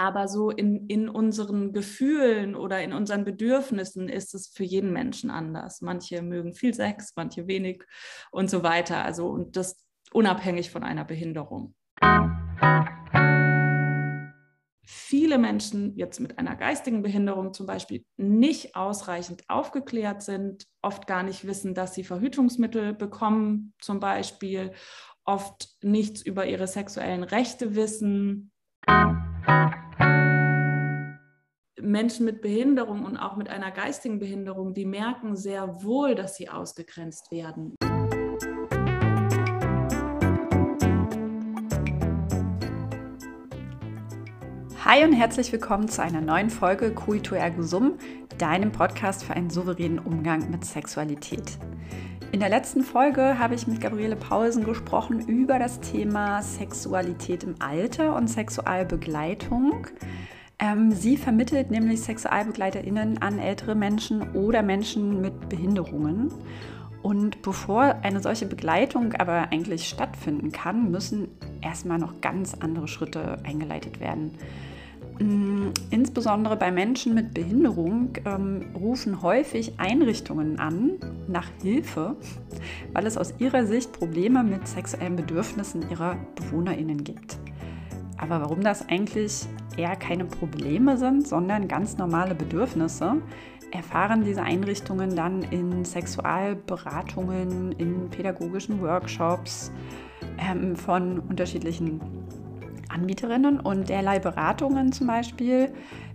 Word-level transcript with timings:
Aber 0.00 0.28
so 0.28 0.50
in, 0.50 0.86
in 0.86 1.08
unseren 1.08 1.72
Gefühlen 1.72 2.54
oder 2.54 2.80
in 2.80 2.92
unseren 2.92 3.24
Bedürfnissen 3.24 4.08
ist 4.08 4.32
es 4.32 4.46
für 4.46 4.62
jeden 4.62 4.92
Menschen 4.92 5.28
anders. 5.28 5.80
Manche 5.80 6.22
mögen 6.22 6.54
viel 6.54 6.72
Sex, 6.72 7.14
manche 7.16 7.48
wenig 7.48 7.82
und 8.30 8.48
so 8.48 8.62
weiter. 8.62 9.04
Also 9.04 9.28
und 9.28 9.56
das 9.56 9.84
unabhängig 10.12 10.70
von 10.70 10.84
einer 10.84 11.04
Behinderung. 11.04 11.74
Viele 14.84 15.36
Menschen 15.36 15.96
jetzt 15.96 16.20
mit 16.20 16.38
einer 16.38 16.54
geistigen 16.54 17.02
Behinderung 17.02 17.52
zum 17.52 17.66
Beispiel 17.66 18.04
nicht 18.16 18.76
ausreichend 18.76 19.42
aufgeklärt 19.48 20.22
sind, 20.22 20.64
oft 20.80 21.08
gar 21.08 21.24
nicht 21.24 21.44
wissen, 21.44 21.74
dass 21.74 21.94
sie 21.94 22.04
Verhütungsmittel 22.04 22.94
bekommen, 22.94 23.74
zum 23.80 23.98
Beispiel, 23.98 24.70
oft 25.24 25.70
nichts 25.82 26.22
über 26.22 26.46
ihre 26.46 26.68
sexuellen 26.68 27.24
Rechte 27.24 27.74
wissen 27.74 28.52
Menschen 31.88 32.26
mit 32.26 32.42
Behinderung 32.42 33.04
und 33.04 33.16
auch 33.16 33.36
mit 33.36 33.48
einer 33.48 33.70
geistigen 33.70 34.18
Behinderung, 34.18 34.74
die 34.74 34.84
merken 34.84 35.36
sehr 35.36 35.82
wohl, 35.82 36.14
dass 36.14 36.36
sie 36.36 36.50
ausgegrenzt 36.50 37.30
werden. 37.32 37.74
Hi 44.84 45.04
und 45.04 45.12
herzlich 45.12 45.50
willkommen 45.50 45.88
zu 45.88 46.02
einer 46.02 46.20
neuen 46.20 46.50
Folge 46.50 46.92
Kuito 46.92 47.34
Ergo 47.34 47.62
Sum, 47.62 47.98
deinem 48.36 48.70
Podcast 48.70 49.24
für 49.24 49.32
einen 49.32 49.50
souveränen 49.50 49.98
Umgang 49.98 50.50
mit 50.50 50.64
Sexualität. 50.64 51.58
In 52.32 52.40
der 52.40 52.50
letzten 52.50 52.82
Folge 52.82 53.38
habe 53.38 53.54
ich 53.54 53.66
mit 53.66 53.80
Gabriele 53.80 54.16
Paulsen 54.16 54.64
gesprochen 54.64 55.26
über 55.26 55.58
das 55.58 55.80
Thema 55.80 56.42
Sexualität 56.42 57.44
im 57.44 57.54
Alter 57.58 58.14
und 58.14 58.28
Sexualbegleitung. 58.28 59.86
Ähm, 60.60 60.90
sie 60.92 61.16
vermittelt 61.16 61.70
nämlich 61.70 62.00
SexualbegleiterInnen 62.00 63.18
an 63.22 63.38
ältere 63.38 63.74
Menschen 63.74 64.32
oder 64.32 64.62
Menschen 64.62 65.20
mit 65.20 65.48
Behinderungen. 65.48 66.32
Und 67.02 67.42
bevor 67.42 67.96
eine 68.02 68.20
solche 68.20 68.46
Begleitung 68.46 69.12
aber 69.14 69.52
eigentlich 69.52 69.88
stattfinden 69.88 70.50
kann, 70.50 70.90
müssen 70.90 71.28
erstmal 71.60 71.98
noch 71.98 72.20
ganz 72.20 72.54
andere 72.54 72.88
Schritte 72.88 73.38
eingeleitet 73.44 74.00
werden. 74.00 74.32
Mm, 75.20 75.68
insbesondere 75.90 76.56
bei 76.56 76.72
Menschen 76.72 77.14
mit 77.14 77.34
Behinderung 77.34 78.10
ähm, 78.24 78.66
rufen 78.74 79.22
häufig 79.22 79.78
Einrichtungen 79.78 80.58
an 80.58 80.92
nach 81.28 81.48
Hilfe, 81.62 82.16
weil 82.92 83.06
es 83.06 83.16
aus 83.16 83.34
ihrer 83.38 83.64
Sicht 83.64 83.92
Probleme 83.92 84.42
mit 84.42 84.66
sexuellen 84.66 85.16
Bedürfnissen 85.16 85.88
ihrer 85.90 86.16
Bewohnerinnen 86.34 87.04
gibt. 87.04 87.38
Aber 88.16 88.40
warum 88.40 88.60
das 88.60 88.88
eigentlich 88.88 89.46
eher 89.78 89.96
keine 89.96 90.24
Probleme 90.24 90.98
sind, 90.98 91.26
sondern 91.26 91.68
ganz 91.68 91.96
normale 91.96 92.34
Bedürfnisse, 92.34 93.22
erfahren 93.70 94.24
diese 94.24 94.42
Einrichtungen 94.42 95.14
dann 95.14 95.42
in 95.42 95.84
Sexualberatungen, 95.84 97.72
in 97.72 98.08
pädagogischen 98.10 98.80
Workshops 98.80 99.70
ähm, 100.38 100.74
von 100.74 101.20
unterschiedlichen 101.20 102.00
Anbieterinnen 102.88 103.60
und 103.60 103.88
derlei 103.88 104.18
Beratungen 104.18 104.92
zum 104.92 105.06
Beispiel 105.06 105.72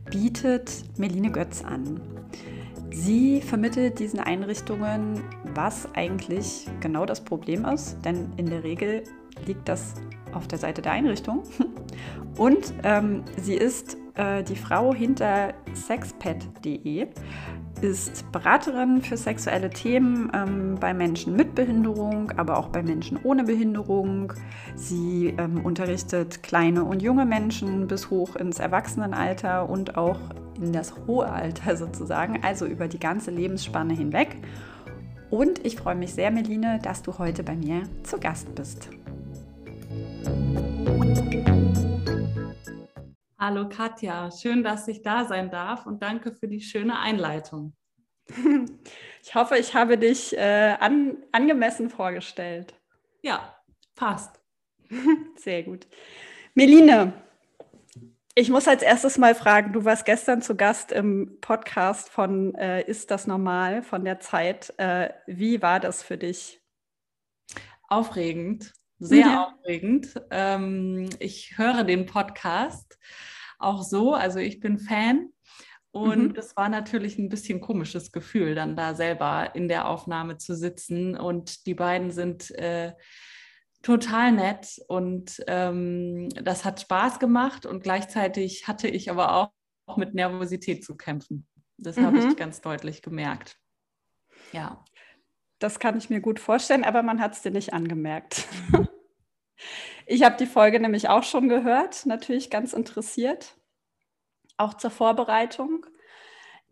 bietet 0.10 0.84
Meline 0.98 1.32
Götz 1.32 1.64
an. 1.64 2.02
Sie 2.92 3.42
vermittelt 3.42 4.00
diesen 4.00 4.20
Einrichtungen, 4.20 5.24
was 5.56 5.88
eigentlich 5.96 6.68
genau 6.80 7.06
das 7.06 7.22
Problem 7.22 7.66
ist, 7.66 7.98
denn 8.04 8.32
in 8.38 8.48
der 8.48 8.64
Regel 8.64 9.04
liegt 9.46 9.68
das 9.68 9.96
auf 10.34 10.48
der 10.48 10.60
Seite 10.60 10.82
der 10.82 10.92
Einrichtung. 10.92 11.44
Und 12.38 12.74
ähm, 12.84 13.24
sie 13.42 13.56
ist 13.56 13.98
äh, 14.16 14.44
die 14.44 14.56
Frau 14.56 14.94
hinter 14.94 15.54
sexpet.de, 15.76 17.08
ist 17.82 18.32
Beraterin 18.32 19.02
für 19.02 19.18
sexuelle 19.18 19.70
Themen 19.70 20.32
ähm, 20.34 20.76
bei 20.80 20.94
Menschen 20.94 21.36
mit 21.36 21.54
Behinderung, 21.54 22.32
aber 22.38 22.58
auch 22.58 22.70
bei 22.70 22.82
Menschen 22.82 23.20
ohne 23.24 23.44
Behinderung. 23.44 24.34
Sie 24.76 25.34
ähm, 25.38 25.66
unterrichtet 25.66 26.44
kleine 26.44 26.86
und 26.86 27.02
junge 27.02 27.26
Menschen 27.26 27.88
bis 27.88 28.10
hoch 28.10 28.36
ins 28.36 28.60
Erwachsenenalter 28.60 29.70
und 29.70 29.98
auch 29.98 30.20
in 30.62 30.72
das 30.72 30.94
hohe 31.08 31.30
Alter 31.30 31.76
sozusagen, 31.78 32.42
also 32.44 32.66
über 32.66 32.88
die 32.88 33.00
ganze 33.00 33.32
Lebensspanne 33.32 33.94
hinweg. 33.94 34.38
Und 35.30 35.66
ich 35.66 35.76
freue 35.76 35.96
mich 35.96 36.14
sehr, 36.14 36.32
Meline, 36.32 36.80
dass 36.82 37.02
du 37.02 37.18
heute 37.18 37.44
bei 37.44 37.56
mir 37.56 37.84
zu 38.04 38.20
Gast 38.20 38.54
bist. 38.56 38.90
Hallo 43.46 43.68
Katja, 43.68 44.32
schön, 44.32 44.64
dass 44.64 44.88
ich 44.88 45.02
da 45.02 45.26
sein 45.26 45.52
darf 45.52 45.86
und 45.86 46.02
danke 46.02 46.32
für 46.32 46.48
die 46.48 46.62
schöne 46.62 46.98
Einleitung. 46.98 47.76
Ich 49.22 49.36
hoffe, 49.36 49.58
ich 49.58 49.76
habe 49.76 49.98
dich 49.98 50.38
äh, 50.38 50.78
an, 50.80 51.18
angemessen 51.34 51.90
vorgestellt. 51.90 52.74
Ja, 53.22 53.54
passt. 53.96 54.40
Sehr 55.36 55.64
gut. 55.64 55.88
Meline, 56.56 57.12
ich 58.34 58.50
muss 58.50 58.68
als 58.70 58.82
erstes 58.82 59.18
mal 59.18 59.36
fragen, 59.36 59.74
du 59.74 59.84
warst 59.84 60.06
gestern 60.06 60.42
zu 60.42 60.56
Gast 60.56 60.94
im 60.94 61.38
Podcast 61.42 62.10
von 62.10 62.56
äh, 62.56 62.82
Ist 62.84 63.12
das 63.12 63.28
normal 63.28 63.84
von 63.84 64.06
der 64.06 64.22
Zeit. 64.22 64.74
Äh, 64.78 65.10
wie 65.28 65.62
war 65.62 65.82
das 65.82 66.02
für 66.02 66.18
dich? 66.18 66.62
Aufregend, 67.90 68.74
sehr 69.00 69.20
ja. 69.20 69.44
aufregend. 69.48 70.14
Ähm, 70.32 71.10
ich 71.20 71.58
höre 71.58 71.84
den 71.84 72.06
Podcast 72.06 72.98
auch 73.64 73.84
so. 73.84 74.14
Also 74.14 74.40
ich 74.40 74.60
bin 74.60 74.78
Fan. 74.78 75.30
Und 75.92 76.40
es 76.40 76.50
mhm. 76.50 76.56
war 76.56 76.70
natürlich 76.70 77.20
ein 77.20 77.30
bisschen 77.30 77.62
komisches 77.62 78.12
Gefühl, 78.12 78.56
dann 78.56 78.76
da 78.76 78.96
selber 78.96 79.54
in 79.54 79.68
der 79.68 79.88
Aufnahme 79.88 80.38
zu 80.38 80.56
sitzen. 80.56 81.16
Und 81.16 81.68
die 81.68 81.76
beiden 81.76 82.10
sind 82.10 82.50
äh, 82.52 82.94
total 83.84 84.32
nett 84.32 84.82
und 84.88 85.44
ähm, 85.46 86.30
das 86.30 86.66
hat 86.66 86.82
Spaß 86.82 87.20
gemacht. 87.20 87.68
Und 87.68 87.84
gleichzeitig 87.84 88.68
hatte 88.68 88.88
ich 88.88 89.12
aber 89.12 89.36
auch, 89.36 89.50
auch 89.86 89.98
mit 89.98 90.16
Nervosität 90.16 90.84
zu 90.84 90.96
kämpfen. 90.96 91.48
Das 91.78 91.98
mhm. 91.98 92.06
habe 92.06 92.18
ich 92.18 92.26
mhm. 92.26 92.36
ganz 92.38 92.62
deutlich 92.62 93.04
gemerkt. 93.04 93.60
Ja. 94.52 94.84
Das 95.60 95.80
kann 95.80 95.98
ich 95.98 96.10
mir 96.10 96.22
gut 96.22 96.40
vorstellen, 96.40 96.84
aber 96.84 97.04
man 97.04 97.22
hat 97.22 97.34
es 97.34 97.44
dir 97.44 97.52
nicht 97.52 97.74
angemerkt. 97.74 98.48
Ich 100.06 100.24
habe 100.24 100.38
die 100.38 100.46
Folge 100.46 100.80
nämlich 100.80 101.10
auch 101.10 101.24
schon 101.24 101.50
gehört, 101.50 102.06
natürlich 102.06 102.50
ganz 102.50 102.74
interessiert, 102.74 103.56
auch 104.58 104.76
zur 104.76 104.92
Vorbereitung. 104.92 105.86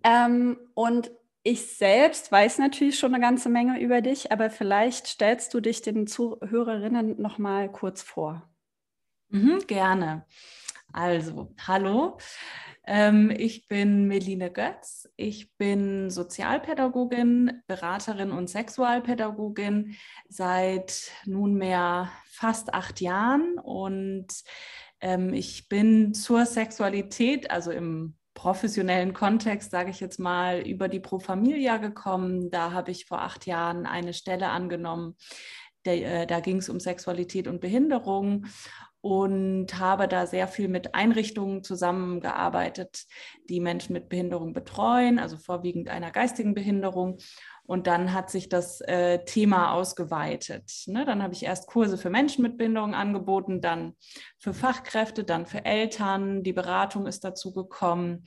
Ähm, 0.04 0.58
und 0.74 1.12
ich 1.44 1.76
selbst 1.76 2.32
weiß 2.32 2.60
natürlich 2.60 3.00
schon 3.00 3.14
eine 3.14 3.24
ganze 3.24 3.50
Menge 3.50 3.80
über 3.80 4.02
dich, 4.02 4.32
aber 4.32 4.50
vielleicht 4.50 5.08
stellst 5.08 5.54
du 5.54 5.60
dich 5.60 5.82
den 5.82 6.06
Zuhörerinnen 6.06 7.20
noch 7.20 7.38
mal 7.38 7.72
kurz 7.72 8.02
vor. 8.02 8.48
Mhm, 9.30 9.60
gerne. 9.66 10.26
Also, 10.94 11.54
hallo. 11.66 12.18
Ähm, 12.86 13.32
ich 13.32 13.68
bin 13.68 14.08
Meline 14.08 14.52
Götz. 14.52 15.10
Ich 15.16 15.56
bin 15.56 16.10
Sozialpädagogin, 16.10 17.64
Beraterin 17.66 18.32
und 18.32 18.50
Sexualpädagogin 18.50 19.96
seit 20.28 21.12
nunmehr 21.26 22.12
fast 22.42 22.74
acht 22.74 23.02
Jahren 23.02 23.60
und 23.60 24.28
ähm, 25.00 25.32
ich 25.32 25.70
bin 25.70 26.16
zur 26.16 26.48
Sexualität, 26.48 27.52
also 27.52 27.70
im 27.70 28.16
professionellen 28.34 29.14
Kontext, 29.14 29.70
sage 29.70 29.92
ich 29.92 30.00
jetzt 30.00 30.20
mal, 30.20 30.62
über 30.62 30.88
die 30.88 31.00
Pro 31.00 31.20
Familia 31.20 31.78
gekommen. 31.78 32.50
Da 32.50 32.72
habe 32.72 32.90
ich 32.90 33.06
vor 33.06 33.22
acht 33.22 33.46
Jahren 33.46 33.86
eine 33.86 34.14
Stelle 34.14 34.50
angenommen. 34.50 35.18
Der, 35.86 36.24
äh, 36.24 36.28
da 36.28 36.40
ging 36.40 36.58
es 36.58 36.70
um 36.70 36.80
Sexualität 36.80 37.48
und 37.48 37.62
Behinderung 37.62 38.48
und 39.02 39.80
habe 39.80 40.08
da 40.08 40.26
sehr 40.26 40.48
viel 40.48 40.68
mit 40.68 40.96
Einrichtungen 40.96 41.64
zusammengearbeitet, 41.64 43.06
die 43.50 43.60
Menschen 43.60 43.94
mit 43.94 44.10
Behinderung 44.10 44.54
betreuen, 44.54 45.20
also 45.20 45.38
vorwiegend 45.38 45.90
einer 45.90 46.10
geistigen 46.10 46.56
Behinderung. 46.56 47.20
Und 47.72 47.88
dann 47.88 48.12
hat 48.12 48.30
sich 48.30 48.50
das 48.50 48.82
äh, 48.82 49.24
Thema 49.24 49.72
ausgeweitet. 49.72 50.84
Ne? 50.88 51.06
Dann 51.06 51.24
habe 51.24 51.34
ich 51.34 51.44
erst 51.44 51.68
Kurse 51.68 51.98
für 51.98 52.10
Menschen 52.10 52.42
mit 52.42 52.58
Behinderung 52.58 52.94
angeboten, 52.94 53.62
dann 53.62 53.96
für 54.40 54.54
Fachkräfte, 54.54 55.24
dann 55.24 55.46
für 55.46 55.64
Eltern. 55.64 56.44
Die 56.44 56.52
Beratung 56.52 57.08
ist 57.08 57.24
dazu 57.24 57.54
gekommen, 57.54 58.26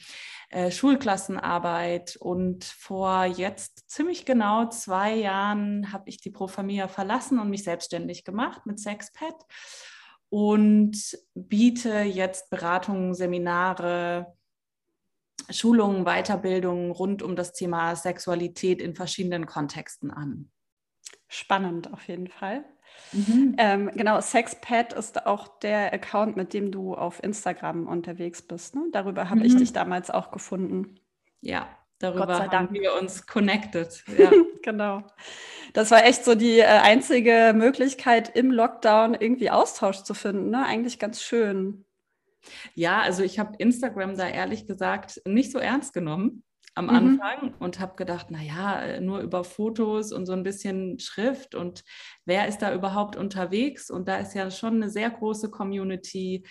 äh, 0.49 0.71
Schulklassenarbeit. 0.71 2.17
Und 2.17 2.65
vor 2.65 3.27
jetzt 3.27 3.91
ziemlich 3.91 4.25
genau 4.25 4.71
zwei 4.71 5.15
Jahren 5.15 5.93
habe 5.93 6.09
ich 6.09 6.23
die 6.23 6.31
Pro 6.31 6.47
Familia 6.47 6.89
verlassen 6.89 7.39
und 7.39 7.51
mich 7.51 7.65
selbstständig 7.65 8.25
gemacht 8.25 8.65
mit 8.65 8.81
Sexpad 8.81 9.37
und 10.31 10.97
biete 11.35 11.99
jetzt 12.01 12.49
Beratungen, 12.49 13.13
Seminare, 13.13 14.34
Schulungen, 15.51 16.05
Weiterbildungen 16.05 16.91
rund 16.91 17.23
um 17.23 17.37
das 17.37 17.53
Thema 17.53 17.95
Sexualität 17.97 18.81
in 18.81 18.95
verschiedenen 18.95 19.47
Kontexten 19.47 20.11
an. 20.11 20.51
Spannend 21.29 21.93
auf 21.93 22.07
jeden 22.09 22.29
Fall. 22.29 22.65
Mhm. 23.13 23.57
Ähm, 23.59 23.91
genau, 23.95 24.21
Sexpad 24.21 24.93
ist 24.93 25.27
auch 25.27 25.59
der 25.59 25.93
Account, 25.93 26.37
mit 26.37 26.53
dem 26.53 26.71
du 26.71 26.95
auf 26.95 27.23
Instagram 27.23 27.87
unterwegs 27.87 28.43
bist. 28.43 28.75
Ne? 28.75 28.83
Darüber 28.93 29.31
habe 29.31 29.41
mhm. 29.41 29.47
ich 29.47 29.57
dich 29.57 29.73
damals 29.73 30.11
auch 30.11 30.31
gefunden. 30.31 31.01
Ja, 31.41 31.69
darüber 31.99 32.39
haben 32.51 32.75
wir 32.75 32.95
uns 32.95 33.27
connected. 33.27 34.05
Ja. 34.19 34.31
genau. 34.63 35.03
Das 35.73 35.91
war 35.91 36.05
echt 36.05 36.25
so 36.25 36.35
die 36.35 36.61
äh, 36.61 36.65
einzige 36.65 37.53
Möglichkeit 37.55 38.35
im 38.37 38.51
Lockdown 38.51 39.15
irgendwie 39.15 39.51
Austausch 39.51 40.03
zu 40.03 40.15
finden. 40.15 40.51
Ne? 40.51 40.65
Eigentlich 40.65 40.99
ganz 40.99 41.21
schön. 41.21 41.85
Ja, 42.75 43.01
also 43.01 43.23
ich 43.23 43.39
habe 43.39 43.57
Instagram 43.59 44.17
da 44.17 44.29
ehrlich 44.29 44.67
gesagt 44.67 45.21
nicht 45.27 45.53
so 45.53 45.59
ernst 45.59 45.93
genommen 45.93 46.45
am 46.75 46.87
mhm. 46.87 46.91
Anfang 46.91 47.55
und 47.59 47.79
habe 47.81 47.95
gedacht, 47.97 48.31
naja, 48.31 49.01
nur 49.01 49.21
über 49.21 49.45
Fotos 49.45 50.13
und 50.13 50.27
so 50.27 50.33
ein 50.33 50.43
bisschen 50.43 50.99
Schrift 50.99 51.55
und 51.55 51.85
wer 52.25 52.49
ist 52.49 52.59
da 52.59 52.75
überhaupt 52.75 53.17
unterwegs? 53.17 53.91
Und 53.91 54.09
da 54.09 54.17
ist 54.17 54.35
ja 54.35 54.51
schon 54.51 54.75
eine 54.75 54.91
sehr 54.91 55.11
große 55.11 55.51
Community 55.51 56.45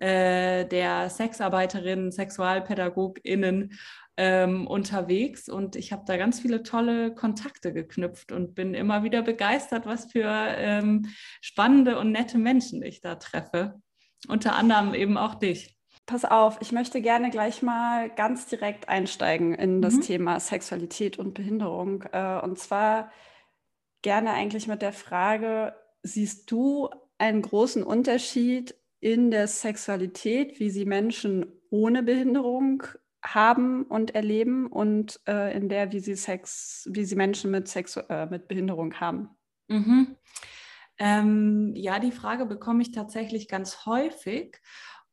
äh, 0.00 0.66
der 0.66 1.08
Sexarbeiterinnen, 1.10 2.12
SexualpädagogInnen 2.12 3.72
ähm, 4.16 4.66
unterwegs 4.66 5.48
und 5.48 5.76
ich 5.76 5.92
habe 5.92 6.02
da 6.06 6.18
ganz 6.18 6.40
viele 6.40 6.62
tolle 6.62 7.14
Kontakte 7.14 7.72
geknüpft 7.72 8.32
und 8.32 8.54
bin 8.54 8.74
immer 8.74 9.02
wieder 9.02 9.22
begeistert, 9.22 9.86
was 9.86 10.12
für 10.12 10.28
ähm, 10.28 11.06
spannende 11.40 11.98
und 11.98 12.12
nette 12.12 12.36
Menschen 12.36 12.82
ich 12.82 13.00
da 13.00 13.14
treffe. 13.14 13.80
Unter 14.28 14.54
anderem 14.54 14.94
eben 14.94 15.16
auch 15.16 15.34
dich. 15.34 15.76
Pass 16.06 16.24
auf, 16.24 16.58
ich 16.60 16.72
möchte 16.72 17.00
gerne 17.00 17.30
gleich 17.30 17.62
mal 17.62 18.10
ganz 18.10 18.46
direkt 18.46 18.88
einsteigen 18.88 19.54
in 19.54 19.80
das 19.80 19.94
mhm. 19.94 20.00
Thema 20.02 20.40
Sexualität 20.40 21.18
und 21.18 21.34
Behinderung. 21.34 22.02
Äh, 22.12 22.40
und 22.40 22.58
zwar 22.58 23.12
gerne 24.02 24.32
eigentlich 24.32 24.66
mit 24.66 24.82
der 24.82 24.92
Frage, 24.92 25.74
siehst 26.02 26.50
du 26.50 26.88
einen 27.18 27.42
großen 27.42 27.82
Unterschied 27.82 28.74
in 29.00 29.30
der 29.30 29.46
Sexualität, 29.46 30.58
wie 30.58 30.70
sie 30.70 30.84
Menschen 30.84 31.46
ohne 31.70 32.02
Behinderung 32.02 32.82
haben 33.22 33.84
und 33.84 34.14
erleben 34.14 34.66
und 34.66 35.20
äh, 35.26 35.54
in 35.56 35.68
der, 35.68 35.92
wie 35.92 36.00
sie 36.00 36.14
Sex, 36.14 36.88
wie 36.90 37.04
sie 37.04 37.16
Menschen 37.16 37.50
mit, 37.50 37.68
Sex, 37.68 37.96
äh, 37.96 38.26
mit 38.26 38.48
Behinderung 38.48 38.94
haben? 38.94 39.30
Mhm. 39.68 40.16
Ähm, 41.00 41.72
ja, 41.74 41.98
die 41.98 42.12
Frage 42.12 42.44
bekomme 42.46 42.82
ich 42.82 42.92
tatsächlich 42.92 43.48
ganz 43.48 43.86
häufig. 43.86 44.60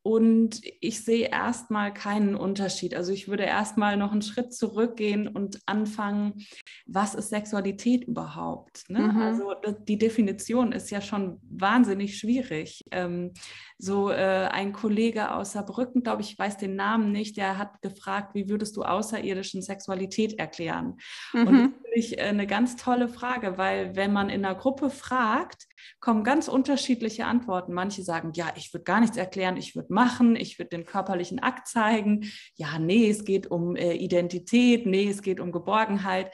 Und 0.02 0.60
ich 0.80 1.04
sehe 1.04 1.28
erstmal 1.28 1.92
keinen 1.92 2.34
Unterschied. 2.34 2.94
Also 2.94 3.12
ich 3.12 3.28
würde 3.28 3.42
erstmal 3.42 3.96
noch 3.96 4.12
einen 4.12 4.22
Schritt 4.22 4.54
zurückgehen 4.54 5.28
und 5.28 5.60
anfangen, 5.66 6.46
was 6.86 7.14
ist 7.14 7.30
Sexualität 7.30 8.04
überhaupt? 8.04 8.88
Ne? 8.88 9.00
Mhm. 9.00 9.20
Also 9.20 9.54
die 9.86 9.98
Definition 9.98 10.72
ist 10.72 10.90
ja 10.90 11.02
schon 11.02 11.40
wahnsinnig 11.50 12.16
schwierig. 12.16 12.84
Ähm, 12.90 13.32
so 13.76 14.10
äh, 14.10 14.48
ein 14.50 14.72
Kollege 14.72 15.32
aus 15.34 15.52
Saarbrücken, 15.52 16.02
glaube 16.02 16.22
ich, 16.22 16.38
weiß 16.38 16.56
den 16.56 16.76
Namen 16.76 17.12
nicht, 17.12 17.36
der 17.36 17.58
hat 17.58 17.82
gefragt, 17.82 18.34
wie 18.34 18.48
würdest 18.48 18.76
du 18.76 18.84
außerirdischen 18.84 19.62
Sexualität 19.62 20.38
erklären? 20.38 20.96
Mhm. 21.34 21.46
Und 21.46 21.74
das 21.98 22.06
finde 22.06 22.16
ich 22.16 22.18
äh, 22.18 22.28
eine 22.28 22.46
ganz 22.46 22.76
tolle 22.76 23.08
Frage, 23.08 23.58
weil 23.58 23.96
wenn 23.96 24.12
man 24.12 24.30
in 24.30 24.44
einer 24.44 24.54
Gruppe 24.54 24.90
fragt, 24.90 25.66
kommen 26.00 26.24
ganz 26.24 26.48
unterschiedliche 26.48 27.24
Antworten. 27.24 27.72
Manche 27.72 28.02
sagen, 28.02 28.32
ja, 28.34 28.52
ich 28.56 28.72
würde 28.72 28.84
gar 28.84 29.00
nichts 29.00 29.16
erklären, 29.16 29.56
ich 29.56 29.74
würde 29.74 29.92
machen, 29.92 30.36
ich 30.36 30.58
würde 30.58 30.70
den 30.70 30.84
körperlichen 30.84 31.38
Akt 31.38 31.68
zeigen. 31.68 32.30
Ja, 32.54 32.78
nee, 32.78 33.08
es 33.08 33.24
geht 33.24 33.50
um 33.50 33.76
äh, 33.76 33.94
Identität, 33.94 34.86
nee, 34.86 35.08
es 35.08 35.22
geht 35.22 35.40
um 35.40 35.52
Geborgenheit. 35.52 36.32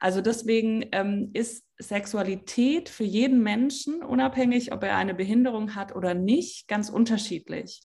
Also 0.00 0.20
deswegen 0.20 0.86
ähm, 0.92 1.30
ist 1.32 1.64
Sexualität 1.78 2.88
für 2.88 3.04
jeden 3.04 3.42
Menschen, 3.42 4.02
unabhängig, 4.02 4.72
ob 4.72 4.84
er 4.84 4.96
eine 4.96 5.14
Behinderung 5.14 5.74
hat 5.74 5.94
oder 5.94 6.14
nicht, 6.14 6.68
ganz 6.68 6.88
unterschiedlich. 6.88 7.82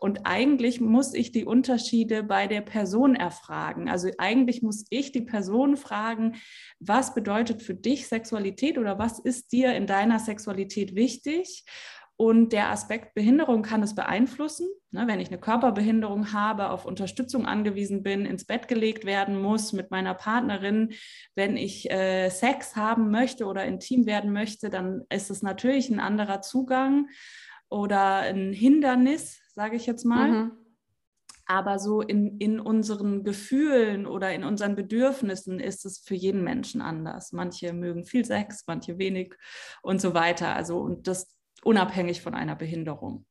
Und 0.00 0.20
eigentlich 0.24 0.80
muss 0.80 1.14
ich 1.14 1.32
die 1.32 1.44
Unterschiede 1.44 2.22
bei 2.22 2.46
der 2.46 2.60
Person 2.60 3.14
erfragen. 3.14 3.88
Also 3.88 4.10
eigentlich 4.18 4.62
muss 4.62 4.84
ich 4.90 5.12
die 5.12 5.22
Person 5.22 5.76
fragen, 5.76 6.36
was 6.80 7.14
bedeutet 7.14 7.62
für 7.62 7.74
dich 7.74 8.06
Sexualität 8.06 8.78
oder 8.78 8.98
was 8.98 9.18
ist 9.18 9.52
dir 9.52 9.74
in 9.74 9.86
deiner 9.86 10.18
Sexualität 10.18 10.94
wichtig? 10.94 11.64
Und 12.20 12.52
der 12.52 12.70
Aspekt 12.70 13.14
Behinderung 13.14 13.62
kann 13.62 13.80
es 13.82 13.94
beeinflussen. 13.94 14.68
Ne, 14.90 15.06
wenn 15.06 15.20
ich 15.20 15.28
eine 15.28 15.38
Körperbehinderung 15.38 16.32
habe, 16.32 16.70
auf 16.70 16.84
Unterstützung 16.84 17.46
angewiesen 17.46 18.02
bin, 18.02 18.24
ins 18.24 18.44
Bett 18.44 18.66
gelegt 18.66 19.04
werden 19.04 19.40
muss 19.40 19.72
mit 19.72 19.90
meiner 19.90 20.14
Partnerin, 20.14 20.94
wenn 21.36 21.56
ich 21.56 21.90
äh, 21.90 22.30
Sex 22.30 22.74
haben 22.74 23.10
möchte 23.10 23.46
oder 23.46 23.64
intim 23.66 24.06
werden 24.06 24.32
möchte, 24.32 24.68
dann 24.68 25.02
ist 25.10 25.30
es 25.30 25.42
natürlich 25.42 25.90
ein 25.90 26.00
anderer 26.00 26.40
Zugang 26.40 27.08
oder 27.68 28.20
ein 28.20 28.52
Hindernis, 28.52 29.40
sage 29.58 29.74
ich 29.74 29.86
jetzt 29.86 30.04
mal. 30.04 30.30
Mhm. 30.30 30.50
Aber 31.46 31.80
so 31.80 32.00
in, 32.00 32.38
in 32.38 32.60
unseren 32.60 33.24
Gefühlen 33.24 34.06
oder 34.06 34.32
in 34.32 34.44
unseren 34.44 34.76
Bedürfnissen 34.76 35.58
ist 35.58 35.84
es 35.84 35.98
für 35.98 36.14
jeden 36.14 36.44
Menschen 36.44 36.80
anders. 36.80 37.32
Manche 37.32 37.72
mögen 37.72 38.04
viel 38.04 38.24
Sex, 38.24 38.64
manche 38.68 38.98
wenig 38.98 39.34
und 39.82 40.00
so 40.00 40.14
weiter. 40.14 40.54
Also 40.54 40.78
und 40.78 41.08
das 41.08 41.34
unabhängig 41.64 42.22
von 42.22 42.34
einer 42.34 42.54
Behinderung. 42.54 43.24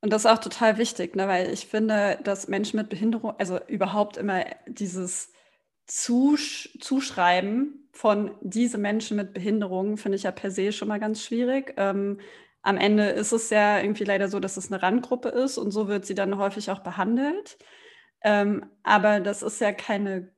Und 0.00 0.12
das 0.12 0.26
ist 0.26 0.30
auch 0.30 0.38
total 0.38 0.78
wichtig, 0.78 1.16
ne? 1.16 1.26
weil 1.26 1.50
ich 1.50 1.66
finde, 1.66 2.20
dass 2.22 2.46
Menschen 2.46 2.76
mit 2.76 2.88
Behinderung, 2.88 3.32
also 3.38 3.58
überhaupt 3.66 4.16
immer 4.18 4.44
dieses 4.68 5.32
Zusch 5.86 6.78
Zuschreiben 6.80 7.88
von 7.92 8.36
diese 8.42 8.78
Menschen 8.78 9.16
mit 9.16 9.32
Behinderung, 9.32 9.96
finde 9.96 10.16
ich 10.16 10.22
ja 10.22 10.30
per 10.30 10.52
se 10.52 10.70
schon 10.70 10.88
mal 10.88 11.00
ganz 11.00 11.24
schwierig. 11.24 11.74
Ähm, 11.78 12.20
am 12.62 12.76
Ende 12.76 13.08
ist 13.10 13.32
es 13.32 13.50
ja 13.50 13.80
irgendwie 13.80 14.04
leider 14.04 14.28
so, 14.28 14.40
dass 14.40 14.56
es 14.56 14.72
eine 14.72 14.82
Randgruppe 14.82 15.28
ist 15.28 15.58
und 15.58 15.70
so 15.72 15.88
wird 15.88 16.06
sie 16.06 16.14
dann 16.14 16.38
häufig 16.38 16.70
auch 16.70 16.80
behandelt. 16.80 17.58
Ähm, 18.22 18.66
aber 18.84 19.20
das 19.20 19.42
ist 19.42 19.60
ja 19.60 19.72
keine 19.72 20.32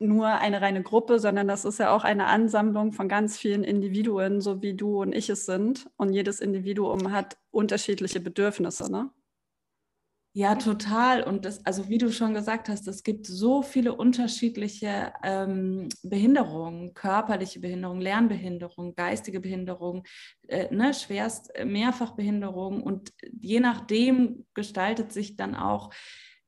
nur 0.00 0.28
eine 0.28 0.62
reine 0.62 0.82
Gruppe, 0.82 1.18
sondern 1.18 1.46
das 1.46 1.64
ist 1.66 1.78
ja 1.78 1.94
auch 1.94 2.04
eine 2.04 2.26
Ansammlung 2.26 2.92
von 2.92 3.08
ganz 3.08 3.36
vielen 3.38 3.64
Individuen, 3.64 4.40
so 4.40 4.62
wie 4.62 4.74
du 4.74 5.02
und 5.02 5.14
ich 5.14 5.28
es 5.28 5.44
sind. 5.46 5.90
Und 5.96 6.12
jedes 6.14 6.40
Individuum 6.40 7.12
hat 7.12 7.36
unterschiedliche 7.50 8.20
Bedürfnisse, 8.20 8.90
ne? 8.90 9.10
Ja, 10.32 10.54
total. 10.54 11.24
Und 11.24 11.44
das, 11.44 11.64
also 11.66 11.88
wie 11.88 11.98
du 11.98 12.12
schon 12.12 12.34
gesagt 12.34 12.68
hast, 12.68 12.86
es 12.86 13.02
gibt 13.02 13.26
so 13.26 13.62
viele 13.62 13.94
unterschiedliche 13.94 15.12
ähm, 15.24 15.88
Behinderungen, 16.04 16.94
körperliche 16.94 17.58
Behinderung, 17.58 18.00
Lernbehinderung, 18.00 18.94
geistige 18.94 19.40
Behinderung, 19.40 20.04
äh, 20.46 20.72
ne, 20.72 20.94
schwerst 20.94 21.52
äh, 21.56 21.64
Mehrfachbehinderung. 21.64 22.80
Und 22.80 23.12
je 23.40 23.58
nachdem 23.58 24.46
gestaltet 24.54 25.12
sich 25.12 25.34
dann 25.36 25.56
auch 25.56 25.90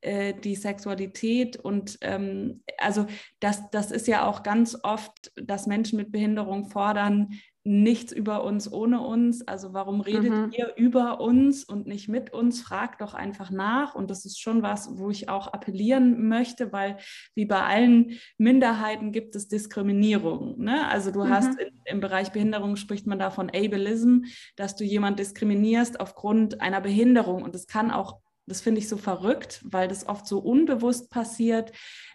äh, 0.01 0.33
die 0.35 0.55
Sexualität 0.55 1.57
und 1.57 1.99
ähm, 2.03 2.63
also 2.79 3.07
das, 3.41 3.69
das 3.71 3.91
ist 3.91 4.07
ja 4.07 4.27
auch 4.27 4.45
ganz 4.45 4.77
oft, 4.85 5.33
dass 5.37 5.67
Menschen 5.67 5.97
mit 5.97 6.13
Behinderung 6.13 6.69
fordern, 6.69 7.31
nichts 7.65 8.13
über 8.13 8.43
uns 8.43 8.71
ohne 8.73 9.01
uns. 9.01 9.47
Also 9.47 9.73
warum 9.73 10.01
redet 10.01 10.31
mhm. 10.31 10.53
ihr 10.53 10.75
über 10.77 11.21
uns 11.21 11.63
und 11.63 11.87
nicht 11.87 12.09
mit 12.09 12.33
uns? 12.33 12.61
Fragt 12.61 13.01
doch 13.01 13.15
einfach 13.15 13.51
nach. 13.51 13.95
Und 13.95 14.11
das 14.11 14.25
ist 14.25 14.41
schon 14.41 14.63
was, 14.63 14.99
wo 14.99 15.11
ich 15.11 15.29
auch 15.29 15.49
appellieren 15.49 16.29
möchte, 16.29 16.73
weil 16.73 16.99
wie 17.35 17.47
bei 17.47 17.63
allen 17.63 18.19
Minderheiten 18.37 19.13
gibt 19.13 19.37
es 19.37 19.49
Diskriminierung. 19.49 20.59
Ne? 20.59 20.89
Also 20.89 21.13
du 21.13 21.25
mhm. 21.25 21.31
hast 21.31 21.59
in, 21.61 21.69
im 21.85 22.01
Bereich 22.01 22.33
Behinderung 22.33 22.77
spricht 22.77 23.07
man 23.07 23.19
da 23.19 23.31
von 23.31 23.49
Ableism, 23.49 24.25
dass 24.57 24.75
du 24.75 24.85
jemand 24.85 25.19
diskriminierst 25.19 26.01
aufgrund 26.01 26.61
einer 26.61 26.81
Behinderung. 26.81 27.43
Und 27.43 27.55
es 27.55 27.67
kann 27.67 27.91
auch 27.91 28.21
das 28.47 28.61
finde 28.61 28.81
ich 28.81 28.89
so 28.89 28.97
verrückt, 28.97 29.61
weil 29.65 29.87
das 29.87 30.09
oft 30.09 30.27
so 30.27 30.41
unbewusst 30.41 31.11
passiert, 31.11 31.73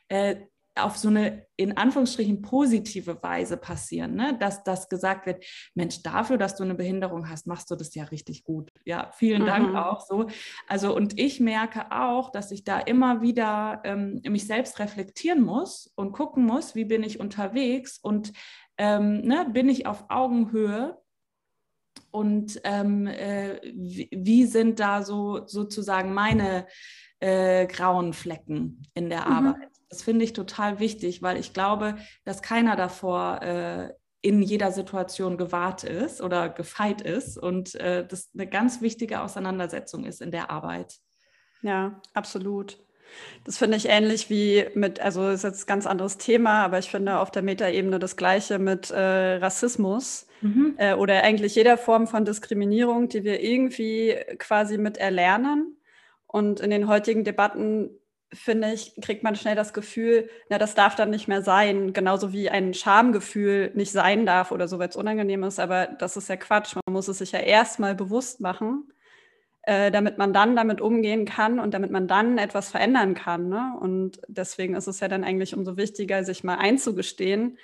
äh, 0.10 0.36
auf 0.78 0.98
so 0.98 1.10
eine 1.10 1.48
in 1.56 1.76
Anführungsstrichen 1.76 2.42
positive 2.42 3.22
Weise 3.24 3.58
passieren, 3.58 4.16
ne? 4.16 4.38
dass 4.40 4.64
das 4.64 4.90
gesagt 4.90 5.26
wird, 5.26 5.44
Mensch, 5.74 6.04
dafür, 6.04 6.38
dass 6.38 6.56
du 6.56 6.64
eine 6.64 6.76
Behinderung 6.76 7.30
hast, 7.30 7.48
machst 7.48 7.72
du 7.72 7.76
das 7.76 7.96
ja 7.96 8.04
richtig 8.06 8.44
gut. 8.44 8.72
Ja, 8.86 9.12
vielen 9.16 9.42
mhm. 9.42 9.48
Dank 9.48 9.76
auch 9.76 10.02
so. 10.02 10.28
Also 10.68 10.96
und 10.96 11.20
ich 11.20 11.40
merke 11.40 11.92
auch, 11.92 12.32
dass 12.32 12.52
ich 12.52 12.64
da 12.64 12.80
immer 12.80 13.22
wieder 13.22 13.82
ähm, 13.86 14.22
mich 14.28 14.46
selbst 14.46 14.80
reflektieren 14.80 15.44
muss 15.44 15.92
und 15.96 16.12
gucken 16.12 16.46
muss, 16.46 16.76
wie 16.76 16.86
bin 16.86 17.04
ich 17.04 17.20
unterwegs 17.20 17.98
und 17.98 18.34
ähm, 18.78 19.22
ne, 19.22 19.48
bin 19.52 19.70
ich 19.70 19.88
auf 19.88 20.06
Augenhöhe 20.10 20.98
und 22.12 22.62
ähm, 22.64 23.08
äh, 23.08 23.60
wie, 23.74 24.10
wie, 24.12 24.46
sind 24.46 24.80
da 24.80 25.04
so 25.04 25.48
sozusagen 25.48 26.14
meine 26.14 26.68
äh, 27.20 27.66
grauen 27.68 28.14
Flecken 28.14 28.84
in 28.94 29.10
der 29.10 29.26
mhm. 29.26 29.34
Arbeit. 29.34 29.77
Das 29.89 30.03
finde 30.03 30.25
ich 30.25 30.34
total 30.34 30.79
wichtig, 30.79 31.22
weil 31.22 31.38
ich 31.38 31.53
glaube, 31.53 31.96
dass 32.25 32.41
keiner 32.41 32.75
davor 32.75 33.41
äh, 33.41 33.94
in 34.22 34.41
jeder 34.41 34.72
Situation 34.72 35.38
gewahrt 35.38 35.84
ist 35.84 36.22
oder 36.22 36.50
gefeit 36.50 37.01
ist 37.01 37.38
und 37.38 37.75
äh, 37.75 38.06
das 38.06 38.29
eine 38.34 38.48
ganz 38.48 38.82
wichtige 38.82 39.22
Auseinandersetzung 39.22 40.03
ist 40.06 40.22
in 40.22 40.32
der 40.32 40.50
Arbeit. 40.50 40.96
Ja, 41.62 42.01
absolut. 42.13 42.77
Das 43.46 43.58
finde 43.58 43.77
ich 43.77 43.88
ähnlich 43.88 44.29
wie 44.29 44.65
mit, 44.74 45.00
also 45.00 45.29
ist 45.29 45.44
jetzt 45.44 45.63
ein 45.63 45.67
ganz 45.67 45.86
anderes 45.86 46.17
Thema, 46.17 46.63
aber 46.65 46.79
ich 46.79 46.89
finde 46.89 47.20
auf 47.20 47.32
der 47.32 47.41
Metaebene 47.41 48.00
das 48.00 48.17
Gleiche 48.17 48.60
mit 48.60 48.91
äh, 48.91 49.36
Rassismus 49.36 50.27
mhm. 50.41 50.75
äh, 50.77 50.94
oder 50.94 51.24
eigentlich 51.24 51.56
jeder 51.56 51.77
Form 51.77 52.08
von 52.08 52.25
Diskriminierung, 52.25 53.08
die 53.08 53.24
wir 53.24 53.41
irgendwie 53.41 54.15
quasi 54.38 54.77
mit 54.77 54.98
erlernen. 54.98 55.77
Und 56.25 56.60
in 56.60 56.70
den 56.70 56.89
heutigen 56.89 57.24
Debatten 57.24 57.91
finde 58.34 58.74
ich, 58.74 58.94
kriegt 59.02 59.24
man 59.24 59.36
schnell 59.36 59.56
das 59.56 59.74
Gefühl, 59.74 60.30
na, 60.50 60.58
das 60.58 60.76
darf 60.76 60.96
dann 60.96 61.10
nicht 61.10 61.28
mehr 61.28 61.42
sein, 61.42 61.94
genauso 61.94 62.34
wie 62.34 62.50
ein 62.50 62.74
Schamgefühl 62.74 63.72
nicht 63.76 63.92
sein 63.92 64.26
darf 64.26 64.52
oder 64.52 64.68
so, 64.68 64.80
weil 64.80 64.90
es 64.90 64.96
unangenehm 64.96 65.44
ist. 65.44 65.60
Aber 65.60 65.88
das 65.88 66.18
ist 66.18 66.30
ja 66.30 66.36
Quatsch. 66.36 66.76
Man 66.76 66.94
muss 66.94 67.08
es 67.08 67.20
sich 67.20 67.32
ja 67.32 67.40
erstmal 67.40 67.96
bewusst 67.96 68.42
machen 68.42 68.92
äh, 69.68 69.92
damit 69.92 70.18
man 70.18 70.32
dann 70.32 70.56
damit 70.56 70.80
umgehen 70.80 71.26
kann 71.26 71.60
und 71.60 71.74
damit 71.74 71.92
man 71.92 72.08
dann 72.08 72.38
etwas 72.38 72.72
verändern 72.72 73.16
kann. 73.16 73.50
Ne? 73.50 73.74
Und 73.82 74.22
deswegen 74.30 74.76
ist 74.76 74.88
es 74.88 75.02
ja 75.02 75.10
dann 75.10 75.26
eigentlich 75.26 75.54
umso 75.54 75.76
wichtiger, 75.76 76.24
sich 76.24 76.46
mal 76.46 76.56
einzugestehen, 76.56 77.58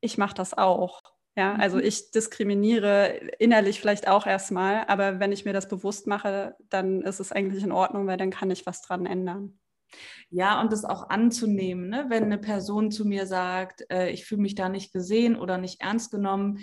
ich 0.00 0.18
mache 0.18 0.34
das 0.34 0.58
auch. 0.58 1.00
Ja, 1.36 1.54
also 1.54 1.78
mhm. 1.78 1.84
ich 1.84 2.10
diskriminiere 2.10 3.06
innerlich 3.38 3.80
vielleicht 3.80 4.08
auch 4.08 4.26
erstmal, 4.26 4.84
aber 4.88 5.20
wenn 5.20 5.32
ich 5.32 5.44
mir 5.44 5.52
das 5.52 5.68
bewusst 5.68 6.08
mache, 6.08 6.56
dann 6.70 7.02
ist 7.02 7.20
es 7.20 7.30
eigentlich 7.32 7.62
in 7.62 7.72
Ordnung, 7.72 8.08
weil 8.08 8.16
dann 8.16 8.30
kann 8.30 8.50
ich 8.50 8.66
was 8.66 8.82
dran 8.82 9.06
ändern. 9.06 9.58
Ja, 10.30 10.60
und 10.60 10.72
das 10.72 10.84
auch 10.84 11.10
anzunehmen, 11.10 11.88
ne? 11.88 12.06
wenn 12.08 12.24
eine 12.24 12.38
Person 12.38 12.90
zu 12.90 13.04
mir 13.04 13.26
sagt, 13.26 13.84
äh, 13.90 14.10
ich 14.10 14.24
fühle 14.24 14.42
mich 14.42 14.54
da 14.54 14.68
nicht 14.68 14.92
gesehen 14.92 15.36
oder 15.36 15.58
nicht 15.58 15.80
ernst 15.80 16.10
genommen, 16.10 16.58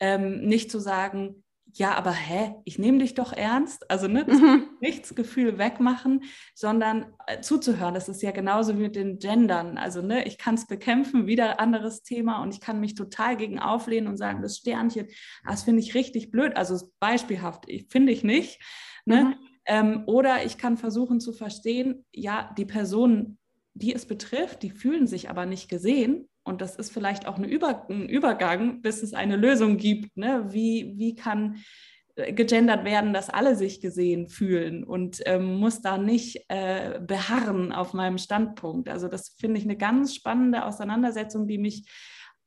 ähm, 0.00 0.42
nicht 0.42 0.70
zu 0.70 0.78
sagen, 0.78 1.42
ja, 1.78 1.94
aber 1.94 2.12
hä, 2.12 2.54
ich 2.64 2.78
nehme 2.78 2.98
dich 2.98 3.14
doch 3.14 3.32
ernst. 3.32 3.90
Also 3.90 4.08
ne, 4.08 4.24
das 4.24 4.40
mhm. 4.40 4.68
nichts 4.80 5.14
Gefühl 5.14 5.58
wegmachen, 5.58 6.24
sondern 6.54 7.06
äh, 7.26 7.40
zuzuhören. 7.40 7.92
Das 7.92 8.08
ist 8.08 8.22
ja 8.22 8.30
genauso 8.30 8.78
wie 8.78 8.82
mit 8.82 8.96
den 8.96 9.18
Gendern. 9.18 9.76
Also 9.76 10.00
ne, 10.00 10.26
ich 10.26 10.38
kann 10.38 10.54
es 10.54 10.66
bekämpfen, 10.66 11.26
wieder 11.26 11.60
anderes 11.60 12.02
Thema 12.02 12.42
und 12.42 12.54
ich 12.54 12.60
kann 12.60 12.80
mich 12.80 12.94
total 12.94 13.36
gegen 13.36 13.58
auflehnen 13.58 14.08
und 14.08 14.16
sagen, 14.16 14.42
das 14.42 14.56
Sternchen, 14.56 15.08
ah, 15.44 15.50
das 15.50 15.64
finde 15.64 15.82
ich 15.82 15.94
richtig 15.94 16.30
blöd. 16.30 16.56
Also 16.56 16.88
beispielhaft, 16.98 17.64
ich 17.66 17.88
finde 17.90 18.12
ich 18.12 18.24
nicht. 18.24 18.62
Ne? 19.04 19.24
Mhm. 19.24 19.34
Ähm, 19.66 20.02
oder 20.06 20.44
ich 20.44 20.58
kann 20.58 20.76
versuchen 20.76 21.20
zu 21.20 21.32
verstehen, 21.32 22.04
ja, 22.12 22.54
die 22.56 22.64
Personen, 22.64 23.38
die 23.74 23.94
es 23.94 24.06
betrifft, 24.06 24.62
die 24.62 24.70
fühlen 24.70 25.06
sich 25.06 25.28
aber 25.28 25.44
nicht 25.46 25.68
gesehen 25.68 26.28
und 26.46 26.60
das 26.60 26.76
ist 26.76 26.92
vielleicht 26.92 27.26
auch 27.26 27.38
Über 27.38 27.86
ein 27.90 28.08
Übergang, 28.08 28.80
bis 28.80 29.02
es 29.02 29.14
eine 29.14 29.36
Lösung 29.36 29.76
gibt. 29.76 30.16
Ne? 30.16 30.46
Wie, 30.50 30.94
wie 30.96 31.16
kann 31.16 31.56
äh, 32.14 32.32
gegendert 32.32 32.84
werden, 32.84 33.12
dass 33.12 33.28
alle 33.28 33.56
sich 33.56 33.80
gesehen 33.80 34.28
fühlen 34.28 34.84
und 34.84 35.20
ähm, 35.26 35.56
muss 35.56 35.82
da 35.82 35.98
nicht 35.98 36.44
äh, 36.48 37.00
beharren 37.00 37.72
auf 37.72 37.94
meinem 37.94 38.18
Standpunkt. 38.18 38.88
Also 38.88 39.08
das 39.08 39.34
finde 39.40 39.58
ich 39.58 39.64
eine 39.64 39.76
ganz 39.76 40.14
spannende 40.14 40.64
Auseinandersetzung, 40.64 41.48
die 41.48 41.58
mich 41.58 41.90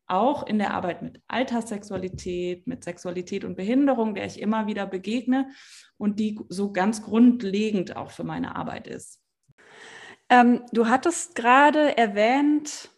auch 0.09 0.45
in 0.45 0.57
der 0.57 0.73
Arbeit 0.73 1.01
mit 1.01 1.21
Alterssexualität, 1.27 2.67
mit 2.67 2.83
Sexualität 2.83 3.45
und 3.45 3.55
Behinderung, 3.55 4.15
der 4.15 4.25
ich 4.25 4.39
immer 4.39 4.67
wieder 4.67 4.85
begegne 4.85 5.49
und 5.97 6.19
die 6.19 6.39
so 6.49 6.71
ganz 6.71 7.03
grundlegend 7.03 7.95
auch 7.95 8.11
für 8.11 8.23
meine 8.23 8.55
Arbeit 8.55 8.87
ist. 8.87 9.21
Ähm, 10.29 10.63
du 10.71 10.87
hattest 10.87 11.35
gerade 11.35 11.97
erwähnt, 11.97 12.89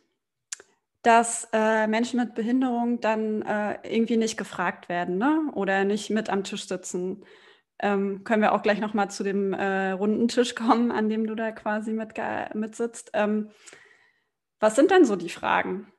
dass 1.01 1.48
äh, 1.51 1.88
Menschen 1.88 2.20
mit 2.20 2.36
Behinderung 2.36 3.00
dann 3.00 3.41
äh, 3.41 3.80
irgendwie 3.84 4.18
nicht 4.18 4.38
gefragt 4.38 4.89
werden 4.89 5.18
ne? 5.18 5.50
oder 5.53 5.84
nicht 5.84 6.10
mit 6.10 6.30
am 6.30 6.44
Tisch 6.44 6.68
sitzen. 6.68 7.25
Ähm, 7.80 8.24
können 8.24 8.44
wir 8.44 8.53
auch 8.53 8.62
gleich 8.62 8.80
nochmal 8.80 9.10
zu 9.10 9.24
dem 9.24 9.53
äh, 9.53 9.91
runden 9.91 10.27
Tisch 10.27 10.53
kommen, 10.53 10.91
an 10.91 11.10
dem 11.10 11.25
du 11.25 11.34
da 11.34 11.51
quasi 11.51 11.94
mit, 11.94 12.13
mitsitzt. 12.53 13.10
Ähm, 13.13 13.50
was 14.60 14.75
sind 14.75 14.91
denn 14.91 15.06
so 15.06 15.15
die 15.15 15.30
Fragen? 15.30 15.91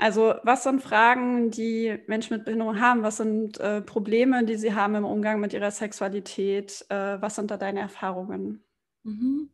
Also 0.00 0.34
was 0.44 0.62
sind 0.62 0.80
Fragen, 0.82 1.50
die 1.50 1.98
Menschen 2.06 2.34
mit 2.34 2.46
Behinderung 2.46 2.80
haben? 2.80 3.02
Was 3.02 3.18
sind 3.18 3.60
äh, 3.60 3.82
Probleme, 3.82 4.44
die 4.46 4.56
sie 4.56 4.74
haben 4.74 4.94
im 4.94 5.04
Umgang 5.04 5.40
mit 5.40 5.52
ihrer 5.52 5.70
Sexualität? 5.70 6.86
Äh, 6.88 7.20
was 7.20 7.34
sind 7.34 7.50
da 7.50 7.58
deine 7.58 7.80
Erfahrungen? 7.80 8.64
Mhm. 9.02 9.50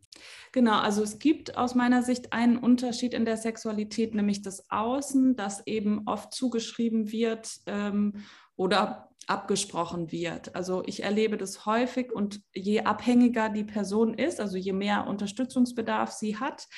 Genau, 0.53 0.79
also 0.79 1.03
es 1.03 1.19
gibt 1.19 1.57
aus 1.57 1.75
meiner 1.75 2.05
Sicht 2.05 2.33
einen 2.33 2.59
Unterschied 2.59 3.13
in 3.13 3.25
der 3.25 3.37
Sexualität, 3.37 4.15
nämlich 4.15 4.43
das 4.43 4.71
Außen, 4.71 5.35
das 5.35 5.67
eben 5.67 6.07
oft 6.07 6.33
zugeschrieben 6.33 7.11
wird 7.11 7.51
ähm, 7.67 8.25
oder 8.55 9.11
abgesprochen 9.27 10.13
wird. 10.13 10.55
Also 10.55 10.83
ich 10.87 11.03
erlebe 11.03 11.37
das 11.37 11.67
häufig 11.67 12.13
und 12.13 12.41
je 12.55 12.81
abhängiger 12.83 13.49
die 13.49 13.65
Person 13.65 14.15
ist, 14.15 14.41
also 14.41 14.57
je 14.57 14.73
mehr 14.73 15.07
Unterstützungsbedarf 15.07 16.13
sie 16.13 16.39
hat, 16.39 16.69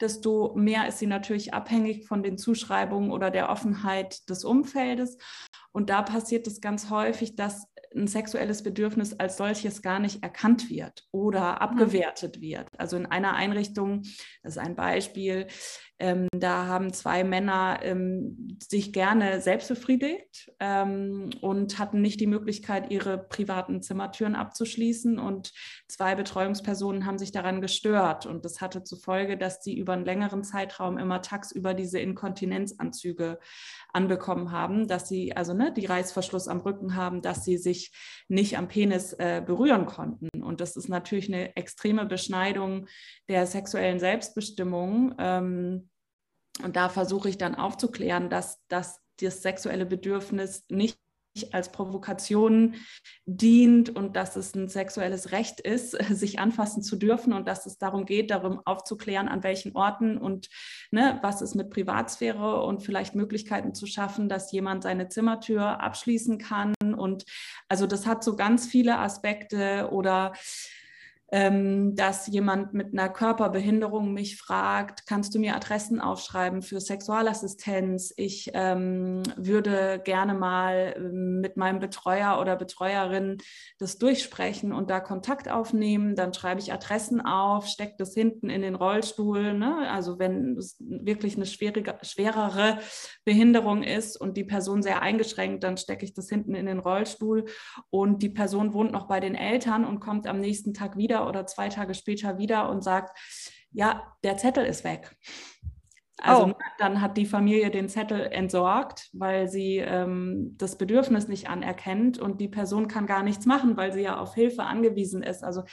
desto 0.00 0.54
mehr 0.54 0.86
ist 0.86 0.98
sie 0.98 1.06
natürlich 1.06 1.52
abhängig 1.52 2.06
von 2.06 2.22
den 2.22 2.38
Zuschreibungen 2.38 3.10
oder 3.10 3.30
der 3.30 3.50
Offenheit 3.50 4.28
des 4.28 4.44
Umfeldes. 4.44 5.18
Und 5.72 5.90
da 5.90 6.02
passiert 6.02 6.46
es 6.46 6.60
ganz 6.60 6.90
häufig, 6.90 7.34
dass 7.34 7.66
ein 7.94 8.06
sexuelles 8.06 8.62
Bedürfnis 8.62 9.14
als 9.14 9.36
solches 9.36 9.82
gar 9.82 9.98
nicht 9.98 10.22
erkannt 10.22 10.70
wird 10.70 11.04
oder 11.12 11.52
mhm. 11.52 11.58
abgewertet 11.58 12.40
wird. 12.40 12.68
Also 12.78 12.96
in 12.96 13.06
einer 13.06 13.34
Einrichtung, 13.34 14.02
das 14.42 14.56
ist 14.56 14.58
ein 14.58 14.76
Beispiel, 14.76 15.46
ähm, 15.98 16.28
da 16.30 16.66
haben 16.66 16.92
zwei 16.92 17.24
Männer 17.24 17.78
ähm, 17.82 18.58
sich 18.62 18.92
gerne 18.92 19.40
selbst 19.40 19.68
befriedigt 19.68 20.52
ähm, 20.60 21.30
und 21.40 21.78
hatten 21.78 22.02
nicht 22.02 22.20
die 22.20 22.26
Möglichkeit, 22.26 22.90
ihre 22.90 23.16
privaten 23.16 23.80
Zimmertüren 23.80 24.34
abzuschließen. 24.34 25.18
Und 25.18 25.52
zwei 25.88 26.14
Betreuungspersonen 26.14 27.06
haben 27.06 27.18
sich 27.18 27.32
daran 27.32 27.62
gestört. 27.62 28.26
Und 28.26 28.44
das 28.44 28.60
hatte 28.60 28.84
zur 28.84 28.98
Folge, 28.98 29.38
dass 29.38 29.64
sie 29.64 29.78
über 29.78 29.94
einen 29.94 30.04
längeren 30.04 30.44
Zeitraum 30.44 30.98
immer 30.98 31.22
tagsüber 31.22 31.72
diese 31.72 31.98
Inkontinenzanzüge 31.98 33.38
anbekommen 33.94 34.52
haben, 34.52 34.88
dass 34.88 35.08
sie 35.08 35.34
also 35.34 35.54
ne, 35.54 35.72
die 35.72 35.86
Reißverschluss 35.86 36.48
am 36.48 36.60
Rücken 36.60 36.94
haben, 36.94 37.22
dass 37.22 37.44
sie 37.44 37.56
sich 37.56 37.92
nicht 38.28 38.58
am 38.58 38.68
Penis 38.68 39.14
äh, 39.14 39.42
berühren 39.44 39.86
konnten. 39.86 40.28
Und 40.42 40.60
das 40.60 40.76
ist 40.76 40.90
natürlich 40.90 41.32
eine 41.32 41.56
extreme 41.56 42.04
Beschneidung 42.04 42.86
der 43.28 43.46
sexuellen 43.46 43.98
Selbstbestimmung. 43.98 45.14
Ähm, 45.18 45.85
und 46.62 46.76
da 46.76 46.88
versuche 46.88 47.28
ich 47.28 47.38
dann 47.38 47.54
aufzuklären, 47.54 48.30
dass, 48.30 48.60
dass 48.68 49.00
das 49.20 49.42
sexuelle 49.42 49.86
Bedürfnis 49.86 50.64
nicht 50.68 50.98
als 51.52 51.70
Provokation 51.70 52.76
dient 53.26 53.94
und 53.94 54.16
dass 54.16 54.36
es 54.36 54.54
ein 54.54 54.68
sexuelles 54.68 55.32
Recht 55.32 55.60
ist, 55.60 55.90
sich 56.10 56.38
anfassen 56.38 56.82
zu 56.82 56.96
dürfen 56.96 57.32
und 57.32 57.46
dass 57.46 57.66
es 57.66 57.78
darum 57.78 58.06
geht, 58.06 58.30
darum 58.30 58.60
aufzuklären, 58.64 59.28
an 59.28 59.42
welchen 59.42 59.76
Orten 59.76 60.16
und 60.18 60.48
ne, 60.90 61.18
was 61.22 61.42
ist 61.42 61.54
mit 61.54 61.70
Privatsphäre 61.70 62.62
und 62.62 62.82
vielleicht 62.82 63.14
Möglichkeiten 63.14 63.74
zu 63.74 63.86
schaffen, 63.86 64.28
dass 64.28 64.52
jemand 64.52 64.82
seine 64.82 65.08
Zimmertür 65.08 65.80
abschließen 65.82 66.38
kann. 66.38 66.74
Und 66.96 67.24
also 67.68 67.86
das 67.86 68.06
hat 68.06 68.24
so 68.24 68.36
ganz 68.36 68.66
viele 68.66 68.98
Aspekte 68.98 69.90
oder 69.92 70.32
ähm, 71.32 71.96
dass 71.96 72.28
jemand 72.28 72.72
mit 72.72 72.92
einer 72.92 73.08
Körperbehinderung 73.08 74.12
mich 74.12 74.36
fragt, 74.36 75.06
kannst 75.06 75.34
du 75.34 75.40
mir 75.40 75.56
Adressen 75.56 76.00
aufschreiben 76.00 76.62
für 76.62 76.80
Sexualassistenz? 76.80 78.14
Ich 78.16 78.50
ähm, 78.54 79.22
würde 79.36 80.00
gerne 80.04 80.34
mal 80.34 80.94
ähm, 80.96 81.40
mit 81.40 81.56
meinem 81.56 81.80
Betreuer 81.80 82.38
oder 82.40 82.54
Betreuerin 82.54 83.38
das 83.78 83.98
durchsprechen 83.98 84.72
und 84.72 84.88
da 84.88 85.00
Kontakt 85.00 85.48
aufnehmen. 85.48 86.14
Dann 86.14 86.32
schreibe 86.32 86.60
ich 86.60 86.72
Adressen 86.72 87.20
auf, 87.20 87.66
stecke 87.66 87.94
das 87.98 88.14
hinten 88.14 88.48
in 88.48 88.62
den 88.62 88.76
Rollstuhl. 88.76 89.54
Ne? 89.54 89.90
Also 89.90 90.20
wenn 90.20 90.56
es 90.56 90.76
wirklich 90.78 91.36
eine 91.36 91.46
schwierige, 91.46 91.98
schwerere 92.02 92.78
Behinderung 93.24 93.82
ist 93.82 94.16
und 94.20 94.36
die 94.36 94.44
Person 94.44 94.82
sehr 94.82 95.02
eingeschränkt, 95.02 95.64
dann 95.64 95.76
stecke 95.76 96.04
ich 96.04 96.14
das 96.14 96.28
hinten 96.28 96.54
in 96.54 96.66
den 96.66 96.78
Rollstuhl 96.78 97.46
und 97.90 98.22
die 98.22 98.28
Person 98.28 98.74
wohnt 98.74 98.92
noch 98.92 99.08
bei 99.08 99.18
den 99.18 99.34
Eltern 99.34 99.84
und 99.84 99.98
kommt 99.98 100.28
am 100.28 100.38
nächsten 100.38 100.72
Tag 100.72 100.96
wieder 100.96 101.15
wieder 101.16 101.28
oder 101.28 101.46
zwei 101.46 101.68
Tage 101.68 101.94
später 101.94 102.38
wieder 102.38 102.68
und 102.68 102.82
sagt, 102.82 103.16
ja, 103.72 104.02
der 104.24 104.36
Zettel 104.36 104.64
ist 104.64 104.84
weg. 104.84 105.16
Also 106.22 106.46
oh. 106.46 106.52
dann 106.78 107.02
hat 107.02 107.18
die 107.18 107.26
Familie 107.26 107.70
den 107.70 107.90
Zettel 107.90 108.20
entsorgt, 108.20 109.10
weil 109.12 109.48
sie 109.48 109.78
ähm, 109.78 110.54
das 110.56 110.78
Bedürfnis 110.78 111.28
nicht 111.28 111.50
anerkennt 111.50 112.18
und 112.18 112.40
die 112.40 112.48
Person 112.48 112.88
kann 112.88 113.06
gar 113.06 113.22
nichts 113.22 113.44
machen, 113.44 113.76
weil 113.76 113.92
sie 113.92 114.00
ja 114.00 114.18
auf 114.18 114.34
Hilfe 114.34 114.62
angewiesen 114.62 115.22
ist. 115.22 115.44
Also 115.44 115.64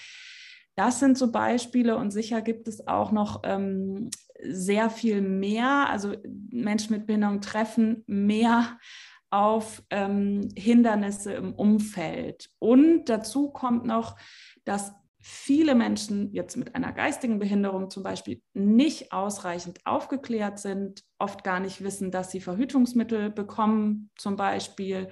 das 0.75 0.99
sind 0.99 1.17
so 1.17 1.31
Beispiele 1.31 1.95
und 1.95 2.11
sicher 2.11 2.41
gibt 2.41 2.67
es 2.67 2.87
auch 2.87 3.13
noch 3.13 3.41
ähm, 3.45 4.09
sehr 4.41 4.89
viel 4.89 5.21
mehr. 5.21 5.87
Also 5.89 6.13
Menschen 6.49 6.93
mit 6.93 7.05
Behinderung 7.05 7.39
treffen 7.39 8.03
mehr 8.05 8.77
auf 9.29 9.81
ähm, 9.91 10.49
Hindernisse 10.57 11.33
im 11.33 11.53
Umfeld. 11.53 12.49
Und 12.59 13.05
dazu 13.05 13.49
kommt 13.49 13.85
noch, 13.85 14.17
dass 14.65 14.93
viele 15.23 15.73
Menschen 15.73 16.31
jetzt 16.33 16.57
mit 16.57 16.75
einer 16.75 16.91
geistigen 16.91 17.39
Behinderung 17.39 17.89
zum 17.89 18.03
Beispiel 18.03 18.41
nicht 18.53 19.11
ausreichend 19.11 19.79
aufgeklärt 19.85 20.59
sind, 20.59 21.03
oft 21.17 21.43
gar 21.43 21.59
nicht 21.59 21.83
wissen, 21.83 22.11
dass 22.11 22.29
sie 22.29 22.41
Verhütungsmittel 22.41 23.29
bekommen, 23.31 24.11
zum 24.17 24.35
Beispiel, 24.35 25.09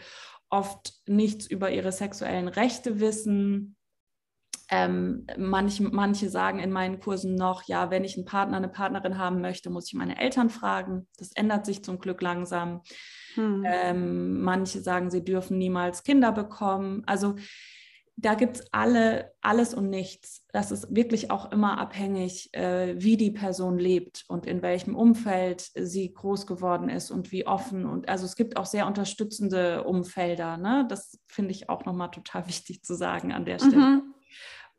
oft 0.49 0.93
nichts 1.07 1.47
über 1.47 1.71
ihre 1.71 1.91
sexuellen 1.91 2.47
Rechte 2.49 2.99
wissen, 2.99 3.77
Ähm, 4.73 5.27
manch, 5.37 5.81
manche 5.81 6.29
sagen 6.29 6.59
in 6.59 6.71
meinen 6.71 7.01
Kursen 7.01 7.35
noch, 7.35 7.63
ja, 7.67 7.91
wenn 7.91 8.05
ich 8.05 8.15
einen 8.15 8.23
Partner, 8.25 8.55
eine 8.55 8.69
Partnerin 8.69 9.17
haben 9.17 9.41
möchte, 9.41 9.69
muss 9.69 9.87
ich 9.87 9.95
meine 9.95 10.17
Eltern 10.17 10.49
fragen. 10.49 11.07
Das 11.17 11.33
ändert 11.33 11.65
sich 11.65 11.83
zum 11.83 11.99
Glück 11.99 12.21
langsam. 12.21 12.81
Hm. 13.35 13.63
Ähm, 13.65 14.41
manche 14.41 14.79
sagen, 14.79 15.11
sie 15.11 15.25
dürfen 15.25 15.57
niemals 15.57 16.03
Kinder 16.03 16.31
bekommen. 16.31 17.03
Also 17.05 17.35
da 18.17 18.35
gibt 18.35 18.57
es 18.57 18.65
alle, 18.71 19.33
alles 19.41 19.73
und 19.73 19.89
nichts. 19.89 20.45
Das 20.51 20.71
ist 20.71 20.93
wirklich 20.95 21.31
auch 21.31 21.51
immer 21.51 21.79
abhängig, 21.79 22.53
äh, 22.53 22.95
wie 23.01 23.17
die 23.17 23.31
Person 23.31 23.79
lebt 23.79 24.25
und 24.27 24.45
in 24.45 24.61
welchem 24.61 24.95
Umfeld 24.95 25.71
sie 25.75 26.13
groß 26.13 26.45
geworden 26.45 26.89
ist 26.89 27.09
und 27.09 27.31
wie 27.31 27.47
offen. 27.47 27.85
Und 27.85 28.09
also 28.09 28.25
es 28.25 28.35
gibt 28.35 28.57
auch 28.57 28.65
sehr 28.65 28.85
unterstützende 28.85 29.83
Umfelder. 29.83 30.57
Ne? 30.57 30.85
Das 30.89 31.19
finde 31.27 31.51
ich 31.51 31.69
auch 31.69 31.85
nochmal 31.85 32.11
total 32.11 32.47
wichtig 32.47 32.83
zu 32.83 32.95
sagen 32.95 33.31
an 33.31 33.45
der 33.45 33.59
Stelle. 33.59 33.75
Mhm. 33.75 34.13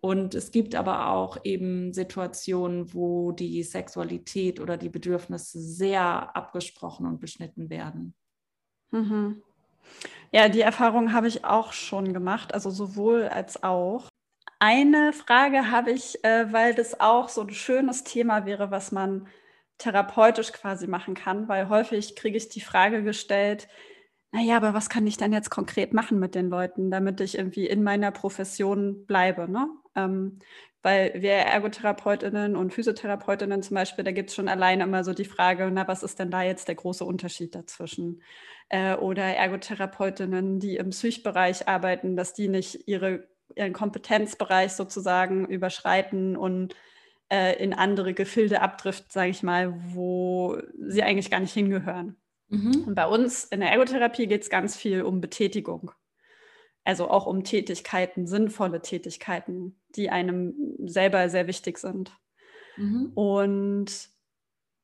Und 0.01 0.35
es 0.35 0.51
gibt 0.51 0.75
aber 0.75 1.11
auch 1.11 1.39
eben 1.45 1.93
Situationen, 1.93 2.93
wo 2.93 3.31
die 3.31 3.63
Sexualität 3.63 4.59
oder 4.59 4.77
die 4.77 4.89
Bedürfnisse 4.89 5.61
sehr 5.61 6.35
abgesprochen 6.37 7.07
und 7.07 7.21
beschnitten 7.21 7.71
werden. 7.71 8.15
Mhm. 8.91 9.43
Ja, 10.31 10.49
die 10.49 10.61
Erfahrung 10.61 11.13
habe 11.13 11.29
ich 11.29 11.45
auch 11.45 11.73
schon 11.73 12.13
gemacht, 12.15 12.55
also 12.55 12.71
sowohl 12.71 13.29
als 13.29 13.63
auch. 13.63 14.09
Eine 14.59 15.13
Frage 15.13 15.71
habe 15.71 15.91
ich, 15.91 16.25
äh, 16.25 16.53
weil 16.53 16.75
das 16.75 17.01
auch 17.01 17.29
so 17.29 17.43
ein 17.43 17.51
schönes 17.51 18.05
Thema 18.05 18.47
wäre, 18.47 18.71
was 18.71 18.93
man 18.93 19.27
therapeutisch 19.79 20.53
quasi 20.53 20.87
machen 20.87 21.15
kann, 21.15 21.49
weil 21.49 21.69
häufig 21.69 22.17
kriege 22.17 22.37
ich 22.37 22.49
die 22.49 22.61
Frage 22.61 23.03
gestellt, 23.03 23.69
naja, 24.35 24.57
aber 24.57 24.73
was 24.73 24.89
kann 24.89 25.07
ich 25.07 25.19
dann 25.19 25.33
jetzt 25.33 25.51
konkret 25.51 25.93
machen 25.93 26.19
mit 26.19 26.35
den 26.35 26.49
Leuten, 26.49 26.91
damit 26.91 27.21
ich 27.21 27.37
irgendwie 27.37 27.67
in 27.67 27.83
meiner 27.83 28.11
Profession 28.11 29.05
bleibe? 29.07 29.47
Ne? 29.51 29.69
Ähm, 29.95 30.39
weil 30.83 31.13
wir 31.21 31.33
Ergotherapeutinnen 31.33 32.57
und 32.57 32.73
Physiotherapeutinnen 32.73 33.63
zum 33.63 33.75
Beispiel, 33.75 34.05
da 34.05 34.11
gibt 34.11 34.31
es 34.31 34.35
schon 34.37 34.49
alleine 34.49 34.85
immer 34.85 35.05
so 35.05 35.13
die 35.13 35.27
Frage, 35.27 35.71
na, 35.71 35.87
was 35.87 36.03
ist 36.03 36.19
denn 36.19 36.31
da 36.31 36.43
jetzt 36.43 36.67
der 36.67 36.75
große 36.77 37.05
Unterschied 37.05 37.55
dazwischen? 37.55 38.23
Äh, 38.73 38.95
oder 38.95 39.23
Ergotherapeutinnen, 39.25 40.59
die 40.59 40.77
im 40.77 40.91
Psychbereich 40.91 41.69
arbeiten, 41.69 42.17
dass 42.17 42.33
die 42.33 42.49
nicht 42.49 42.89
ihre, 42.89 43.29
ihren 43.55 43.75
Kompetenzbereich 43.75 44.73
sozusagen 44.73 45.45
überschreiten 45.45 46.39
und 46.39 46.75
äh, 47.31 47.63
in 47.63 47.75
andere 47.75 48.15
Gefilde 48.15 48.63
abdriften, 48.63 49.11
sage 49.11 49.29
ich 49.29 49.43
mal, 49.43 49.75
wo 49.93 50.57
sie 50.79 51.03
eigentlich 51.03 51.31
gar 51.31 51.41
nicht 51.41 51.53
hingehören. 51.53 52.17
Mhm. 52.49 52.85
Und 52.87 52.95
bei 52.95 53.07
uns 53.07 53.45
in 53.45 53.61
der 53.61 53.71
Ergotherapie 53.71 54.27
geht 54.27 54.41
es 54.41 54.49
ganz 54.49 54.75
viel 54.75 55.03
um 55.03 55.21
Betätigung. 55.21 55.91
Also 56.83 57.11
auch 57.11 57.27
um 57.27 57.45
Tätigkeiten, 57.45 58.27
sinnvolle 58.27 58.81
Tätigkeiten, 58.81 59.83
die 59.97 60.09
einem 60.09 60.55
selber 60.87 61.29
sehr 61.29 61.47
wichtig 61.47 61.77
sind. 61.77 62.11
Mhm. 62.79 63.13
Und 63.15 64.12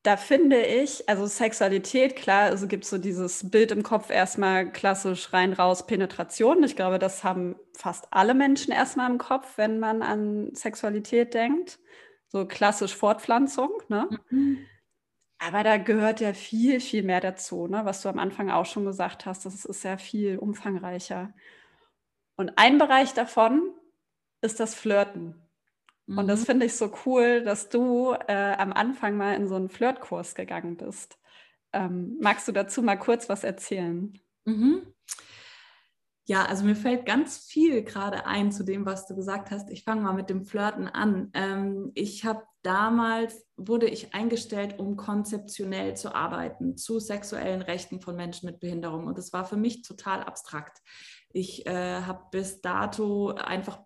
da 0.03 0.17
finde 0.17 0.65
ich, 0.65 1.09
also 1.09 1.27
Sexualität, 1.27 2.17
klar, 2.17 2.45
also 2.45 2.69
gibt 2.69 2.85
es 2.85 2.91
so 2.91 2.99
dieses 2.99 3.51
Bild 3.51 3.73
im 3.73 3.83
Kopf 3.83 4.11
erstmal 4.11 4.71
klassisch 4.71 5.33
rein, 5.33 5.53
raus, 5.53 5.87
Penetration. 5.87 6.63
Ich 6.63 6.77
glaube, 6.77 6.99
das 6.99 7.25
haben 7.25 7.57
fast 7.77 8.07
alle 8.13 8.35
Menschen 8.35 8.73
erstmal 8.73 9.11
im 9.11 9.19
Kopf, 9.19 9.59
wenn 9.59 9.81
man 9.81 10.03
an 10.03 10.55
Sexualität 10.55 11.35
denkt. 11.35 11.79
So 12.29 12.47
klassisch 12.47 12.95
Fortpflanzung, 12.95 13.71
ne? 13.89 14.09
Mhm. 14.31 14.67
Aber 15.39 15.63
da 15.63 15.77
gehört 15.77 16.21
ja 16.21 16.33
viel, 16.33 16.81
viel 16.81 17.05
mehr 17.05 17.21
dazu, 17.21 17.69
ne? 17.69 17.85
was 17.85 18.03
du 18.03 18.09
am 18.09 18.19
Anfang 18.19 18.51
auch 18.51 18.67
schon 18.67 18.85
gesagt 18.85 19.25
hast. 19.25 19.47
Das 19.47 19.65
ist 19.65 19.85
ja 19.85 19.97
viel 19.97 20.37
umfangreicher. 20.37 21.33
Und 22.37 22.59
ein 22.59 22.79
Bereich 22.79 23.15
davon 23.15 23.73
ist 24.41 24.59
das 24.59 24.75
Flirten. 24.75 25.48
Mhm. 26.09 26.19
Und 26.19 26.27
das 26.27 26.41
mhm. 26.41 26.47
finde 26.47 26.67
ich 26.67 26.75
so 26.75 26.91
cool, 27.07 27.43
dass 27.45 27.69
du 27.69 28.15
äh, 28.27 28.55
am 28.55 28.73
Anfang 28.73 29.17
mal 29.17 29.35
in 29.35 29.47
so 29.47 29.55
einen 29.55 29.69
Flirtkurs 29.69 30.35
gegangen 30.35 30.77
bist. 30.77 31.19
Ähm, 31.73 32.17
magst 32.21 32.49
du 32.49 32.53
dazu 32.53 32.83
mal 32.83 32.97
kurz 32.97 33.29
was 33.29 33.45
erzählen? 33.45 34.19
Mhm. 34.45 34.83
Ja, 36.27 36.45
also 36.45 36.65
mir 36.65 36.77
fällt 36.77 37.07
ganz 37.07 37.39
viel 37.39 37.83
gerade 37.83 38.27
ein 38.27 38.53
zu 38.53 38.63
dem, 38.63 38.85
was 38.85 39.07
du 39.07 39.15
gesagt 39.15 39.51
hast. 39.51 39.71
Ich 39.71 39.85
fange 39.85 40.03
mal 40.03 40.13
mit 40.13 40.29
dem 40.29 40.45
Flirten 40.45 40.87
an. 40.87 41.31
Ähm, 41.33 41.91
ich 41.95 42.25
habe 42.25 42.43
damals, 42.63 43.47
wurde 43.57 43.87
ich 43.89 44.15
eingestellt, 44.15 44.79
um 44.79 44.97
konzeptionell 44.97 45.97
zu 45.97 46.15
arbeiten 46.15 46.77
zu 46.77 47.01
sexuellen 47.01 47.63
Rechten 47.63 48.01
von 48.01 48.15
Menschen 48.15 48.47
mit 48.47 48.61
Behinderung. 48.61 49.07
Und 49.07 49.17
das 49.17 49.33
war 49.33 49.47
für 49.47 49.57
mich 49.57 49.83
total 49.83 50.23
abstrakt. 50.23 50.83
Ich 51.33 51.67
äh, 51.67 52.03
habe 52.03 52.25
bis 52.31 52.61
dato 52.61 53.31
einfach 53.31 53.81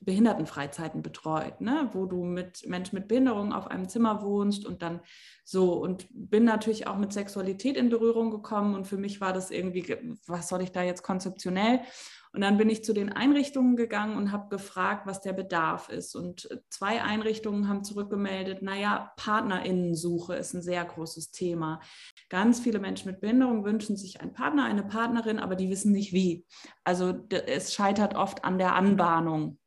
Behindertenfreizeiten 0.00 1.02
betreut, 1.02 1.60
ne? 1.60 1.88
wo 1.92 2.06
du 2.06 2.24
mit 2.24 2.66
Menschen 2.66 2.96
mit 2.96 3.06
Behinderung 3.06 3.52
auf 3.52 3.68
einem 3.68 3.88
Zimmer 3.88 4.22
wohnst 4.22 4.66
und 4.66 4.82
dann 4.82 5.00
so 5.44 5.74
und 5.74 6.08
bin 6.10 6.44
natürlich 6.44 6.86
auch 6.86 6.96
mit 6.96 7.12
Sexualität 7.12 7.76
in 7.76 7.88
Berührung 7.88 8.30
gekommen 8.30 8.74
und 8.74 8.86
für 8.86 8.96
mich 8.96 9.20
war 9.20 9.32
das 9.32 9.50
irgendwie, 9.50 9.96
was 10.26 10.48
soll 10.48 10.62
ich 10.62 10.72
da 10.72 10.82
jetzt 10.82 11.02
konzeptionell? 11.02 11.80
Und 12.36 12.42
dann 12.42 12.58
bin 12.58 12.68
ich 12.68 12.84
zu 12.84 12.92
den 12.92 13.10
Einrichtungen 13.10 13.76
gegangen 13.76 14.14
und 14.14 14.30
habe 14.30 14.50
gefragt, 14.50 15.06
was 15.06 15.22
der 15.22 15.32
Bedarf 15.32 15.88
ist. 15.88 16.14
Und 16.14 16.46
zwei 16.68 17.02
Einrichtungen 17.02 17.66
haben 17.66 17.82
zurückgemeldet, 17.82 18.60
naja, 18.60 19.10
Partnerinnensuche 19.16 20.34
ist 20.34 20.52
ein 20.52 20.60
sehr 20.60 20.84
großes 20.84 21.30
Thema. 21.30 21.80
Ganz 22.28 22.60
viele 22.60 22.78
Menschen 22.78 23.10
mit 23.10 23.22
Behinderung 23.22 23.64
wünschen 23.64 23.96
sich 23.96 24.20
einen 24.20 24.34
Partner, 24.34 24.66
eine 24.66 24.82
Partnerin, 24.82 25.38
aber 25.38 25.56
die 25.56 25.70
wissen 25.70 25.92
nicht 25.92 26.12
wie. 26.12 26.44
Also 26.84 27.26
es 27.30 27.72
scheitert 27.72 28.14
oft 28.14 28.44
an 28.44 28.58
der 28.58 28.74
Anbahnung. 28.74 29.58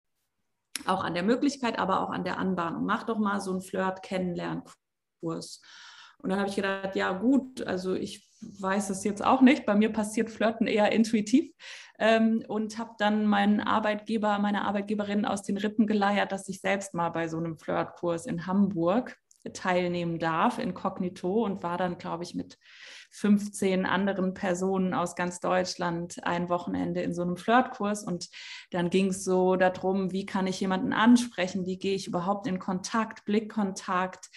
Auch 0.86 1.04
an 1.04 1.16
der 1.16 1.24
Möglichkeit, 1.24 1.80
aber 1.80 2.02
auch 2.02 2.12
an 2.12 2.24
der 2.24 2.38
Anbahnung. 2.38 2.86
Mach 2.86 3.02
doch 3.02 3.18
mal 3.18 3.42
so 3.42 3.50
einen 3.50 3.62
Flirt-Kennenlernkurs. 3.62 5.64
Und 6.20 6.30
dann 6.30 6.38
habe 6.38 6.50
ich 6.50 6.56
gedacht, 6.56 6.96
ja 6.96 7.14
gut, 7.14 7.64
also 7.64 7.96
ich 7.96 8.29
weiß 8.42 8.90
es 8.90 9.04
jetzt 9.04 9.24
auch 9.24 9.42
nicht. 9.42 9.66
Bei 9.66 9.76
mir 9.76 9.92
passiert 9.92 10.30
Flirten 10.30 10.68
eher 10.68 10.92
intuitiv 10.92 11.52
ähm, 12.00 12.44
und 12.48 12.78
habe 12.78 12.92
dann 12.98 13.26
meinen 13.26 13.60
Arbeitgeber, 13.60 14.40
meine 14.40 14.66
Arbeitgeberin 14.66 15.26
aus 15.26 15.44
den 15.44 15.58
Rippen 15.58 15.88
geleiert, 15.88 16.32
dass 16.32 16.48
ich 16.48 16.62
selbst 16.62 16.94
mal 16.94 17.10
bei 17.10 17.28
so 17.28 17.38
einem 17.38 17.58
Flirtkurs 17.58 18.26
in 18.26 18.48
Hamburg 18.48 19.18
teilnehmen 19.54 20.20
darf, 20.20 20.60
inkognito 20.60 21.46
und 21.46 21.64
war 21.64 21.78
dann, 21.78 21.98
glaube 21.98 22.24
ich, 22.24 22.36
mit 22.36 22.58
15 23.12 23.86
anderen 23.86 24.34
Personen 24.34 24.94
aus 24.94 25.16
ganz 25.16 25.40
Deutschland 25.40 26.24
ein 26.24 26.50
Wochenende 26.50 27.02
in 27.02 27.14
so 27.14 27.24
einem 27.24 27.38
Flirtkurs. 27.38 28.04
Und 28.04 28.30
dann 28.72 28.90
ging 28.90 29.08
es 29.08 29.24
so 29.24 29.56
darum, 29.56 30.12
wie 30.12 30.26
kann 30.26 30.46
ich 30.46 30.60
jemanden 30.60 30.94
ansprechen, 30.94 31.66
wie 31.66 31.78
gehe 31.78 31.96
ich 31.96 32.08
überhaupt 32.08 32.46
in 32.48 32.60
Kontakt, 32.60 33.26
Blickkontakt, 33.26 34.30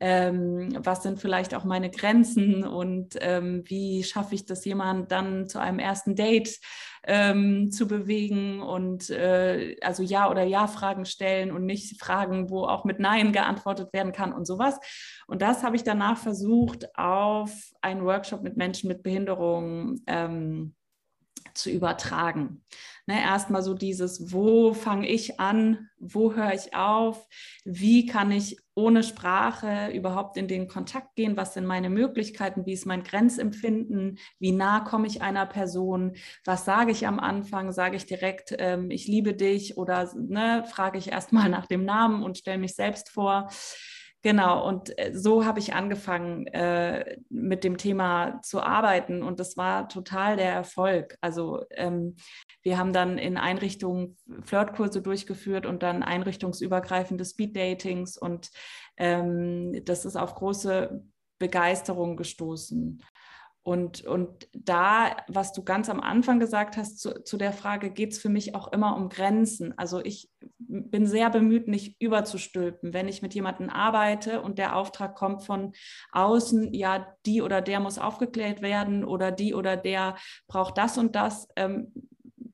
ähm, 0.00 0.78
was 0.82 1.02
sind 1.02 1.20
vielleicht 1.20 1.54
auch 1.54 1.64
meine 1.64 1.90
Grenzen 1.90 2.64
und 2.64 3.16
ähm, 3.20 3.62
wie 3.66 4.02
schaffe 4.02 4.34
ich 4.34 4.46
das 4.46 4.64
jemand 4.64 5.12
dann 5.12 5.46
zu 5.48 5.60
einem 5.60 5.78
ersten 5.78 6.16
Date 6.16 6.58
ähm, 7.06 7.70
zu 7.70 7.86
bewegen 7.86 8.60
und 8.60 9.10
äh, 9.10 9.76
also 9.82 10.02
Ja 10.02 10.30
oder 10.30 10.42
Ja-Fragen 10.42 11.04
stellen 11.04 11.52
und 11.52 11.64
nicht 11.64 12.00
Fragen, 12.00 12.50
wo 12.50 12.64
auch 12.64 12.84
mit 12.84 12.98
Nein 12.98 13.32
geantwortet 13.32 13.92
werden 13.92 14.12
kann 14.12 14.32
und 14.32 14.46
sowas. 14.46 14.78
Und 15.26 15.42
das 15.42 15.62
habe 15.62 15.76
ich 15.76 15.84
danach 15.84 16.18
versucht, 16.18 16.86
auf 16.96 17.52
einen 17.82 18.04
Workshop 18.04 18.42
mit 18.42 18.56
Menschen 18.56 18.88
mit 18.88 19.02
Behinderung 19.02 20.00
ähm, 20.06 20.74
zu 21.54 21.70
übertragen. 21.70 22.62
Ne, 23.06 23.20
Erstmal 23.22 23.62
so 23.62 23.74
dieses, 23.74 24.32
wo 24.32 24.72
fange 24.74 25.08
ich 25.08 25.40
an, 25.40 25.88
wo 25.98 26.34
höre 26.34 26.52
ich 26.54 26.74
auf, 26.74 27.26
wie 27.64 28.06
kann 28.06 28.30
ich 28.30 28.58
ohne 28.74 29.02
Sprache 29.02 29.90
überhaupt 29.92 30.36
in 30.36 30.48
den 30.48 30.68
Kontakt 30.68 31.16
gehen, 31.16 31.36
was 31.36 31.54
sind 31.54 31.66
meine 31.66 31.90
Möglichkeiten, 31.90 32.66
wie 32.66 32.72
ist 32.72 32.86
mein 32.86 33.02
Grenzempfinden, 33.02 34.18
wie 34.38 34.52
nah 34.52 34.80
komme 34.80 35.06
ich 35.06 35.22
einer 35.22 35.46
Person, 35.46 36.16
was 36.44 36.64
sage 36.64 36.92
ich 36.92 37.06
am 37.06 37.20
Anfang, 37.20 37.72
sage 37.72 37.96
ich 37.96 38.06
direkt, 38.06 38.54
ähm, 38.58 38.90
ich 38.90 39.06
liebe 39.06 39.34
dich? 39.34 39.76
Oder 39.76 40.10
ne, 40.16 40.64
frage 40.70 40.98
ich 40.98 41.10
erstmal 41.10 41.48
nach 41.48 41.66
dem 41.66 41.84
Namen 41.84 42.22
und 42.22 42.38
stelle 42.38 42.58
mich 42.58 42.74
selbst 42.74 43.10
vor. 43.10 43.48
Genau, 44.22 44.66
und 44.68 44.98
äh, 44.98 45.12
so 45.14 45.46
habe 45.46 45.60
ich 45.60 45.72
angefangen, 45.72 46.46
äh, 46.48 47.16
mit 47.30 47.64
dem 47.64 47.78
Thema 47.78 48.40
zu 48.42 48.60
arbeiten 48.60 49.22
und 49.22 49.40
das 49.40 49.56
war 49.56 49.88
total 49.88 50.36
der 50.36 50.52
Erfolg. 50.52 51.16
Also 51.22 51.64
ähm, 51.70 52.16
wir 52.62 52.76
haben 52.76 52.92
dann 52.92 53.16
in 53.16 53.38
Einrichtungen 53.38 54.18
Flirtkurse 54.44 55.00
durchgeführt 55.00 55.64
und 55.64 55.82
dann 55.82 56.02
einrichtungsübergreifende 56.02 57.24
Speed-Datings 57.24 58.18
und 58.18 58.50
ähm, 58.98 59.82
das 59.86 60.04
ist 60.04 60.16
auf 60.16 60.34
große 60.34 61.02
Begeisterung 61.38 62.18
gestoßen. 62.18 63.02
Und, 63.62 64.06
und 64.06 64.48
da, 64.54 65.16
was 65.28 65.52
du 65.52 65.62
ganz 65.62 65.90
am 65.90 66.00
Anfang 66.00 66.40
gesagt 66.40 66.78
hast, 66.78 66.98
zu, 66.98 67.22
zu 67.22 67.36
der 67.36 67.52
Frage, 67.52 67.90
geht 67.90 68.12
es 68.12 68.18
für 68.18 68.30
mich 68.30 68.54
auch 68.54 68.72
immer 68.72 68.96
um 68.96 69.10
Grenzen. 69.10 69.76
Also 69.76 70.00
ich 70.02 70.30
bin 70.58 71.06
sehr 71.06 71.28
bemüht, 71.28 71.68
nicht 71.68 72.00
überzustülpen. 72.00 72.94
Wenn 72.94 73.06
ich 73.06 73.20
mit 73.20 73.34
jemandem 73.34 73.68
arbeite 73.68 74.40
und 74.40 74.58
der 74.58 74.76
Auftrag 74.76 75.14
kommt 75.14 75.42
von 75.42 75.72
außen, 76.12 76.72
ja, 76.72 77.14
die 77.26 77.42
oder 77.42 77.60
der 77.60 77.80
muss 77.80 77.98
aufgeklärt 77.98 78.62
werden 78.62 79.04
oder 79.04 79.30
die 79.30 79.52
oder 79.52 79.76
der 79.76 80.16
braucht 80.48 80.78
das 80.78 80.96
und 80.96 81.14
das, 81.14 81.46
ähm, 81.56 81.92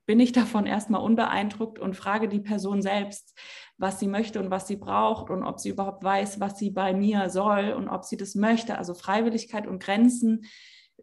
bin 0.06 0.20
ich 0.20 0.32
davon 0.32 0.66
erstmal 0.66 1.02
unbeeindruckt 1.02 1.78
und 1.78 1.96
frage 1.96 2.28
die 2.28 2.40
Person 2.40 2.80
selbst, 2.80 3.36
was 3.76 3.98
sie 3.98 4.06
möchte 4.06 4.40
und 4.40 4.50
was 4.50 4.66
sie 4.66 4.76
braucht 4.76 5.30
und 5.30 5.42
ob 5.42 5.58
sie 5.58 5.70
überhaupt 5.70 6.02
weiß, 6.02 6.40
was 6.40 6.58
sie 6.58 6.70
bei 6.70 6.94
mir 6.94 7.28
soll 7.28 7.72
und 7.72 7.88
ob 7.88 8.04
sie 8.04 8.16
das 8.16 8.36
möchte. 8.36 8.78
Also 8.78 8.94
Freiwilligkeit 8.94 9.66
und 9.66 9.82
Grenzen 9.82 10.46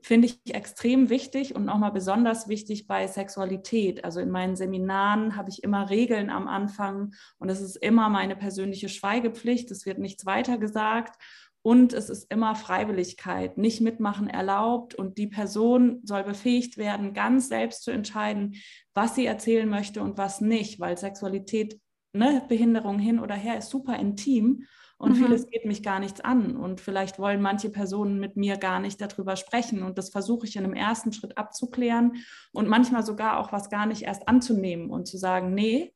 finde 0.04 0.28
ich 0.28 0.54
extrem 0.54 1.10
wichtig 1.10 1.56
und 1.56 1.66
nochmal 1.66 1.92
besonders 1.92 2.48
wichtig 2.48 2.88
bei 2.88 3.08
Sexualität. 3.08 4.04
Also 4.04 4.20
in 4.20 4.30
meinen 4.30 4.56
Seminaren 4.56 5.36
habe 5.36 5.50
ich 5.50 5.64
immer 5.64 5.90
Regeln 5.90 6.30
am 6.30 6.48
Anfang 6.48 7.14
und 7.40 7.50
es 7.50 7.62
ist 7.62 7.78
immer 7.78 8.10
meine 8.10 8.36
persönliche 8.36 8.90
Schweigepflicht. 8.90 9.72
Es 9.72 9.86
wird 9.86 10.00
nichts 10.00 10.26
weiter 10.26 10.58
gesagt. 10.58 11.22
Und 11.66 11.94
es 11.94 12.10
ist 12.10 12.30
immer 12.30 12.56
Freiwilligkeit, 12.56 13.58
nicht 13.58 13.80
mitmachen 13.80 14.28
erlaubt. 14.28 14.96
Und 14.96 15.18
die 15.18 15.28
Person 15.28 16.02
soll 16.04 16.26
befähigt 16.26 16.78
werden, 16.78 17.14
ganz 17.14 17.48
selbst 17.48 17.84
zu 17.84 17.92
entscheiden, 17.92 18.56
was 18.94 19.16
sie 19.16 19.26
erzählen 19.26 19.70
möchte 19.70 20.02
und 20.02 20.18
was 20.18 20.42
nicht, 20.42 20.82
weil 20.82 20.98
Sexualität, 20.98 21.80
ne, 22.12 22.44
Behinderung 22.50 23.00
hin 23.00 23.18
oder 23.18 23.36
her, 23.36 23.58
ist 23.58 23.70
super 23.70 23.98
intim 23.98 24.66
und 24.98 25.12
mhm. 25.12 25.16
vieles 25.16 25.50
geht 25.50 25.66
mich 25.66 25.84
gar 25.84 26.00
nichts 26.00 26.22
an. 26.22 26.56
Und 26.56 26.80
vielleicht 26.80 27.20
wollen 27.20 27.42
manche 27.42 27.70
Personen 27.70 28.20
mit 28.20 28.38
mir 28.38 28.58
gar 28.58 28.80
nicht 28.80 29.02
darüber 29.02 29.36
sprechen. 29.36 29.84
Und 29.84 29.98
das 29.98 30.10
versuche 30.10 30.48
ich 30.48 30.56
in 30.56 30.64
einem 30.64 30.74
ersten 30.74 31.12
Schritt 31.14 31.38
abzuklären 31.38 32.24
und 32.52 32.68
manchmal 32.68 33.04
sogar 33.04 33.40
auch 33.40 33.52
was 33.52 33.70
gar 33.70 33.86
nicht 33.86 34.04
erst 34.04 34.28
anzunehmen 34.28 34.90
und 34.90 35.08
zu 35.08 35.18
sagen, 35.18 35.54
nee, 35.54 35.94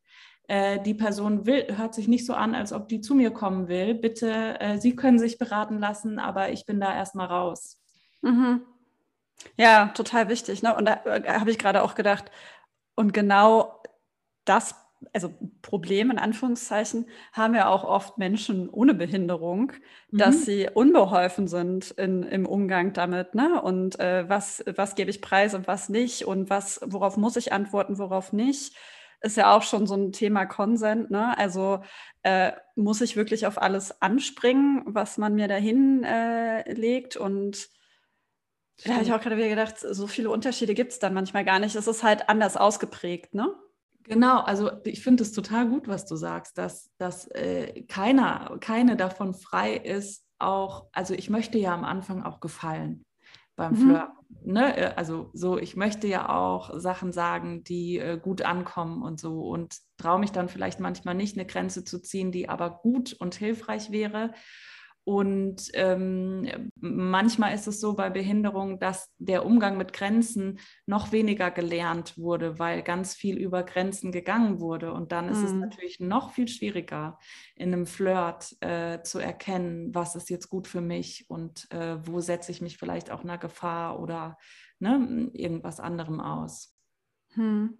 äh, 0.47 0.79
die 0.81 0.93
Person 0.93 1.45
will, 1.45 1.77
hört 1.77 1.93
sich 1.93 2.07
nicht 2.07 2.25
so 2.25 2.33
an, 2.33 2.55
als 2.55 2.73
ob 2.73 2.87
die 2.87 3.01
zu 3.01 3.15
mir 3.15 3.31
kommen 3.31 3.67
will. 3.67 3.95
Bitte, 3.95 4.59
äh, 4.59 4.77
Sie 4.77 4.95
können 4.95 5.19
sich 5.19 5.37
beraten 5.37 5.79
lassen, 5.79 6.19
aber 6.19 6.51
ich 6.51 6.65
bin 6.65 6.79
da 6.79 6.95
erstmal 6.95 7.27
raus. 7.27 7.81
Mhm. 8.21 8.61
Ja, 9.57 9.87
total 9.89 10.29
wichtig. 10.29 10.63
Ne? 10.63 10.75
Und 10.75 10.85
da 10.85 11.03
äh, 11.05 11.39
habe 11.39 11.51
ich 11.51 11.59
gerade 11.59 11.83
auch 11.83 11.95
gedacht, 11.95 12.31
und 12.95 13.13
genau 13.13 13.81
das 14.45 14.75
also 15.13 15.33
Problem 15.61 16.11
in 16.11 16.17
Anführungszeichen, 16.17 17.07
haben 17.33 17.55
ja 17.55 17.69
auch 17.69 17.83
oft 17.83 18.17
Menschen 18.17 18.69
ohne 18.69 18.93
Behinderung, 18.93 19.73
mhm. 20.11 20.17
dass 20.17 20.45
sie 20.45 20.69
unbeholfen 20.73 21.47
sind 21.47 21.91
in, 21.91 22.23
im 22.23 22.45
Umgang 22.45 22.93
damit. 22.93 23.35
Ne? 23.35 23.61
Und 23.61 23.99
äh, 23.99 24.27
was, 24.27 24.63
was 24.75 24.95
gebe 24.95 25.09
ich 25.09 25.21
preis 25.21 25.53
und 25.53 25.67
was 25.67 25.89
nicht 25.89 26.25
und 26.25 26.49
was, 26.49 26.81
worauf 26.85 27.17
muss 27.17 27.35
ich 27.35 27.53
antworten, 27.53 27.97
worauf 27.97 28.33
nicht, 28.33 28.75
ist 29.21 29.37
ja 29.37 29.55
auch 29.55 29.63
schon 29.63 29.87
so 29.87 29.95
ein 29.95 30.11
Thema 30.11 30.45
Konsent. 30.45 31.09
Ne? 31.11 31.37
Also 31.37 31.79
äh, 32.23 32.51
muss 32.75 33.01
ich 33.01 33.15
wirklich 33.15 33.47
auf 33.47 33.61
alles 33.61 34.01
anspringen, 34.01 34.83
was 34.85 35.17
man 35.17 35.35
mir 35.35 35.47
dahin 35.47 36.03
äh, 36.03 36.71
legt 36.73 37.17
und 37.17 37.69
da 38.85 38.93
habe 38.93 39.03
ich 39.03 39.11
auch 39.11 39.19
gerade 39.19 39.37
wieder 39.37 39.49
gedacht, 39.49 39.79
so 39.79 40.05
viele 40.05 40.29
Unterschiede 40.29 40.75
gibt 40.75 40.91
es 40.91 40.99
dann 40.99 41.13
manchmal 41.13 41.43
gar 41.43 41.57
nicht. 41.57 41.75
Es 41.75 41.87
ist 41.87 42.03
halt 42.03 42.29
anders 42.29 42.57
ausgeprägt, 42.57 43.33
ne? 43.33 43.47
Genau, 44.07 44.39
also 44.39 44.71
ich 44.85 45.03
finde 45.03 45.23
es 45.23 45.33
total 45.33 45.67
gut, 45.67 45.87
was 45.87 46.05
du 46.05 46.15
sagst, 46.15 46.57
dass, 46.57 46.89
dass 46.97 47.27
äh, 47.31 47.83
keiner, 47.83 48.57
keine 48.61 48.95
davon 48.95 49.33
frei 49.33 49.75
ist, 49.75 50.25
auch, 50.39 50.85
also 50.93 51.13
ich 51.13 51.29
möchte 51.29 51.57
ja 51.57 51.73
am 51.73 51.83
Anfang 51.83 52.23
auch 52.23 52.39
gefallen 52.39 53.05
beim 53.57 53.73
mhm. 53.73 53.77
Flirten. 53.77 54.13
Ne? 54.43 54.77
Äh, 54.77 54.93
also 54.95 55.29
so, 55.33 55.57
ich 55.57 55.75
möchte 55.75 56.07
ja 56.07 56.29
auch 56.29 56.79
Sachen 56.79 57.11
sagen, 57.11 57.63
die 57.65 57.97
äh, 57.97 58.17
gut 58.17 58.43
ankommen 58.43 59.01
und 59.01 59.19
so 59.19 59.41
und 59.41 59.77
traue 59.97 60.19
mich 60.19 60.31
dann 60.31 60.47
vielleicht 60.47 60.79
manchmal 60.79 61.15
nicht, 61.15 61.37
eine 61.37 61.45
Grenze 61.45 61.83
zu 61.83 62.01
ziehen, 62.01 62.31
die 62.31 62.47
aber 62.47 62.69
gut 62.69 63.13
und 63.13 63.35
hilfreich 63.35 63.91
wäre. 63.91 64.33
Und 65.07 65.69
ähm, 65.71 66.69
manchmal 66.81 67.55
ist 67.55 67.65
es 67.65 67.79
so 67.79 67.93
bei 67.93 68.09
Behinderung, 68.09 68.77
dass 68.77 69.09
der 69.19 69.45
Umgang 69.45 69.77
mit 69.77 69.93
Grenzen 69.93 70.59
noch 70.85 71.13
weniger 71.13 71.49
gelernt 71.49 72.17
wurde, 72.17 72.59
weil 72.59 72.83
ganz 72.83 73.15
viel 73.15 73.37
über 73.37 73.63
Grenzen 73.63 74.11
gegangen 74.11 74.59
wurde. 74.59 74.91
Und 74.91 75.13
dann 75.13 75.29
ist 75.29 75.37
mhm. 75.37 75.45
es 75.45 75.53
natürlich 75.53 75.99
noch 76.01 76.31
viel 76.31 76.49
schwieriger, 76.49 77.19
in 77.55 77.71
einem 77.71 77.85
Flirt 77.85 78.57
äh, 78.59 79.01
zu 79.01 79.19
erkennen, 79.19 79.95
was 79.95 80.17
ist 80.17 80.29
jetzt 80.29 80.49
gut 80.49 80.67
für 80.67 80.81
mich 80.81 81.29
und 81.29 81.71
äh, 81.71 82.05
wo 82.05 82.19
setze 82.19 82.51
ich 82.51 82.59
mich 82.59 82.77
vielleicht 82.77 83.09
auch 83.09 83.23
einer 83.23 83.37
Gefahr 83.37 84.01
oder 84.01 84.37
ne, 84.79 85.29
irgendwas 85.31 85.79
anderem 85.79 86.19
aus. 86.19 86.75
Hm. 87.35 87.77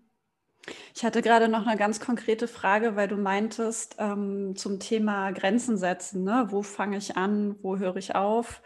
Ich 0.95 1.03
hatte 1.05 1.21
gerade 1.21 1.47
noch 1.47 1.65
eine 1.65 1.77
ganz 1.77 1.99
konkrete 1.99 2.47
Frage, 2.47 2.95
weil 2.95 3.07
du 3.07 3.17
meintest 3.17 3.95
ähm, 3.99 4.55
zum 4.55 4.79
Thema 4.79 5.31
Grenzen 5.31 5.77
setzen. 5.77 6.23
Ne? 6.23 6.47
Wo 6.49 6.61
fange 6.61 6.97
ich 6.97 7.15
an? 7.15 7.55
Wo 7.61 7.77
höre 7.77 7.95
ich 7.95 8.15
auf? 8.15 8.61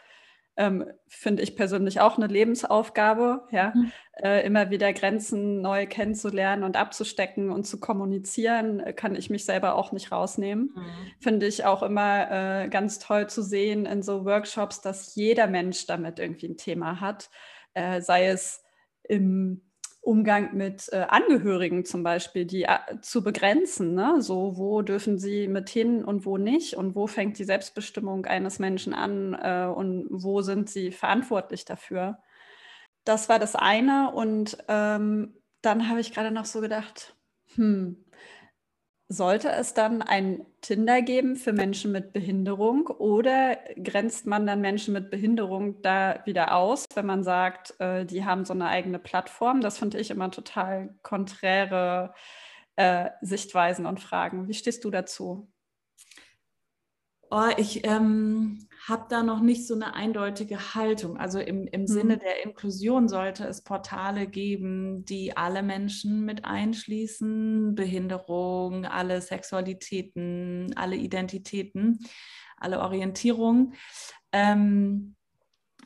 Ähm, 0.57 0.85
Finde 1.07 1.43
ich 1.43 1.55
persönlich 1.55 2.01
auch 2.01 2.17
eine 2.17 2.27
Lebensaufgabe, 2.27 3.47
ja, 3.51 3.71
mhm. 3.73 3.91
äh, 4.21 4.45
immer 4.45 4.69
wieder 4.69 4.91
Grenzen 4.91 5.61
neu 5.61 5.87
kennenzulernen 5.87 6.63
und 6.63 6.75
abzustecken 6.75 7.51
und 7.51 7.63
zu 7.63 7.79
kommunizieren, 7.79 8.81
äh, 8.81 8.91
kann 8.91 9.15
ich 9.15 9.29
mich 9.29 9.45
selber 9.45 9.75
auch 9.75 9.93
nicht 9.93 10.11
rausnehmen. 10.11 10.73
Mhm. 10.75 11.11
Finde 11.21 11.47
ich 11.47 11.63
auch 11.63 11.83
immer 11.83 12.63
äh, 12.63 12.69
ganz 12.69 12.99
toll 12.99 13.27
zu 13.27 13.41
sehen 13.41 13.85
in 13.85 14.03
so 14.03 14.25
Workshops, 14.25 14.81
dass 14.81 15.15
jeder 15.15 15.47
Mensch 15.47 15.85
damit 15.87 16.19
irgendwie 16.19 16.49
ein 16.49 16.57
Thema 16.57 16.99
hat, 16.99 17.29
äh, 17.73 18.01
sei 18.01 18.27
es 18.27 18.61
im 19.03 19.61
Umgang 20.03 20.55
mit 20.57 20.89
äh, 20.91 21.05
Angehörigen 21.07 21.85
zum 21.85 22.01
Beispiel, 22.01 22.45
die 22.45 22.63
äh, 22.63 22.77
zu 23.01 23.23
begrenzen. 23.23 23.93
Ne? 23.93 24.21
So, 24.21 24.57
wo 24.57 24.81
dürfen 24.81 25.19
sie 25.19 25.47
mit 25.47 25.69
hin 25.69 26.03
und 26.03 26.25
wo 26.25 26.37
nicht? 26.37 26.75
Und 26.75 26.95
wo 26.95 27.05
fängt 27.05 27.37
die 27.37 27.43
Selbstbestimmung 27.43 28.25
eines 28.25 28.57
Menschen 28.57 28.93
an 28.95 29.35
äh, 29.35 29.71
und 29.71 30.07
wo 30.09 30.41
sind 30.41 30.69
sie 30.69 30.91
verantwortlich 30.91 31.65
dafür? 31.65 32.17
Das 33.03 33.29
war 33.29 33.37
das 33.37 33.55
eine. 33.55 34.11
Und 34.11 34.57
ähm, 34.67 35.35
dann 35.61 35.87
habe 35.87 35.99
ich 35.99 36.13
gerade 36.13 36.31
noch 36.31 36.45
so 36.45 36.61
gedacht, 36.61 37.15
hm, 37.55 38.03
sollte 39.11 39.49
es 39.49 39.73
dann 39.73 40.01
ein 40.01 40.45
Tinder 40.61 41.01
geben 41.01 41.35
für 41.35 41.51
Menschen 41.51 41.91
mit 41.91 42.13
Behinderung 42.13 42.87
oder 42.87 43.57
grenzt 43.83 44.25
man 44.25 44.47
dann 44.47 44.61
Menschen 44.61 44.93
mit 44.93 45.11
Behinderung 45.11 45.81
da 45.81 46.21
wieder 46.25 46.55
aus, 46.55 46.85
wenn 46.95 47.05
man 47.05 47.23
sagt, 47.23 47.77
äh, 47.79 48.05
die 48.05 48.23
haben 48.23 48.45
so 48.45 48.53
eine 48.53 48.67
eigene 48.69 48.99
Plattform? 48.99 49.59
Das 49.59 49.77
finde 49.77 49.99
ich 49.99 50.11
immer 50.11 50.31
total 50.31 50.95
konträre 51.01 52.13
äh, 52.77 53.09
Sichtweisen 53.21 53.85
und 53.85 53.99
Fragen. 53.99 54.47
Wie 54.47 54.53
stehst 54.53 54.85
du 54.85 54.91
dazu? 54.91 55.51
Oh, 57.29 57.49
ich 57.57 57.85
ähm, 57.85 58.69
habe 58.87 59.05
da 59.09 59.21
noch 59.21 59.41
nicht 59.41 59.67
so 59.67 59.75
eine 59.75 59.93
eindeutige 59.93 60.73
Haltung. 60.73 61.17
Also 61.17 61.39
im, 61.39 61.67
im 61.67 61.81
mhm. 61.81 61.87
Sinne 61.87 62.17
der 62.17 62.43
Inklusion 62.43 63.07
sollte 63.07 63.45
es 63.45 63.63
Portale 63.63 64.27
geben, 64.27 65.05
die 65.05 65.37
alle 65.37 65.61
Menschen 65.61 66.25
mit 66.25 66.45
einschließen, 66.45 67.75
Behinderung, 67.75 68.85
alle 68.85 69.21
Sexualitäten, 69.21 70.73
alle 70.75 70.95
Identitäten, 70.95 71.99
alle 72.57 72.79
Orientierungen. 72.79 73.75
Ähm, 74.31 75.15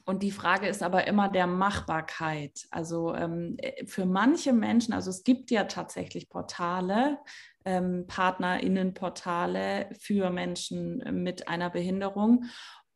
und 0.05 0.21
die 0.21 0.31
Frage 0.31 0.67
ist 0.67 0.83
aber 0.83 1.07
immer 1.07 1.29
der 1.29 1.47
Machbarkeit. 1.47 2.67
Also 2.69 3.15
ähm, 3.15 3.57
für 3.87 4.05
manche 4.05 4.53
Menschen, 4.53 4.93
also 4.93 5.09
es 5.09 5.23
gibt 5.23 5.49
ja 5.49 5.63
tatsächlich 5.63 6.29
Portale, 6.29 7.17
ähm, 7.65 8.05
PartnerInnenportale 8.07 9.89
für 9.99 10.29
Menschen 10.29 11.23
mit 11.23 11.47
einer 11.47 11.71
Behinderung. 11.71 12.45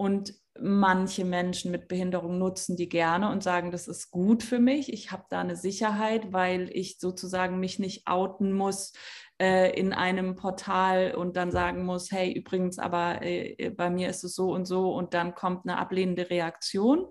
Und 0.01 0.33
manche 0.57 1.25
Menschen 1.25 1.71
mit 1.71 1.89
Behinderung 1.89 2.38
nutzen 2.38 2.77
die 2.77 2.88
gerne 2.88 3.29
und 3.29 3.43
sagen, 3.43 3.69
das 3.69 3.89
ist 3.89 4.12
gut 4.12 4.43
für 4.43 4.59
mich. 4.59 4.93
Ich 4.93 5.12
habe 5.12 5.25
da 5.29 5.41
eine 5.41 5.57
Sicherheit, 5.57 6.31
weil 6.31 6.69
ich 6.71 6.99
sozusagen 6.99 7.59
mich 7.59 7.79
nicht 7.79 8.07
outen 8.07 8.53
muss 8.53 8.93
äh, 9.41 9.77
in 9.77 9.91
einem 9.91 10.38
Portal 10.38 11.15
und 11.15 11.35
dann 11.35 11.51
sagen 11.51 11.83
muss, 11.83 12.12
hey, 12.12 12.31
übrigens, 12.31 12.79
aber 12.79 13.21
äh, 13.23 13.71
bei 13.75 13.89
mir 13.89 14.07
ist 14.07 14.23
es 14.23 14.35
so 14.35 14.53
und 14.53 14.65
so 14.65 14.93
und 14.93 15.13
dann 15.13 15.35
kommt 15.35 15.67
eine 15.67 15.77
ablehnende 15.77 16.29
Reaktion. 16.29 17.07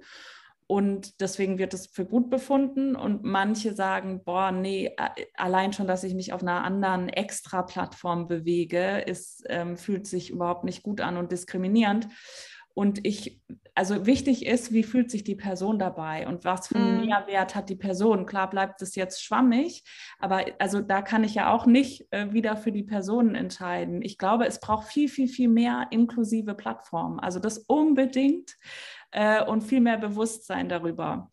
Und 0.71 1.23
deswegen 1.23 1.57
wird 1.59 1.73
es 1.73 1.87
für 1.87 2.05
gut 2.05 2.29
befunden. 2.29 2.95
Und 2.95 3.23
manche 3.23 3.75
sagen, 3.75 4.23
boah, 4.23 4.53
nee, 4.53 4.95
allein 5.35 5.73
schon, 5.73 5.87
dass 5.87 6.05
ich 6.05 6.13
mich 6.13 6.35
auf 6.35 6.43
einer 6.43 6.63
anderen 6.63 7.09
Extra-Plattform 7.09 8.29
bewege, 8.29 8.99
ist, 8.99 9.45
ähm, 9.49 9.79
fühlt 9.79 10.07
sich 10.07 10.29
überhaupt 10.29 10.65
nicht 10.65 10.83
gut 10.83 11.01
an 11.01 11.17
und 11.17 11.33
diskriminierend. 11.33 12.09
Und 12.79 13.05
ich, 13.05 13.41
also 13.75 14.07
wichtig 14.07 14.47
ist, 14.47 14.73
wie 14.73 14.85
fühlt 14.85 15.11
sich 15.11 15.25
die 15.25 15.35
Person 15.35 15.81
dabei 15.81 16.29
und 16.29 16.45
was 16.45 16.69
für 16.69 16.77
einen 16.77 17.01
mm. 17.01 17.07
Mehrwert 17.07 17.57
hat 17.57 17.71
die 17.71 17.75
Person. 17.75 18.25
Klar 18.25 18.49
bleibt 18.49 18.81
es 18.83 18.95
jetzt 18.95 19.21
schwammig, 19.21 19.83
aber 20.21 20.45
also 20.61 20.81
da 20.81 21.03
kann 21.03 21.25
ich 21.25 21.35
ja 21.35 21.53
auch 21.53 21.67
nicht 21.67 22.07
äh, 22.13 22.33
wieder 22.33 22.57
für 22.57 22.71
die 22.71 22.85
Personen 22.85 23.35
entscheiden. 23.35 24.01
Ich 24.01 24.17
glaube, 24.17 24.47
es 24.47 24.61
braucht 24.61 24.87
viel, 24.87 25.09
viel, 25.09 25.27
viel 25.27 25.49
mehr 25.49 25.89
inklusive 25.91 26.55
Plattformen. 26.55 27.19
Also 27.19 27.41
das 27.41 27.59
unbedingt 27.59 28.55
äh, 29.11 29.45
und 29.45 29.63
viel 29.65 29.81
mehr 29.81 29.99
Bewusstsein 29.99 30.69
darüber. 30.69 31.33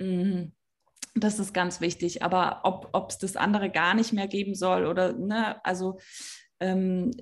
Mhm. 0.00 0.50
Das 1.14 1.38
ist 1.38 1.54
ganz 1.54 1.80
wichtig. 1.80 2.24
Aber 2.24 2.62
ob 2.64 3.10
es 3.10 3.18
das 3.18 3.36
andere 3.36 3.70
gar 3.70 3.94
nicht 3.94 4.12
mehr 4.12 4.26
geben 4.26 4.56
soll 4.56 4.86
oder, 4.86 5.12
ne, 5.12 5.64
also 5.64 6.00
ähm, 6.58 7.12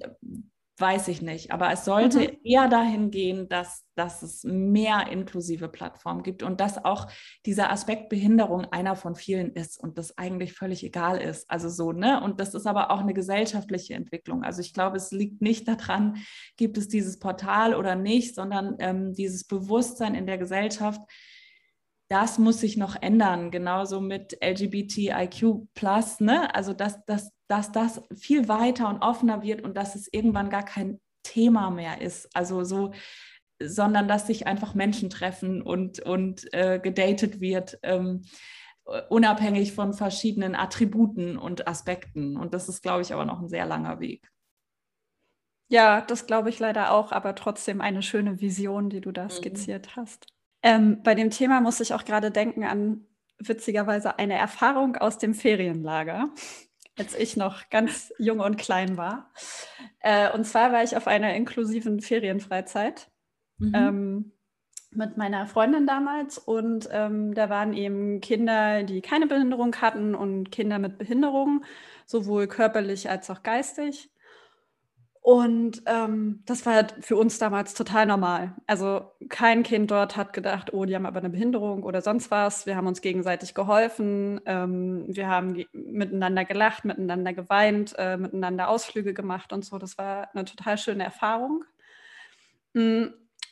weiß 0.80 1.08
ich 1.08 1.22
nicht. 1.22 1.52
Aber 1.52 1.70
es 1.72 1.84
sollte 1.84 2.20
mhm. 2.20 2.38
eher 2.42 2.68
dahin 2.68 3.10
gehen, 3.10 3.48
dass, 3.48 3.84
dass 3.94 4.22
es 4.22 4.44
mehr 4.44 5.08
inklusive 5.10 5.68
Plattformen 5.68 6.22
gibt 6.22 6.42
und 6.42 6.60
dass 6.60 6.84
auch 6.84 7.08
dieser 7.46 7.70
Aspekt 7.70 8.08
Behinderung 8.08 8.64
einer 8.66 8.96
von 8.96 9.14
vielen 9.14 9.52
ist 9.52 9.78
und 9.78 9.98
das 9.98 10.16
eigentlich 10.16 10.54
völlig 10.54 10.82
egal 10.82 11.18
ist. 11.18 11.50
Also 11.50 11.68
so, 11.68 11.92
ne? 11.92 12.22
Und 12.22 12.40
das 12.40 12.54
ist 12.54 12.66
aber 12.66 12.90
auch 12.90 13.00
eine 13.00 13.14
gesellschaftliche 13.14 13.94
Entwicklung. 13.94 14.42
Also 14.42 14.60
ich 14.60 14.72
glaube, 14.72 14.96
es 14.96 15.10
liegt 15.10 15.42
nicht 15.42 15.68
daran, 15.68 16.16
gibt 16.56 16.78
es 16.78 16.88
dieses 16.88 17.18
Portal 17.18 17.74
oder 17.74 17.94
nicht, 17.94 18.34
sondern 18.34 18.76
ähm, 18.78 19.12
dieses 19.12 19.44
Bewusstsein 19.44 20.14
in 20.14 20.26
der 20.26 20.38
Gesellschaft, 20.38 21.00
das 22.08 22.38
muss 22.38 22.60
sich 22.60 22.76
noch 22.76 23.00
ändern, 23.00 23.52
genauso 23.52 24.00
mit 24.00 24.36
LGBTIQ+, 24.42 25.68
ne? 26.18 26.52
also 26.54 26.72
dass, 26.72 27.04
dass, 27.04 27.30
dass 27.50 27.72
das 27.72 28.02
viel 28.16 28.48
weiter 28.48 28.88
und 28.88 29.02
offener 29.02 29.42
wird 29.42 29.62
und 29.62 29.76
dass 29.76 29.96
es 29.96 30.08
irgendwann 30.12 30.50
gar 30.50 30.64
kein 30.64 31.00
Thema 31.22 31.70
mehr 31.70 32.00
ist, 32.00 32.28
also 32.34 32.64
so, 32.64 32.92
sondern 33.62 34.08
dass 34.08 34.26
sich 34.26 34.46
einfach 34.46 34.74
Menschen 34.74 35.10
treffen 35.10 35.60
und, 35.60 36.00
und 36.00 36.52
äh, 36.54 36.78
gedatet 36.78 37.40
wird, 37.40 37.78
ähm, 37.82 38.22
unabhängig 39.08 39.72
von 39.72 39.92
verschiedenen 39.92 40.54
Attributen 40.54 41.36
und 41.36 41.68
Aspekten. 41.68 42.36
Und 42.36 42.54
das 42.54 42.68
ist, 42.68 42.82
glaube 42.82 43.02
ich, 43.02 43.12
aber 43.12 43.24
noch 43.24 43.40
ein 43.40 43.48
sehr 43.48 43.66
langer 43.66 44.00
Weg. 44.00 44.30
Ja, 45.68 46.00
das 46.00 46.26
glaube 46.26 46.48
ich 46.48 46.58
leider 46.58 46.92
auch, 46.92 47.12
aber 47.12 47.34
trotzdem 47.34 47.80
eine 47.80 48.02
schöne 48.02 48.40
Vision, 48.40 48.90
die 48.90 49.00
du 49.00 49.12
da 49.12 49.24
mhm. 49.24 49.30
skizziert 49.30 49.96
hast. 49.96 50.26
Ähm, 50.62 51.02
bei 51.02 51.14
dem 51.14 51.30
Thema 51.30 51.60
muss 51.60 51.80
ich 51.80 51.94
auch 51.94 52.04
gerade 52.04 52.30
denken 52.30 52.64
an 52.64 53.06
witzigerweise 53.38 54.18
eine 54.18 54.34
Erfahrung 54.34 54.96
aus 54.96 55.18
dem 55.18 55.34
Ferienlager, 55.34 56.30
als 57.00 57.14
ich 57.14 57.36
noch 57.36 57.70
ganz 57.70 58.12
jung 58.18 58.40
und 58.40 58.58
klein 58.58 58.98
war. 58.98 59.32
Äh, 60.00 60.30
und 60.32 60.44
zwar 60.44 60.70
war 60.70 60.84
ich 60.84 60.96
auf 60.96 61.06
einer 61.06 61.34
inklusiven 61.34 62.00
Ferienfreizeit 62.00 63.10
mhm. 63.56 63.72
ähm, 63.74 64.32
mit 64.92 65.16
meiner 65.16 65.46
Freundin 65.46 65.86
damals 65.86 66.36
und 66.36 66.88
ähm, 66.92 67.32
da 67.32 67.48
waren 67.48 67.72
eben 67.72 68.20
Kinder, 68.20 68.82
die 68.82 69.00
keine 69.00 69.26
Behinderung 69.26 69.74
hatten 69.76 70.14
und 70.14 70.52
Kinder 70.52 70.78
mit 70.78 70.98
Behinderung, 70.98 71.64
sowohl 72.04 72.48
körperlich 72.48 73.08
als 73.08 73.30
auch 73.30 73.42
geistig. 73.42 74.10
Und 75.22 75.82
ähm, 75.84 76.42
das 76.46 76.64
war 76.64 76.86
für 77.00 77.16
uns 77.16 77.38
damals 77.38 77.74
total 77.74 78.06
normal. 78.06 78.54
Also 78.66 79.12
kein 79.28 79.62
Kind 79.62 79.90
dort 79.90 80.16
hat 80.16 80.32
gedacht, 80.32 80.72
oh, 80.72 80.86
die 80.86 80.94
haben 80.94 81.04
aber 81.04 81.18
eine 81.18 81.28
Behinderung 81.28 81.82
oder 81.82 82.00
sonst 82.00 82.30
was. 82.30 82.64
Wir 82.64 82.74
haben 82.74 82.86
uns 82.86 83.02
gegenseitig 83.02 83.54
geholfen. 83.54 84.40
Ähm, 84.46 85.04
wir 85.08 85.28
haben 85.28 85.62
miteinander 85.72 86.46
gelacht, 86.46 86.86
miteinander 86.86 87.34
geweint, 87.34 87.94
äh, 87.98 88.16
miteinander 88.16 88.68
Ausflüge 88.68 89.12
gemacht 89.12 89.52
und 89.52 89.62
so. 89.62 89.78
Das 89.78 89.98
war 89.98 90.30
eine 90.34 90.46
total 90.46 90.78
schöne 90.78 91.04
Erfahrung. 91.04 91.64
Mm, 92.72 93.08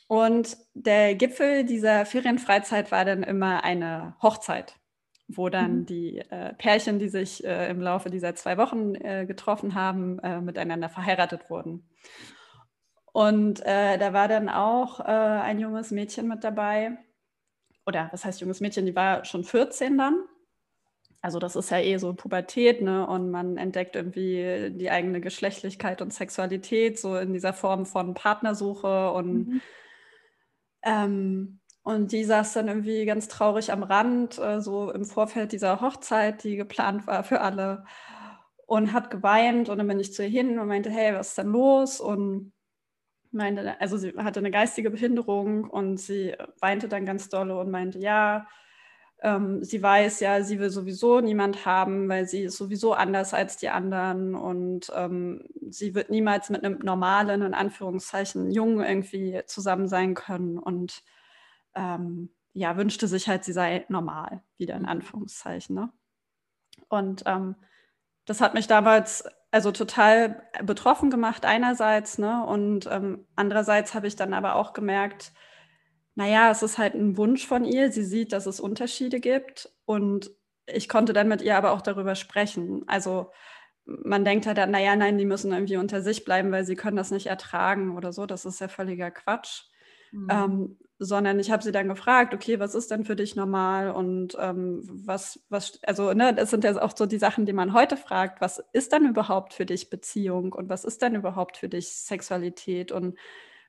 und 0.07 0.57
der 0.73 1.13
Gipfel 1.13 1.65
dieser 1.65 2.03
Ferienfreizeit 2.07 2.91
war 2.91 3.05
dann 3.05 3.21
immer 3.21 3.63
eine 3.63 4.15
Hochzeit 4.23 4.78
wo 5.29 5.49
dann 5.49 5.79
mhm. 5.79 5.85
die 5.85 6.17
äh, 6.17 6.53
Pärchen, 6.53 6.99
die 6.99 7.07
sich 7.07 7.43
äh, 7.45 7.69
im 7.69 7.79
Laufe 7.79 8.09
dieser 8.09 8.35
zwei 8.35 8.57
Wochen 8.57 8.95
äh, 8.95 9.25
getroffen 9.25 9.75
haben, 9.75 10.19
äh, 10.19 10.41
miteinander 10.41 10.89
verheiratet 10.89 11.49
wurden. 11.49 11.87
Und 13.13 13.61
äh, 13.65 13.97
da 13.97 14.13
war 14.13 14.27
dann 14.27 14.49
auch 14.49 14.99
äh, 14.99 15.03
ein 15.03 15.59
junges 15.59 15.91
Mädchen 15.91 16.27
mit 16.27 16.43
dabei. 16.43 16.97
Oder 17.85 18.09
was 18.11 18.25
heißt 18.25 18.41
junges 18.41 18.59
Mädchen? 18.59 18.85
Die 18.85 18.95
war 18.95 19.23
schon 19.25 19.43
14 19.43 19.97
dann. 19.97 20.23
Also 21.21 21.37
das 21.39 21.55
ist 21.55 21.69
ja 21.69 21.79
eh 21.79 21.97
so 21.97 22.13
Pubertät, 22.13 22.81
ne? 22.81 23.05
Und 23.05 23.29
man 23.29 23.57
entdeckt 23.57 23.95
irgendwie 23.95 24.71
die 24.71 24.89
eigene 24.89 25.19
Geschlechtlichkeit 25.19 26.01
und 26.01 26.13
Sexualität 26.13 26.97
so 26.97 27.17
in 27.17 27.33
dieser 27.33 27.51
Form 27.53 27.85
von 27.85 28.13
Partnersuche 28.13 29.11
und 29.11 29.47
mhm. 29.47 29.61
ähm, 30.83 31.58
und 31.83 32.11
die 32.11 32.23
saß 32.23 32.53
dann 32.53 32.67
irgendwie 32.67 33.05
ganz 33.05 33.27
traurig 33.27 33.71
am 33.71 33.83
Rand, 33.83 34.37
äh, 34.37 34.61
so 34.61 34.91
im 34.91 35.05
Vorfeld 35.05 35.51
dieser 35.51 35.81
Hochzeit, 35.81 36.43
die 36.43 36.55
geplant 36.55 37.07
war 37.07 37.23
für 37.23 37.41
alle. 37.41 37.85
Und 38.65 38.93
hat 38.93 39.09
geweint 39.09 39.69
und 39.69 39.79
dann 39.79 39.87
bin 39.87 39.99
ich 39.99 40.13
zu 40.13 40.23
ihr 40.23 40.29
hin 40.29 40.59
und 40.59 40.67
meinte, 40.67 40.91
hey, 40.91 41.15
was 41.15 41.29
ist 41.29 41.37
denn 41.39 41.47
los? 41.47 41.99
Und 41.99 42.53
meinte, 43.31 43.79
also 43.81 43.97
sie 43.97 44.13
hatte 44.17 44.39
eine 44.39 44.51
geistige 44.51 44.91
Behinderung 44.91 45.69
und 45.69 45.97
sie 45.97 46.35
weinte 46.59 46.87
dann 46.87 47.05
ganz 47.05 47.29
dolle 47.29 47.57
und 47.57 47.71
meinte, 47.71 47.99
ja, 47.99 48.47
ähm, 49.21 49.63
sie 49.63 49.81
weiß 49.81 50.21
ja, 50.21 50.41
sie 50.43 50.59
will 50.59 50.69
sowieso 50.69 51.19
niemand 51.19 51.65
haben, 51.65 52.07
weil 52.09 52.25
sie 52.27 52.43
ist 52.43 52.57
sowieso 52.57 52.93
anders 52.93 53.33
als 53.33 53.57
die 53.57 53.69
anderen 53.69 54.35
und 54.35 54.91
ähm, 54.95 55.45
sie 55.69 55.93
wird 55.95 56.09
niemals 56.09 56.49
mit 56.49 56.63
einem 56.63 56.79
normalen, 56.79 57.41
in 57.41 57.53
Anführungszeichen, 57.53 58.51
Jungen 58.51 58.85
irgendwie 58.85 59.41
zusammen 59.45 59.87
sein 59.87 60.13
können. 60.13 60.57
Und 60.57 61.03
ähm, 61.75 62.29
ja, 62.53 62.77
wünschte 62.77 63.07
sich 63.07 63.27
halt, 63.27 63.43
sie 63.43 63.53
sei 63.53 63.85
normal, 63.89 64.43
wieder 64.57 64.75
in 64.75 64.83
mhm. 64.83 64.89
Anführungszeichen. 64.89 65.75
Ne? 65.75 65.91
Und 66.87 67.23
ähm, 67.25 67.55
das 68.25 68.41
hat 68.41 68.53
mich 68.53 68.67
damals 68.67 69.23
also 69.51 69.71
total 69.71 70.43
betroffen 70.63 71.09
gemacht, 71.09 71.45
einerseits, 71.45 72.19
ne? 72.19 72.45
Und 72.45 72.87
ähm, 72.91 73.25
andererseits 73.35 73.95
habe 73.95 74.07
ich 74.07 74.15
dann 74.15 74.33
aber 74.33 74.55
auch 74.55 74.73
gemerkt, 74.73 75.31
naja, 76.15 76.51
es 76.51 76.61
ist 76.61 76.77
halt 76.77 76.93
ein 76.95 77.17
Wunsch 77.17 77.47
von 77.47 77.65
ihr. 77.65 77.91
Sie 77.91 78.03
sieht, 78.03 78.33
dass 78.33 78.45
es 78.45 78.59
Unterschiede 78.59 79.19
gibt. 79.19 79.71
Und 79.85 80.31
ich 80.67 80.89
konnte 80.89 81.13
dann 81.13 81.27
mit 81.27 81.41
ihr 81.41 81.57
aber 81.57 81.71
auch 81.71 81.81
darüber 81.81 82.15
sprechen. 82.15 82.83
Also 82.87 83.31
man 83.85 84.25
denkt 84.25 84.45
halt 84.45 84.57
dann, 84.57 84.71
naja, 84.71 84.95
nein, 84.95 85.17
die 85.17 85.25
müssen 85.25 85.51
irgendwie 85.51 85.77
unter 85.77 86.01
sich 86.01 86.25
bleiben, 86.25 86.51
weil 86.51 86.65
sie 86.65 86.75
können 86.75 86.97
das 86.97 87.09
nicht 87.09 87.27
ertragen 87.27 87.95
oder 87.95 88.13
so. 88.13 88.25
Das 88.25 88.45
ist 88.45 88.59
ja 88.59 88.67
völliger 88.67 89.11
Quatsch. 89.11 89.63
Mhm. 90.11 90.27
Ähm, 90.29 90.77
sondern 91.01 91.39
ich 91.39 91.49
habe 91.49 91.63
sie 91.63 91.71
dann 91.71 91.87
gefragt, 91.87 92.33
okay, 92.33 92.59
was 92.59 92.75
ist 92.75 92.91
denn 92.91 93.05
für 93.05 93.15
dich 93.15 93.35
normal 93.37 93.91
und 93.91 94.35
ähm, 94.37 94.81
was, 94.83 95.39
was, 95.47 95.79
also, 95.83 96.13
ne, 96.13 96.33
das 96.33 96.49
sind 96.49 96.65
ja 96.65 96.81
auch 96.81 96.95
so 96.95 97.05
die 97.05 97.17
Sachen, 97.17 97.45
die 97.45 97.53
man 97.53 97.73
heute 97.73 97.95
fragt, 97.95 98.41
was 98.41 98.61
ist 98.73 98.91
denn 98.91 99.07
überhaupt 99.07 99.53
für 99.53 99.65
dich 99.65 99.89
Beziehung 99.89 100.51
und 100.51 100.67
was 100.67 100.83
ist 100.83 101.01
denn 101.01 101.15
überhaupt 101.15 101.55
für 101.55 101.69
dich 101.69 101.87
Sexualität 101.89 102.91
und 102.91 103.17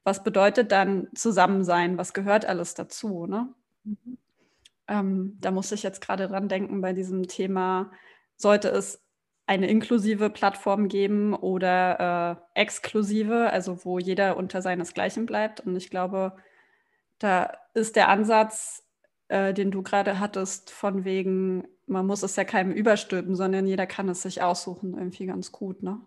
was 0.02 0.24
bedeutet 0.24 0.72
dann 0.72 1.08
Zusammensein, 1.14 1.98
was 1.98 2.14
gehört 2.14 2.46
alles 2.46 2.74
dazu, 2.74 3.26
ne? 3.26 3.54
Mhm. 3.84 4.18
Ähm, 4.88 5.38
da 5.40 5.52
muss 5.52 5.70
ich 5.70 5.84
jetzt 5.84 6.00
gerade 6.00 6.26
dran 6.26 6.48
denken 6.48 6.80
bei 6.80 6.92
diesem 6.92 7.28
Thema, 7.28 7.92
sollte 8.36 8.70
es 8.70 9.04
eine 9.50 9.66
inklusive 9.66 10.30
Plattform 10.30 10.86
geben 10.86 11.34
oder 11.34 12.38
äh, 12.54 12.60
exklusive, 12.60 13.50
also 13.50 13.84
wo 13.84 13.98
jeder 13.98 14.36
unter 14.36 14.62
seinesgleichen 14.62 15.26
bleibt. 15.26 15.58
Und 15.58 15.74
ich 15.74 15.90
glaube, 15.90 16.36
da 17.18 17.52
ist 17.74 17.96
der 17.96 18.08
Ansatz, 18.10 18.86
äh, 19.26 19.52
den 19.52 19.72
du 19.72 19.82
gerade 19.82 20.20
hattest, 20.20 20.70
von 20.70 21.04
wegen, 21.04 21.66
man 21.86 22.06
muss 22.06 22.22
es 22.22 22.36
ja 22.36 22.44
keinem 22.44 22.70
überstülpen, 22.70 23.34
sondern 23.34 23.66
jeder 23.66 23.88
kann 23.88 24.08
es 24.08 24.22
sich 24.22 24.40
aussuchen, 24.40 24.94
irgendwie 24.96 25.26
ganz 25.26 25.50
gut, 25.50 25.82
ne? 25.82 26.00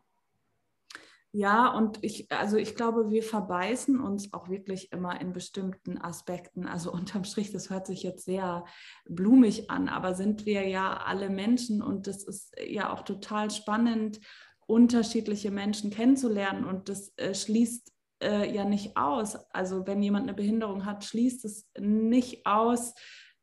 Ja, 1.35 1.69
und 1.69 1.97
ich, 2.03 2.31
also 2.31 2.57
ich 2.57 2.75
glaube, 2.75 3.09
wir 3.09 3.23
verbeißen 3.23 3.99
uns 3.99 4.33
auch 4.33 4.49
wirklich 4.49 4.91
immer 4.91 5.19
in 5.19 5.33
bestimmten 5.33 5.97
Aspekten. 5.97 6.67
Also 6.67 6.93
unterm 6.93 7.23
Strich, 7.23 7.51
das 7.51 7.71
hört 7.71 7.87
sich 7.87 8.03
jetzt 8.03 8.25
sehr 8.25 8.65
blumig 9.05 9.71
an, 9.71 9.89
aber 9.89 10.13
sind 10.13 10.45
wir 10.45 10.67
ja 10.67 10.97
alle 10.97 11.29
Menschen 11.29 11.81
und 11.81 12.05
das 12.05 12.23
ist 12.23 12.55
ja 12.63 12.93
auch 12.93 13.01
total 13.01 13.49
spannend, 13.49 14.19
unterschiedliche 14.67 15.49
Menschen 15.49 15.89
kennenzulernen 15.89 16.65
und 16.65 16.87
das 16.87 17.11
äh, 17.17 17.33
schließt 17.33 17.91
äh, 18.21 18.53
ja 18.53 18.63
nicht 18.63 18.95
aus. 18.95 19.35
Also 19.51 19.87
wenn 19.87 20.03
jemand 20.03 20.23
eine 20.23 20.35
Behinderung 20.35 20.85
hat, 20.85 21.03
schließt 21.03 21.45
es 21.45 21.67
nicht 21.79 22.45
aus, 22.45 22.93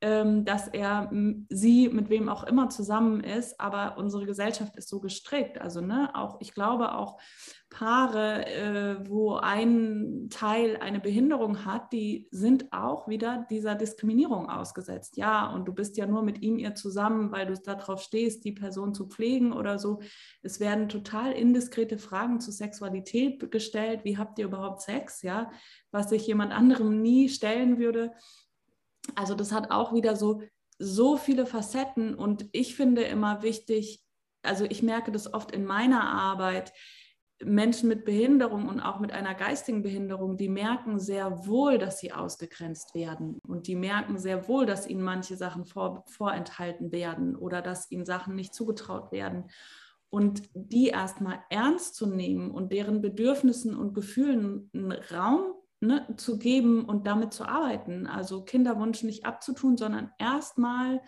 dass 0.00 0.66
er 0.68 1.10
sie 1.50 1.88
mit 1.90 2.08
wem 2.08 2.30
auch 2.30 2.44
immer 2.44 2.70
zusammen 2.70 3.22
ist, 3.22 3.60
aber 3.60 3.98
unsere 3.98 4.24
Gesellschaft 4.24 4.76
ist 4.76 4.88
so 4.88 4.98
gestrickt. 4.98 5.60
Also 5.60 5.82
ne, 5.82 6.10
auch 6.14 6.40
ich 6.40 6.54
glaube 6.54 6.94
auch 6.94 7.18
Paare, 7.70 8.46
äh, 8.46 9.08
wo 9.08 9.36
ein 9.36 10.26
Teil 10.28 10.78
eine 10.78 10.98
Behinderung 10.98 11.64
hat, 11.64 11.92
die 11.92 12.28
sind 12.32 12.72
auch 12.72 13.06
wieder 13.06 13.46
dieser 13.48 13.76
Diskriminierung 13.76 14.50
ausgesetzt. 14.50 15.16
Ja, 15.16 15.52
und 15.52 15.68
du 15.68 15.72
bist 15.72 15.96
ja 15.96 16.06
nur 16.06 16.22
mit 16.22 16.42
ihm 16.42 16.58
ihr 16.58 16.74
zusammen, 16.74 17.30
weil 17.30 17.46
du 17.46 17.54
darauf 17.54 18.02
stehst, 18.02 18.44
die 18.44 18.52
Person 18.52 18.92
zu 18.92 19.06
pflegen 19.06 19.52
oder 19.52 19.78
so. 19.78 20.00
Es 20.42 20.58
werden 20.58 20.88
total 20.88 21.32
indiskrete 21.32 21.98
Fragen 21.98 22.40
zur 22.40 22.52
Sexualität 22.52 23.50
gestellt. 23.52 24.00
Wie 24.04 24.18
habt 24.18 24.40
ihr 24.40 24.46
überhaupt 24.46 24.80
Sex? 24.80 25.22
Ja, 25.22 25.52
was 25.92 26.10
sich 26.10 26.26
jemand 26.26 26.52
anderem 26.52 27.00
nie 27.00 27.28
stellen 27.28 27.78
würde. 27.78 28.12
Also 29.14 29.34
das 29.34 29.52
hat 29.52 29.70
auch 29.70 29.92
wieder 29.92 30.16
so, 30.16 30.42
so 30.78 31.16
viele 31.16 31.46
Facetten 31.46 32.14
und 32.14 32.48
ich 32.52 32.74
finde 32.74 33.02
immer 33.02 33.42
wichtig, 33.42 34.02
also 34.42 34.64
ich 34.64 34.82
merke 34.82 35.12
das 35.12 35.32
oft 35.32 35.52
in 35.52 35.64
meiner 35.64 36.02
Arbeit, 36.02 36.72
Menschen 37.42 37.88
mit 37.88 38.04
Behinderung 38.04 38.68
und 38.68 38.80
auch 38.80 39.00
mit 39.00 39.12
einer 39.12 39.34
geistigen 39.34 39.82
Behinderung, 39.82 40.36
die 40.36 40.48
merken 40.50 40.98
sehr 40.98 41.46
wohl, 41.46 41.78
dass 41.78 41.98
sie 41.98 42.12
ausgegrenzt 42.12 42.94
werden 42.94 43.38
und 43.46 43.66
die 43.66 43.76
merken 43.76 44.18
sehr 44.18 44.46
wohl, 44.46 44.66
dass 44.66 44.86
ihnen 44.86 45.02
manche 45.02 45.36
Sachen 45.36 45.64
vor, 45.64 46.04
vorenthalten 46.06 46.92
werden 46.92 47.36
oder 47.36 47.62
dass 47.62 47.90
ihnen 47.90 48.04
Sachen 48.04 48.34
nicht 48.34 48.54
zugetraut 48.54 49.10
werden. 49.12 49.50
und 50.10 50.42
die 50.54 50.88
erstmal 50.88 51.40
ernst 51.50 51.94
zu 51.94 52.06
nehmen 52.06 52.50
und 52.50 52.72
deren 52.72 53.00
Bedürfnissen 53.00 53.76
und 53.76 53.94
Gefühlen 53.94 54.68
einen 54.74 54.92
Raum 54.92 55.54
ne, 55.80 56.06
zu 56.16 56.38
geben 56.38 56.84
und 56.84 57.06
damit 57.06 57.32
zu 57.32 57.44
arbeiten. 57.44 58.06
Also 58.06 58.42
Kinderwunsch 58.42 59.02
nicht 59.02 59.24
abzutun, 59.24 59.76
sondern 59.76 60.10
erstmal 60.18 61.00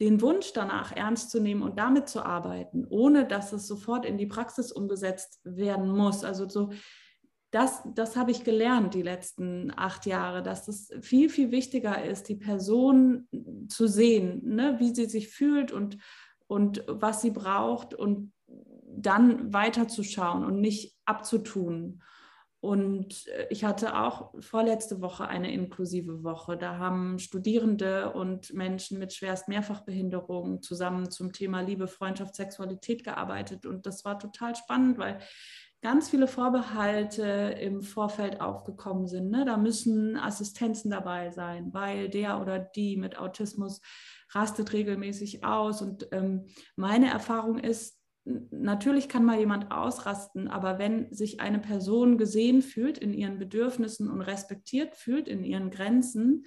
den 0.00 0.20
Wunsch 0.20 0.52
danach 0.52 0.92
ernst 0.92 1.30
zu 1.30 1.40
nehmen 1.40 1.62
und 1.62 1.78
damit 1.78 2.08
zu 2.08 2.24
arbeiten, 2.24 2.86
ohne 2.88 3.26
dass 3.26 3.52
es 3.52 3.66
sofort 3.66 4.04
in 4.04 4.18
die 4.18 4.26
Praxis 4.26 4.70
umgesetzt 4.70 5.40
werden 5.44 5.88
muss. 5.88 6.22
Also 6.22 6.48
so, 6.48 6.70
das, 7.50 7.82
das 7.94 8.16
habe 8.16 8.30
ich 8.30 8.44
gelernt 8.44 8.92
die 8.92 9.02
letzten 9.02 9.72
acht 9.74 10.04
Jahre, 10.04 10.42
dass 10.42 10.68
es 10.68 10.90
viel, 11.00 11.30
viel 11.30 11.50
wichtiger 11.50 12.04
ist, 12.04 12.28
die 12.28 12.34
Person 12.34 13.28
zu 13.68 13.86
sehen, 13.86 14.42
ne, 14.44 14.76
wie 14.78 14.94
sie 14.94 15.06
sich 15.06 15.28
fühlt 15.28 15.72
und, 15.72 15.96
und 16.46 16.84
was 16.86 17.22
sie 17.22 17.30
braucht 17.30 17.94
und 17.94 18.32
dann 18.98 19.52
weiterzuschauen 19.52 20.44
und 20.44 20.60
nicht 20.60 20.96
abzutun. 21.06 22.02
Und 22.60 23.26
äh, 23.28 23.46
ich 23.50 23.64
hatte 23.64 23.98
auch 23.98 24.34
vorletzte 24.40 25.00
Woche 25.00 25.28
eine 25.28 25.52
inklusive 25.52 26.24
Woche. 26.24 26.56
Da 26.56 26.78
haben 26.78 27.18
Studierende 27.18 28.12
und 28.12 28.52
Menschen 28.54 28.98
mit 28.98 29.12
schwerst 29.12 29.48
Mehrfachbehinderungen 29.48 30.62
zusammen 30.62 31.10
zum 31.10 31.32
Thema 31.32 31.60
Liebe, 31.60 31.86
Freundschaft, 31.86 32.34
Sexualität 32.34 33.04
gearbeitet. 33.04 33.66
Und 33.66 33.86
das 33.86 34.04
war 34.04 34.18
total 34.18 34.56
spannend, 34.56 34.98
weil 34.98 35.20
ganz 35.82 36.08
viele 36.08 36.26
Vorbehalte 36.26 37.22
im 37.60 37.82
Vorfeld 37.82 38.40
aufgekommen 38.40 39.06
sind. 39.06 39.30
Ne? 39.30 39.44
Da 39.44 39.56
müssen 39.56 40.16
Assistenzen 40.16 40.90
dabei 40.90 41.30
sein, 41.30 41.72
weil 41.72 42.08
der 42.08 42.40
oder 42.40 42.58
die 42.58 42.96
mit 42.96 43.18
Autismus 43.18 43.80
rastet 44.32 44.72
regelmäßig 44.72 45.44
aus. 45.44 45.82
Und 45.82 46.08
ähm, 46.12 46.46
meine 46.74 47.10
Erfahrung 47.10 47.58
ist, 47.58 47.95
natürlich 48.50 49.08
kann 49.08 49.24
mal 49.24 49.38
jemand 49.38 49.70
ausrasten, 49.70 50.48
aber 50.48 50.78
wenn 50.78 51.12
sich 51.12 51.40
eine 51.40 51.60
Person 51.60 52.18
gesehen 52.18 52.60
fühlt 52.60 52.98
in 52.98 53.14
ihren 53.14 53.38
Bedürfnissen 53.38 54.10
und 54.10 54.20
respektiert 54.20 54.96
fühlt 54.96 55.28
in 55.28 55.44
ihren 55.44 55.70
Grenzen 55.70 56.44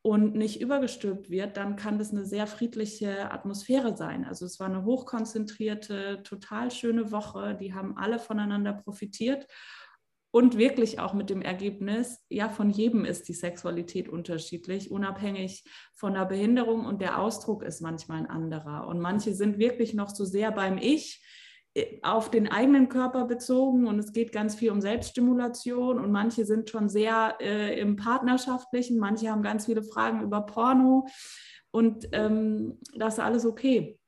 und 0.00 0.34
nicht 0.34 0.60
übergestülpt 0.60 1.28
wird, 1.28 1.56
dann 1.56 1.76
kann 1.76 1.98
das 1.98 2.12
eine 2.12 2.24
sehr 2.24 2.46
friedliche 2.46 3.30
Atmosphäre 3.30 3.96
sein. 3.96 4.24
Also 4.24 4.46
es 4.46 4.58
war 4.58 4.68
eine 4.68 4.84
hochkonzentrierte, 4.84 6.22
total 6.22 6.70
schöne 6.70 7.12
Woche. 7.12 7.56
Die 7.60 7.74
haben 7.74 7.96
alle 7.96 8.18
voneinander 8.18 8.72
profitiert 8.72 9.46
und 10.30 10.58
wirklich 10.58 11.00
auch 11.00 11.14
mit 11.14 11.30
dem 11.30 11.40
Ergebnis, 11.40 12.24
ja, 12.28 12.48
von 12.48 12.68
jedem 12.70 13.04
ist 13.04 13.28
die 13.28 13.34
Sexualität 13.34 14.08
unterschiedlich, 14.08 14.90
unabhängig 14.90 15.64
von 15.94 16.14
der 16.14 16.26
Behinderung 16.26 16.84
und 16.84 17.00
der 17.00 17.18
Ausdruck 17.18 17.62
ist 17.62 17.80
manchmal 17.80 18.18
ein 18.18 18.30
anderer. 18.30 18.86
Und 18.86 19.00
manche 19.00 19.34
sind 19.34 19.58
wirklich 19.58 19.94
noch 19.94 20.10
so 20.10 20.24
sehr 20.26 20.52
beim 20.52 20.76
Ich 20.76 21.24
äh, 21.74 21.98
auf 22.02 22.30
den 22.30 22.46
eigenen 22.46 22.90
Körper 22.90 23.24
bezogen 23.24 23.86
und 23.86 23.98
es 23.98 24.12
geht 24.12 24.32
ganz 24.32 24.54
viel 24.54 24.70
um 24.70 24.82
Selbststimulation 24.82 25.98
und 25.98 26.12
manche 26.12 26.44
sind 26.44 26.68
schon 26.68 26.90
sehr 26.90 27.38
äh, 27.40 27.80
im 27.80 27.96
Partnerschaftlichen, 27.96 28.98
manche 28.98 29.30
haben 29.30 29.42
ganz 29.42 29.64
viele 29.64 29.82
Fragen 29.82 30.22
über 30.22 30.42
Porno 30.42 31.06
und 31.70 32.06
ähm, 32.12 32.78
das 32.94 33.14
ist 33.14 33.20
alles 33.20 33.46
okay. 33.46 33.98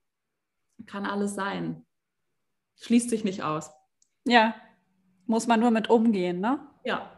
Kann 0.87 1.07
alles 1.07 1.35
sein. 1.35 1.87
Schließt 2.81 3.11
sich 3.11 3.25
nicht 3.25 3.43
aus. 3.43 3.71
Ja, 4.27 4.55
muss 5.31 5.47
man 5.47 5.61
nur 5.61 5.71
mit 5.71 5.89
umgehen, 5.89 6.41
ne? 6.41 6.59
Ja. 6.85 7.09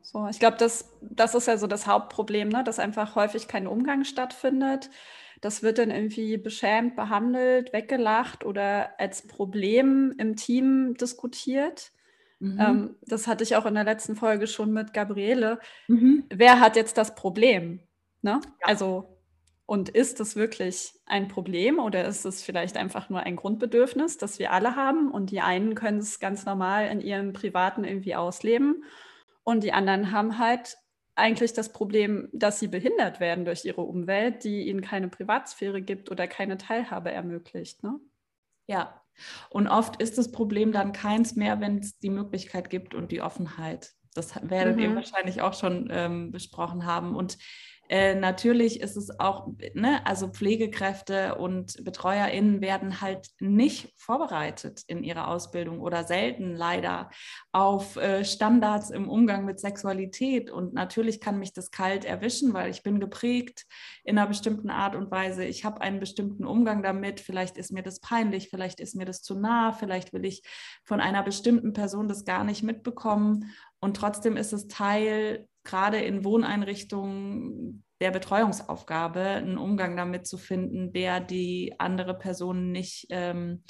So, 0.00 0.26
ich 0.28 0.38
glaube, 0.38 0.56
das, 0.58 0.90
das 1.02 1.34
ist 1.34 1.46
ja 1.46 1.56
so 1.56 1.66
das 1.66 1.86
Hauptproblem, 1.86 2.48
ne? 2.48 2.64
dass 2.64 2.78
einfach 2.78 3.14
häufig 3.16 3.48
kein 3.48 3.66
Umgang 3.66 4.04
stattfindet. 4.04 4.90
Das 5.40 5.62
wird 5.62 5.78
dann 5.78 5.90
irgendwie 5.90 6.36
beschämt 6.38 6.96
behandelt, 6.96 7.72
weggelacht 7.72 8.44
oder 8.44 8.98
als 8.98 9.26
Problem 9.26 10.14
im 10.18 10.36
Team 10.36 10.94
diskutiert. 10.94 11.92
Mhm. 12.38 12.60
Ähm, 12.60 12.96
das 13.02 13.26
hatte 13.26 13.44
ich 13.44 13.56
auch 13.56 13.66
in 13.66 13.74
der 13.74 13.84
letzten 13.84 14.16
Folge 14.16 14.46
schon 14.46 14.72
mit 14.72 14.92
Gabriele. 14.92 15.58
Mhm. 15.88 16.24
Wer 16.30 16.60
hat 16.60 16.76
jetzt 16.76 16.96
das 16.96 17.14
Problem? 17.14 17.80
Ne? 18.22 18.40
Ja. 18.42 18.66
Also 18.66 19.13
und 19.66 19.88
ist 19.88 20.20
es 20.20 20.36
wirklich 20.36 20.92
ein 21.06 21.28
Problem 21.28 21.78
oder 21.78 22.04
ist 22.06 22.24
es 22.24 22.42
vielleicht 22.42 22.76
einfach 22.76 23.08
nur 23.08 23.20
ein 23.20 23.36
Grundbedürfnis, 23.36 24.18
das 24.18 24.38
wir 24.38 24.52
alle 24.52 24.76
haben? 24.76 25.10
Und 25.10 25.30
die 25.30 25.40
einen 25.40 25.74
können 25.74 25.98
es 25.98 26.20
ganz 26.20 26.44
normal 26.44 26.88
in 26.88 27.00
ihrem 27.00 27.32
Privaten 27.32 27.84
irgendwie 27.84 28.14
ausleben 28.14 28.84
und 29.44 29.62
die 29.62 29.72
anderen 29.72 30.10
haben 30.10 30.38
halt 30.38 30.76
eigentlich 31.14 31.52
das 31.52 31.72
Problem, 31.72 32.28
dass 32.32 32.58
sie 32.58 32.66
behindert 32.66 33.20
werden 33.20 33.44
durch 33.44 33.64
ihre 33.64 33.82
Umwelt, 33.82 34.42
die 34.42 34.68
ihnen 34.68 34.80
keine 34.80 35.08
Privatsphäre 35.08 35.80
gibt 35.80 36.10
oder 36.10 36.26
keine 36.26 36.58
Teilhabe 36.58 37.12
ermöglicht. 37.12 37.84
Ne? 37.84 38.00
Ja, 38.66 39.00
und 39.50 39.68
oft 39.68 40.02
ist 40.02 40.18
das 40.18 40.32
Problem 40.32 40.72
dann 40.72 40.92
keins 40.92 41.36
mehr, 41.36 41.60
wenn 41.60 41.78
es 41.78 41.98
die 41.98 42.10
Möglichkeit 42.10 42.68
gibt 42.68 42.94
und 42.94 43.12
die 43.12 43.22
Offenheit. 43.22 43.92
Das 44.14 44.34
werden 44.48 44.74
mhm. 44.74 44.78
wir 44.78 44.94
wahrscheinlich 44.96 45.40
auch 45.42 45.54
schon 45.54 45.88
ähm, 45.92 46.32
besprochen 46.32 46.84
haben. 46.84 47.14
Und 47.14 47.38
äh, 47.88 48.14
natürlich 48.14 48.80
ist 48.80 48.96
es 48.96 49.20
auch, 49.20 49.48
ne, 49.74 50.06
also 50.06 50.28
Pflegekräfte 50.28 51.34
und 51.34 51.84
BetreuerInnen 51.84 52.62
werden 52.62 53.02
halt 53.02 53.28
nicht 53.40 53.92
vorbereitet 53.96 54.82
in 54.86 55.04
ihrer 55.04 55.28
Ausbildung 55.28 55.80
oder 55.80 56.04
selten 56.04 56.54
leider 56.54 57.10
auf 57.52 57.96
äh, 57.96 58.24
Standards 58.24 58.88
im 58.88 59.08
Umgang 59.08 59.44
mit 59.44 59.60
Sexualität. 59.60 60.50
Und 60.50 60.72
natürlich 60.72 61.20
kann 61.20 61.38
mich 61.38 61.52
das 61.52 61.70
kalt 61.70 62.06
erwischen, 62.06 62.54
weil 62.54 62.70
ich 62.70 62.82
bin 62.82 63.00
geprägt 63.00 63.66
in 64.02 64.18
einer 64.18 64.28
bestimmten 64.28 64.70
Art 64.70 64.96
und 64.96 65.10
Weise. 65.10 65.44
Ich 65.44 65.66
habe 65.66 65.82
einen 65.82 66.00
bestimmten 66.00 66.46
Umgang 66.46 66.82
damit. 66.82 67.20
Vielleicht 67.20 67.58
ist 67.58 67.70
mir 67.70 67.82
das 67.82 68.00
peinlich, 68.00 68.48
vielleicht 68.48 68.80
ist 68.80 68.96
mir 68.96 69.04
das 69.04 69.22
zu 69.22 69.38
nah, 69.38 69.72
vielleicht 69.72 70.14
will 70.14 70.24
ich 70.24 70.42
von 70.84 71.00
einer 71.00 71.22
bestimmten 71.22 71.74
Person 71.74 72.08
das 72.08 72.24
gar 72.24 72.44
nicht 72.44 72.62
mitbekommen. 72.62 73.52
Und 73.78 73.98
trotzdem 73.98 74.38
ist 74.38 74.54
es 74.54 74.68
Teil 74.68 75.46
gerade 75.64 75.98
in 75.98 76.24
Wohneinrichtungen 76.24 77.84
der 78.00 78.10
Betreuungsaufgabe, 78.10 79.20
einen 79.20 79.58
Umgang 79.58 79.96
damit 79.96 80.26
zu 80.26 80.36
finden, 80.36 80.92
der 80.92 81.20
die 81.20 81.74
andere 81.78 82.14
Person 82.14 82.70
nicht 82.70 83.06
ähm, 83.10 83.64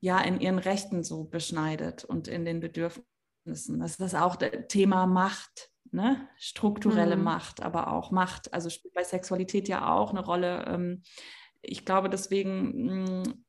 ja 0.00 0.20
in 0.20 0.40
ihren 0.40 0.58
Rechten 0.58 1.02
so 1.02 1.24
beschneidet 1.24 2.04
und 2.04 2.28
in 2.28 2.44
den 2.44 2.60
Bedürfnissen. 2.60 3.80
Das 3.80 3.96
ist 3.96 4.14
auch 4.14 4.36
das 4.36 4.50
Thema 4.68 5.06
Macht, 5.06 5.70
ne? 5.90 6.28
strukturelle 6.36 7.16
mhm. 7.16 7.24
Macht, 7.24 7.62
aber 7.62 7.92
auch 7.92 8.10
Macht, 8.10 8.52
also 8.52 8.68
spielt 8.70 8.94
bei 8.94 9.04
Sexualität 9.04 9.68
ja 9.68 9.92
auch 9.94 10.10
eine 10.10 10.24
Rolle. 10.24 10.64
Ähm, 10.66 11.02
ich 11.62 11.84
glaube, 11.84 12.10
deswegen 12.10 13.24
hm, 13.24 13.44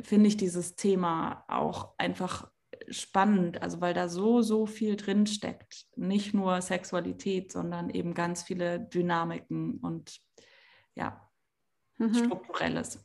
finde 0.00 0.28
ich 0.28 0.36
dieses 0.36 0.76
Thema 0.76 1.44
auch 1.48 1.94
einfach 1.98 2.50
spannend, 2.88 3.62
also 3.62 3.80
weil 3.80 3.94
da 3.94 4.08
so, 4.08 4.42
so 4.42 4.66
viel 4.66 4.96
drin 4.96 5.26
steckt. 5.26 5.86
Nicht 5.96 6.34
nur 6.34 6.60
Sexualität, 6.60 7.52
sondern 7.52 7.90
eben 7.90 8.14
ganz 8.14 8.42
viele 8.42 8.80
Dynamiken 8.80 9.78
und 9.78 10.20
ja, 10.94 11.28
mhm. 11.98 12.14
strukturelles. 12.14 13.04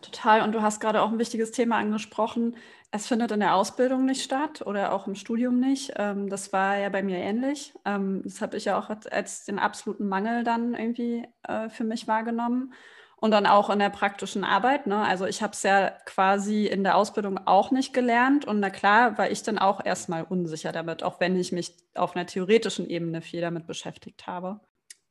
Total. 0.00 0.42
Und 0.42 0.52
du 0.52 0.62
hast 0.62 0.80
gerade 0.80 1.02
auch 1.02 1.10
ein 1.10 1.18
wichtiges 1.18 1.50
Thema 1.50 1.78
angesprochen. 1.78 2.56
Es 2.90 3.06
findet 3.06 3.32
in 3.32 3.40
der 3.40 3.56
Ausbildung 3.56 4.04
nicht 4.04 4.22
statt 4.22 4.62
oder 4.64 4.92
auch 4.92 5.06
im 5.06 5.14
Studium 5.14 5.58
nicht. 5.58 5.94
Ähm, 5.96 6.28
das 6.28 6.52
war 6.52 6.76
ja 6.76 6.90
bei 6.90 7.02
mir 7.02 7.18
ähnlich. 7.18 7.74
Ähm, 7.84 8.22
das 8.22 8.40
habe 8.40 8.56
ich 8.56 8.66
ja 8.66 8.78
auch 8.78 8.90
als 9.10 9.44
den 9.44 9.58
absoluten 9.58 10.06
Mangel 10.06 10.44
dann 10.44 10.74
irgendwie 10.74 11.26
äh, 11.42 11.68
für 11.70 11.84
mich 11.84 12.06
wahrgenommen 12.06 12.72
und 13.16 13.30
dann 13.30 13.46
auch 13.46 13.70
in 13.70 13.78
der 13.78 13.90
praktischen 13.90 14.44
Arbeit. 14.44 14.86
Ne? 14.86 14.96
Also 14.96 15.26
ich 15.26 15.42
habe 15.42 15.52
es 15.52 15.62
ja 15.62 15.90
quasi 16.04 16.66
in 16.66 16.84
der 16.84 16.96
Ausbildung 16.96 17.38
auch 17.46 17.70
nicht 17.70 17.92
gelernt 17.92 18.44
und 18.44 18.60
na 18.60 18.70
klar 18.70 19.18
war 19.18 19.30
ich 19.30 19.42
dann 19.42 19.58
auch 19.58 19.84
erstmal 19.84 20.24
unsicher 20.24 20.72
damit, 20.72 21.02
auch 21.02 21.20
wenn 21.20 21.38
ich 21.38 21.52
mich 21.52 21.74
auf 21.94 22.16
einer 22.16 22.26
theoretischen 22.26 22.88
Ebene 22.88 23.22
viel 23.22 23.40
damit 23.40 23.66
beschäftigt 23.66 24.26
habe. 24.26 24.60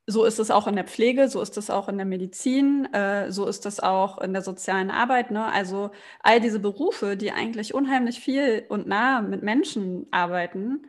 So 0.06 0.26
ist 0.26 0.38
es 0.38 0.52
auch 0.52 0.68
in 0.68 0.76
der 0.76 0.84
Pflege, 0.84 1.30
so 1.30 1.42
ist 1.42 1.58
es 1.58 1.70
auch 1.70 1.88
in 1.88 1.96
der 1.96 2.06
Medizin, 2.06 2.94
äh, 2.94 3.32
so 3.32 3.48
ist 3.48 3.66
es 3.66 3.80
auch 3.80 4.20
in 4.20 4.34
der 4.34 4.42
sozialen 4.42 4.92
Arbeit. 4.92 5.32
Ne? 5.32 5.46
Also 5.46 5.92
all 6.20 6.42
diese 6.42 6.60
Berufe, 6.60 7.16
die 7.16 7.32
eigentlich 7.32 7.74
unheimlich 7.74 8.20
viel 8.20 8.66
und 8.68 8.86
nah 8.86 9.22
mit 9.22 9.44
Menschen 9.44 10.08
arbeiten, 10.12 10.88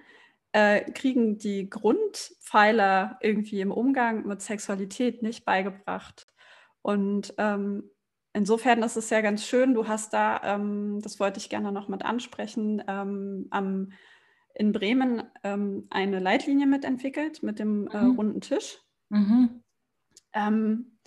äh, 0.51 0.91
kriegen 0.93 1.39
die 1.39 1.71
Grundpfeiler 1.71 3.19
irgendwie 3.21 3.61
im 3.61 3.71
Umgang 3.71 4.27
mit 4.27 4.43
Sexualität 4.43 5.23
nicht 5.23 5.45
beigebracht. 5.45 6.27
Und 6.85 7.33
ähm, 7.39 7.91
insofern 8.35 8.83
ist 8.83 8.97
es 8.97 9.09
ja 9.09 9.23
ganz 9.23 9.47
schön, 9.47 9.73
du 9.73 9.89
hast 9.89 10.13
da, 10.13 10.41
ähm, 10.45 11.01
das 11.01 11.19
wollte 11.19 11.39
ich 11.39 11.49
gerne 11.49 11.73
noch 11.73 11.89
mit 11.89 12.05
ansprechen, 12.05 12.85
ähm, 12.87 13.47
am, 13.51 13.93
in 14.55 14.73
Bremen 14.73 15.23
ähm, 15.43 15.87
eine 15.89 16.19
Leitlinie 16.19 16.67
mitentwickelt 16.67 17.43
mit 17.43 17.59
dem 17.59 17.89
äh, 17.89 18.03
mhm. 18.03 18.17
runden 18.17 18.41
Tisch. 18.43 18.83
Mhm. 19.09 19.63
Ähm, 20.35 20.99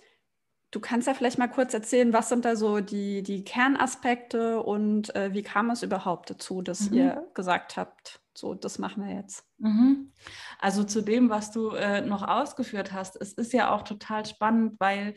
du 0.72 0.80
kannst 0.80 1.06
ja 1.06 1.14
vielleicht 1.14 1.38
mal 1.38 1.46
kurz 1.46 1.72
erzählen, 1.74 2.12
was 2.12 2.28
sind 2.28 2.44
da 2.44 2.56
so 2.56 2.80
die, 2.80 3.22
die 3.22 3.44
Kernaspekte 3.44 4.60
und 4.60 5.14
äh, 5.14 5.32
wie 5.32 5.42
kam 5.42 5.70
es 5.70 5.84
überhaupt 5.84 6.30
dazu, 6.30 6.60
dass 6.60 6.90
mhm. 6.90 6.96
ihr 6.96 7.30
gesagt 7.34 7.76
habt, 7.76 8.20
so, 8.36 8.54
das 8.54 8.78
machen 8.78 9.04
wir 9.04 9.14
jetzt. 9.14 9.44
Mhm. 9.58 10.12
Also 10.60 10.84
zu 10.84 11.02
dem, 11.02 11.28
was 11.28 11.50
du 11.50 11.70
äh, 11.70 12.00
noch 12.02 12.22
ausgeführt 12.22 12.92
hast, 12.92 13.20
es 13.20 13.32
ist 13.32 13.52
ja 13.52 13.74
auch 13.74 13.82
total 13.82 14.26
spannend, 14.26 14.78
weil 14.78 15.14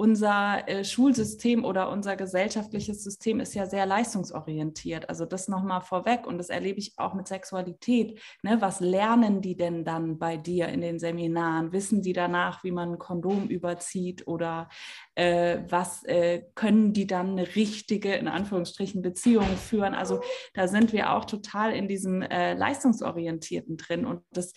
unser 0.00 0.68
äh, 0.68 0.84
Schulsystem 0.84 1.64
oder 1.64 1.90
unser 1.90 2.14
gesellschaftliches 2.14 3.02
System 3.02 3.40
ist 3.40 3.54
ja 3.54 3.66
sehr 3.66 3.84
leistungsorientiert. 3.84 5.08
Also 5.08 5.26
das 5.26 5.48
nochmal 5.48 5.80
vorweg 5.80 6.24
und 6.24 6.38
das 6.38 6.50
erlebe 6.50 6.78
ich 6.78 6.92
auch 6.98 7.14
mit 7.14 7.26
Sexualität. 7.26 8.20
Ne? 8.44 8.58
Was 8.60 8.78
lernen 8.78 9.42
die 9.42 9.56
denn 9.56 9.84
dann 9.84 10.16
bei 10.16 10.36
dir 10.36 10.68
in 10.68 10.82
den 10.82 11.00
Seminaren? 11.00 11.72
Wissen 11.72 12.00
die 12.00 12.12
danach, 12.12 12.62
wie 12.62 12.70
man 12.70 12.92
ein 12.92 12.98
Kondom 12.98 13.48
überzieht 13.48 14.28
oder 14.28 14.68
äh, 15.16 15.62
was 15.68 16.04
äh, 16.04 16.44
können 16.54 16.92
die 16.92 17.08
dann 17.08 17.30
eine 17.30 17.56
richtige, 17.56 18.14
in 18.14 18.28
Anführungsstrichen, 18.28 19.02
Beziehung 19.02 19.48
führen? 19.56 19.94
Also 19.94 20.20
da 20.54 20.68
sind 20.68 20.92
wir 20.92 21.12
auch 21.12 21.24
total 21.24 21.72
in 21.74 21.88
diesem 21.88 22.22
äh, 22.22 22.54
leistungsorientierten 22.54 23.76
drin 23.76 24.06
und 24.06 24.22
das 24.30 24.52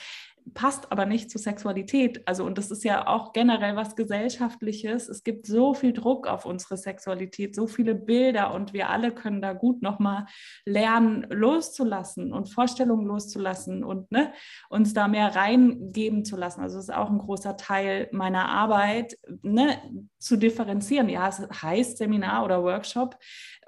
passt 0.53 0.91
aber 0.91 1.05
nicht 1.05 1.29
zur 1.29 1.39
Sexualität. 1.39 2.27
Also, 2.27 2.43
und 2.45 2.57
das 2.57 2.71
ist 2.71 2.83
ja 2.83 3.07
auch 3.07 3.33
generell 3.33 3.75
was 3.75 3.95
Gesellschaftliches. 3.95 5.07
Es 5.09 5.23
gibt 5.23 5.45
so 5.45 5.73
viel 5.73 5.93
Druck 5.93 6.27
auf 6.27 6.45
unsere 6.45 6.77
Sexualität, 6.77 7.55
so 7.55 7.67
viele 7.67 7.95
Bilder 7.95 8.53
und 8.53 8.73
wir 8.73 8.89
alle 8.89 9.13
können 9.13 9.41
da 9.41 9.53
gut 9.53 9.81
nochmal 9.81 10.25
lernen, 10.65 11.25
loszulassen 11.29 12.33
und 12.33 12.49
Vorstellungen 12.49 13.05
loszulassen 13.05 13.83
und 13.83 14.11
ne, 14.11 14.33
uns 14.69 14.93
da 14.93 15.07
mehr 15.07 15.35
reingeben 15.35 16.25
zu 16.25 16.35
lassen. 16.35 16.61
Also, 16.61 16.77
das 16.77 16.85
ist 16.85 16.95
auch 16.95 17.09
ein 17.09 17.19
großer 17.19 17.57
Teil 17.57 18.09
meiner 18.11 18.49
Arbeit, 18.49 19.17
ne, 19.41 19.77
zu 20.19 20.37
differenzieren. 20.37 21.09
Ja, 21.09 21.27
es 21.27 21.39
heißt 21.39 21.97
Seminar 21.97 22.45
oder 22.45 22.63
Workshop, 22.63 23.17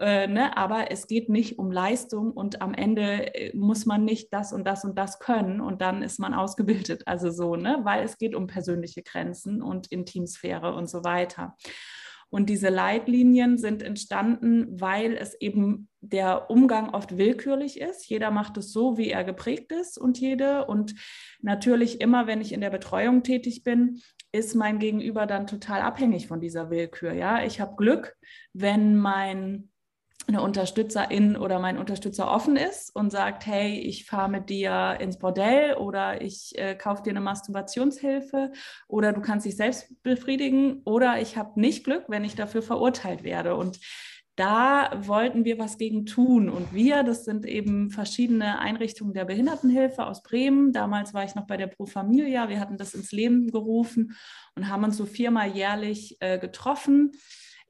äh, 0.03 0.27
ne, 0.27 0.55
aber 0.57 0.91
es 0.91 1.07
geht 1.07 1.29
nicht 1.29 1.57
um 1.57 1.71
Leistung 1.71 2.31
und 2.31 2.61
am 2.61 2.73
Ende 2.73 3.33
äh, 3.35 3.55
muss 3.55 3.85
man 3.85 4.05
nicht 4.05 4.33
das 4.33 4.53
und 4.53 4.65
das 4.65 4.83
und 4.85 4.97
das 4.97 5.19
können 5.19 5.61
und 5.61 5.81
dann 5.81 6.01
ist 6.01 6.19
man 6.19 6.33
ausgebildet 6.33 6.73
ausgebildet, 6.73 7.03
also 7.07 7.29
so, 7.29 7.55
ne? 7.55 7.79
weil 7.83 8.03
es 8.03 8.17
geht 8.17 8.35
um 8.35 8.47
persönliche 8.47 9.03
Grenzen 9.03 9.61
und 9.61 9.87
Intimsphäre 9.87 10.73
und 10.75 10.89
so 10.89 11.03
weiter. 11.03 11.55
Und 12.29 12.49
diese 12.49 12.69
Leitlinien 12.69 13.59
sind 13.59 13.83
entstanden, 13.83 14.81
weil 14.81 15.15
es 15.15 15.39
eben 15.39 15.87
der 16.01 16.49
Umgang 16.49 16.89
oft 16.89 17.17
willkürlich 17.17 17.79
ist. 17.79 18.09
Jeder 18.09 18.31
macht 18.31 18.57
es 18.57 18.71
so, 18.71 18.97
wie 18.97 19.11
er 19.11 19.23
geprägt 19.23 19.71
ist 19.71 19.99
und 19.99 20.19
jede. 20.19 20.65
Und 20.65 20.95
natürlich 21.43 22.01
immer, 22.01 22.25
wenn 22.25 22.41
ich 22.41 22.51
in 22.51 22.61
der 22.61 22.71
Betreuung 22.71 23.21
tätig 23.21 23.63
bin, 23.63 24.01
ist 24.31 24.55
mein 24.55 24.79
Gegenüber 24.79 25.27
dann 25.27 25.45
total 25.45 25.81
abhängig 25.81 26.25
von 26.25 26.41
dieser 26.41 26.71
Willkür. 26.71 27.13
Ja, 27.13 27.43
ich 27.43 27.61
habe 27.61 27.75
Glück, 27.75 28.15
wenn 28.51 28.97
mein 28.97 29.69
eine 30.27 30.41
Unterstützerin 30.41 31.35
oder 31.35 31.59
mein 31.59 31.77
Unterstützer 31.77 32.31
offen 32.31 32.55
ist 32.55 32.95
und 32.95 33.11
sagt, 33.11 33.45
hey, 33.45 33.79
ich 33.79 34.05
fahre 34.05 34.29
mit 34.29 34.49
dir 34.49 34.97
ins 34.99 35.19
Bordell 35.19 35.75
oder 35.75 36.21
ich 36.21 36.51
äh, 36.55 36.75
kaufe 36.75 37.03
dir 37.03 37.11
eine 37.11 37.21
Masturbationshilfe 37.21 38.51
oder 38.87 39.13
du 39.13 39.21
kannst 39.21 39.45
dich 39.45 39.55
selbst 39.55 40.01
befriedigen 40.03 40.81
oder 40.85 41.21
ich 41.21 41.37
habe 41.37 41.59
nicht 41.59 41.83
Glück, 41.83 42.05
wenn 42.07 42.23
ich 42.23 42.35
dafür 42.35 42.61
verurteilt 42.61 43.23
werde. 43.23 43.55
Und 43.55 43.79
da 44.35 44.89
wollten 45.05 45.45
wir 45.45 45.59
was 45.59 45.77
gegen 45.77 46.05
tun. 46.07 46.49
Und 46.49 46.73
wir, 46.73 47.03
das 47.03 47.23
sind 47.23 47.45
eben 47.45 47.91
verschiedene 47.91 48.59
Einrichtungen 48.59 49.13
der 49.13 49.25
Behindertenhilfe 49.25 50.07
aus 50.07 50.23
Bremen. 50.23 50.73
Damals 50.73 51.13
war 51.13 51.23
ich 51.23 51.35
noch 51.35 51.45
bei 51.45 51.55
der 51.55 51.67
Pro 51.67 51.85
Familia. 51.85 52.49
Wir 52.49 52.59
hatten 52.59 52.77
das 52.77 52.95
ins 52.95 53.11
Leben 53.11 53.51
gerufen 53.51 54.15
und 54.55 54.69
haben 54.69 54.83
uns 54.83 54.97
so 54.97 55.05
viermal 55.05 55.49
jährlich 55.49 56.17
äh, 56.19 56.39
getroffen 56.39 57.11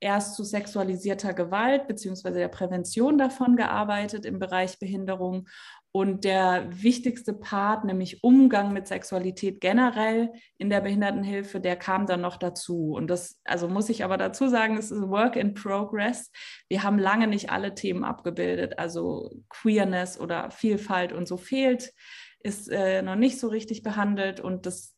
erst 0.04 0.36
zu 0.36 0.44
sexualisierter 0.44 1.34
Gewalt 1.34 1.88
bzw. 1.88 2.32
der 2.32 2.50
Prävention 2.50 3.18
davon 3.18 3.56
gearbeitet 3.56 4.26
im 4.26 4.38
Bereich 4.38 4.78
Behinderung. 4.78 5.48
Und 5.96 6.24
der 6.24 6.68
wichtigste 6.70 7.34
Part, 7.34 7.86
nämlich 7.86 8.24
Umgang 8.24 8.74
mit 8.74 8.88
Sexualität 8.88 9.62
generell 9.62 10.34
in 10.58 10.70
der 10.70 10.82
Behindertenhilfe, 10.82 11.60
der 11.60 11.76
kam 11.76 12.06
dann 12.06 12.22
noch 12.22 12.38
dazu. 12.38 12.94
Und 12.94 13.08
das, 13.08 13.40
also 13.46 13.68
muss 13.68 13.90
ich 13.90 14.04
aber 14.04 14.18
dazu 14.18 14.50
sagen, 14.50 14.76
es 14.76 14.92
ist 14.92 15.08
Work 15.10 15.36
in 15.36 15.54
Progress. 15.54 16.32
Wir 16.68 16.84
haben 16.84 17.00
lange 17.00 17.28
nicht 17.28 17.52
alle 17.52 17.74
Themen 17.74 18.04
abgebildet. 18.04 18.80
Also 18.80 19.32
Queerness 19.50 20.20
oder 20.20 20.52
Vielfalt 20.52 21.14
und 21.14 21.28
so 21.28 21.38
fehlt, 21.38 21.94
ist 22.40 22.70
äh, 22.70 23.02
noch 23.04 23.16
nicht 23.16 23.40
so 23.40 23.48
richtig 23.48 23.84
behandelt 23.84 24.40
und 24.42 24.66
das 24.66 24.96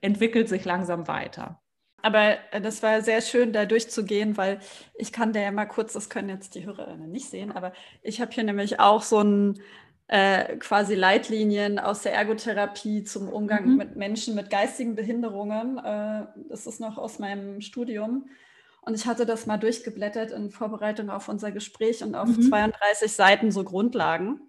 entwickelt 0.00 0.48
sich 0.48 0.64
langsam 0.64 1.08
weiter. 1.08 1.63
Aber 2.04 2.36
äh, 2.52 2.60
das 2.60 2.82
war 2.82 3.00
sehr 3.00 3.22
schön, 3.22 3.54
da 3.54 3.64
durchzugehen, 3.64 4.36
weil 4.36 4.60
ich 4.94 5.10
kann 5.10 5.32
da 5.32 5.40
ja 5.40 5.50
mal 5.50 5.64
kurz, 5.64 5.94
das 5.94 6.10
können 6.10 6.28
jetzt 6.28 6.54
die 6.54 6.66
Hörerinnen 6.66 7.10
nicht 7.10 7.30
sehen, 7.30 7.50
aber 7.50 7.72
ich 8.02 8.20
habe 8.20 8.30
hier 8.30 8.44
nämlich 8.44 8.78
auch 8.78 9.00
so 9.00 9.20
ein 9.20 9.58
äh, 10.08 10.56
quasi 10.58 10.94
Leitlinien 10.94 11.78
aus 11.78 12.02
der 12.02 12.12
Ergotherapie 12.12 13.04
zum 13.04 13.30
Umgang 13.30 13.70
mhm. 13.70 13.76
mit 13.76 13.96
Menschen 13.96 14.34
mit 14.34 14.50
geistigen 14.50 14.94
Behinderungen. 14.96 15.78
Äh, 15.78 16.26
das 16.50 16.66
ist 16.66 16.78
noch 16.78 16.98
aus 16.98 17.18
meinem 17.18 17.62
Studium. 17.62 18.28
Und 18.82 18.94
ich 18.94 19.06
hatte 19.06 19.24
das 19.24 19.46
mal 19.46 19.56
durchgeblättert 19.56 20.30
in 20.30 20.50
Vorbereitung 20.50 21.08
auf 21.08 21.30
unser 21.30 21.52
Gespräch 21.52 22.04
und 22.04 22.14
auf 22.14 22.28
mhm. 22.28 22.42
32 22.42 23.12
Seiten 23.12 23.50
so 23.50 23.64
Grundlagen 23.64 24.42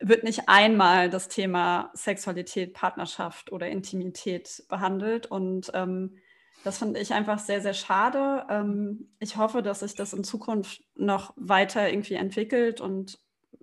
wird 0.00 0.22
nicht 0.22 0.50
einmal 0.50 1.08
das 1.08 1.28
Thema 1.28 1.90
Sexualität, 1.94 2.74
Partnerschaft 2.74 3.52
oder 3.52 3.68
Intimität 3.68 4.64
behandelt. 4.68 5.24
Und 5.24 5.70
ähm, 5.72 6.18
das 6.62 6.78
finde 6.78 7.00
ich 7.00 7.12
einfach 7.12 7.38
sehr, 7.38 7.60
sehr 7.60 7.74
schade. 7.74 8.46
Ähm, 8.48 9.08
ich 9.18 9.36
hoffe, 9.36 9.62
dass 9.62 9.80
sich 9.80 9.94
das 9.94 10.12
in 10.12 10.24
Zukunft 10.24 10.82
noch 10.94 11.32
weiter 11.36 11.90
irgendwie 11.90 12.14
entwickelt 12.14 12.80
und 12.80 13.18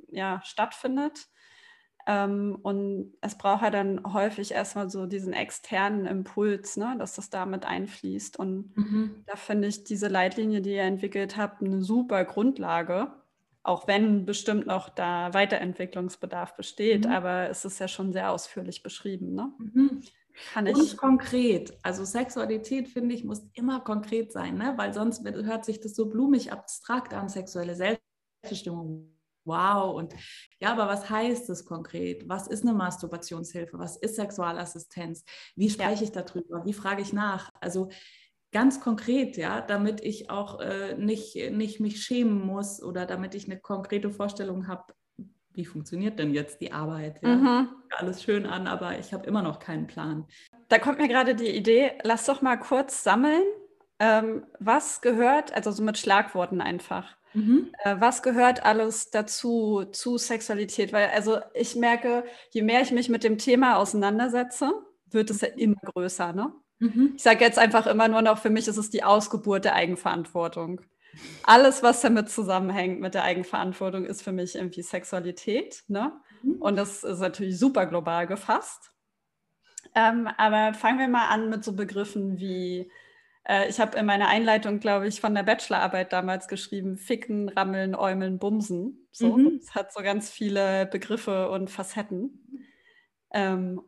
ja, 0.10 0.42
stattfindet. 0.44 1.28
Ähm, 2.08 2.58
und 2.62 3.14
es 3.22 3.38
braucht 3.38 3.64
ja 3.64 3.70
dann 3.70 4.14
häufig 4.14 4.52
erstmal 4.52 4.90
so 4.90 5.06
diesen 5.06 5.34
externen 5.34 6.06
Impuls, 6.06 6.78
ne, 6.78 6.96
dass 6.98 7.16
das 7.16 7.30
damit 7.30 7.66
einfließt. 7.66 8.38
Und 8.38 8.76
mhm. 8.76 9.24
da 9.26 9.36
finde 9.36 9.68
ich 9.68 9.84
diese 9.84 10.08
Leitlinie, 10.08 10.62
die 10.62 10.76
ihr 10.76 10.84
entwickelt 10.84 11.38
habt, 11.38 11.62
eine 11.62 11.82
super 11.82 12.26
Grundlage. 12.26 13.14
Auch 13.64 13.88
wenn 13.88 14.26
bestimmt 14.26 14.66
noch 14.66 14.90
da 14.90 15.34
Weiterentwicklungsbedarf 15.36 16.56
besteht, 16.56 17.06
mhm. 17.06 17.12
aber 17.12 17.50
es 17.50 17.64
ist 17.64 17.80
ja 17.80 17.88
schon 17.88 18.12
sehr 18.12 18.32
ausführlich 18.32 18.82
beschrieben. 18.82 19.36
Ne? 19.36 19.52
Mhm. 19.60 20.02
Kann 20.54 20.68
ich. 20.68 20.76
Und 20.76 20.98
konkret. 20.98 21.78
Also 21.84 22.06
Sexualität, 22.06 22.90
finde 22.90 23.16
ich, 23.16 23.24
muss 23.24 23.42
immer 23.54 23.82
konkret 23.82 24.32
sein, 24.32 24.56
ne? 24.56 24.74
weil 24.78 24.94
sonst 24.94 25.24
hört 25.24 25.66
sich 25.66 25.80
das 25.80 25.96
so 25.96 26.10
blumig 26.10 26.52
abstrakt 26.52 27.14
an, 27.14 27.30
sexuelle 27.30 27.76
Selbstbestimmung. 27.76 29.18
Wow. 29.44 29.96
Und 29.96 30.14
ja, 30.60 30.72
aber 30.72 30.88
was 30.88 31.10
heißt 31.10 31.50
das 31.50 31.66
konkret? 31.66 32.30
Was 32.30 32.48
ist 32.48 32.64
eine 32.64 32.74
Masturbationshilfe? 32.74 33.80
Was 33.80 33.98
ist 33.98 34.16
Sexualassistenz? 34.16 35.24
Wie 35.56 35.70
spreche 35.70 35.96
ja. 35.96 36.04
ich 36.04 36.12
darüber? 36.12 36.64
Wie 36.66 36.74
frage 36.74 37.02
ich 37.02 37.12
nach? 37.12 37.52
Also 37.60 37.90
ganz 38.52 38.82
konkret, 38.82 39.38
ja, 39.38 39.62
damit 39.62 40.02
ich 40.02 40.30
auch 40.30 40.60
äh, 40.60 40.96
nicht, 40.96 41.36
nicht 41.52 41.80
mich 41.80 42.04
schämen 42.04 42.46
muss 42.46 42.84
oder 42.84 43.06
damit 43.06 43.34
ich 43.34 43.46
eine 43.46 43.60
konkrete 43.60 44.12
Vorstellung 44.12 44.68
habe, 44.68 44.94
wie 45.54 45.66
funktioniert 45.66 46.20
denn 46.20 46.34
jetzt 46.34 46.62
die 46.62 46.72
Arbeit? 46.72 47.22
Ja? 47.22 47.36
Mhm. 47.36 47.70
Alles 47.98 48.24
schön 48.24 48.46
an, 48.46 48.68
aber 48.68 49.00
ich 49.00 49.14
habe 49.14 49.26
immer 49.26 49.42
noch 49.42 49.60
keinen 49.60 49.88
Plan. 49.88 50.26
Da 50.70 50.80
kommt 50.80 51.00
mir 51.00 51.08
gerade 51.08 51.36
die 51.36 51.50
Idee, 51.50 51.92
lass 52.04 52.26
doch 52.26 52.42
mal 52.42 52.58
kurz 52.58 53.04
sammeln. 53.04 53.44
Ähm, 54.00 54.46
was 54.60 55.02
gehört, 55.02 55.54
also 55.54 55.72
so 55.72 55.84
mit 55.84 55.98
Schlagworten 55.98 56.60
einfach, 56.60 57.18
mhm. 57.34 57.72
äh, 57.84 57.98
was 58.00 58.24
gehört 58.24 58.66
alles 58.66 59.12
dazu, 59.12 59.86
zu 59.92 60.18
Sexualität? 60.18 60.92
Weil 60.92 61.10
also 61.10 61.40
ich 61.54 61.76
merke, 61.76 62.24
je 62.50 62.64
mehr 62.64 62.82
ich 62.82 62.92
mich 62.92 63.10
mit 63.10 63.24
dem 63.24 63.38
Thema 63.38 63.78
auseinandersetze, 63.78 64.72
wird 65.06 65.30
es 65.30 65.42
ja 65.42 65.50
immer 65.50 65.76
größer. 65.84 66.34
Ne? 66.34 66.52
Mhm. 66.80 67.14
Ich 67.16 67.22
sage 67.22 67.46
jetzt 67.46 67.60
einfach 67.60 67.86
immer 67.86 68.08
nur 68.08 68.24
noch, 68.24 68.40
für 68.40 68.50
mich 68.50 68.68
ist 68.68 68.78
es 68.78 68.90
die 68.90 69.04
Ausgeburt 69.04 69.66
der 69.66 69.76
Eigenverantwortung 69.76 70.82
alles, 71.44 71.84
was 71.84 72.02
damit 72.02 72.30
zusammenhängt 72.30 73.00
mit 73.00 73.14
der 73.14 73.24
Eigenverantwortung, 73.24 74.06
ist 74.06 74.22
für 74.22 74.32
mich 74.32 74.56
irgendwie 74.56 74.82
Sexualität. 74.82 75.84
Ne? 75.88 76.14
Mhm. 76.44 76.62
Und 76.62 76.76
das 76.76 77.04
ist 77.04 77.20
natürlich 77.20 77.58
super 77.58 77.86
global 77.86 78.28
gefasst. 78.28 78.92
Ähm, 79.96 80.28
aber 80.38 80.74
fangen 80.74 81.00
wir 81.00 81.08
mal 81.08 81.28
an 81.28 81.50
mit 81.50 81.64
so 81.64 81.74
Begriffen 81.74 82.40
wie, 82.40 82.90
äh, 83.44 83.68
ich 83.68 83.80
habe 83.80 83.98
in 83.98 84.06
meiner 84.06 84.28
Einleitung, 84.28 84.80
glaube 84.80 85.08
ich, 85.08 85.20
von 85.20 85.36
der 85.36 85.44
Bachelorarbeit 85.44 86.14
damals 86.14 86.48
geschrieben, 86.48 86.98
Ficken, 86.98 87.50
Rammeln, 87.50 87.96
Äumeln, 87.96 88.40
Bumsen. 88.40 89.08
So, 89.12 89.38
mhm. 89.38 89.60
Es 89.62 89.76
hat 89.76 89.92
so 89.92 90.02
ganz 90.02 90.30
viele 90.30 90.86
Begriffe 90.86 91.50
und 91.50 91.70
Facetten. 91.70 92.70
Ähm, 93.34 93.82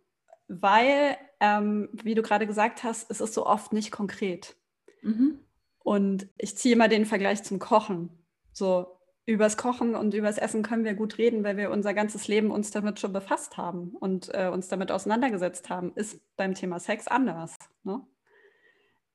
weil, 0.47 1.17
ähm, 1.39 1.89
wie 1.93 2.15
du 2.15 2.21
gerade 2.21 2.47
gesagt 2.47 2.83
hast, 2.83 3.09
es 3.09 3.21
ist 3.21 3.33
so 3.33 3.45
oft 3.45 3.71
nicht 3.71 3.91
konkret. 3.91 4.55
Mhm. 5.01 5.39
Und 5.83 6.29
ich 6.37 6.57
ziehe 6.57 6.75
immer 6.75 6.87
den 6.87 7.05
Vergleich 7.05 7.43
zum 7.43 7.59
Kochen. 7.59 8.09
So, 8.53 8.97
übers 9.25 9.57
Kochen 9.57 9.95
und 9.95 10.13
übers 10.13 10.37
Essen 10.37 10.63
können 10.63 10.85
wir 10.85 10.95
gut 10.95 11.17
reden, 11.17 11.43
weil 11.43 11.57
wir 11.57 11.71
unser 11.71 11.93
ganzes 11.93 12.27
Leben 12.27 12.51
uns 12.51 12.71
damit 12.71 12.99
schon 12.99 13.13
befasst 13.13 13.57
haben 13.57 13.95
und 13.99 14.29
äh, 14.33 14.47
uns 14.47 14.69
damit 14.69 14.91
auseinandergesetzt 14.91 15.69
haben. 15.69 15.93
Ist 15.95 16.21
beim 16.35 16.55
Thema 16.55 16.79
Sex 16.79 17.07
anders. 17.07 17.57
Ne? 17.83 18.05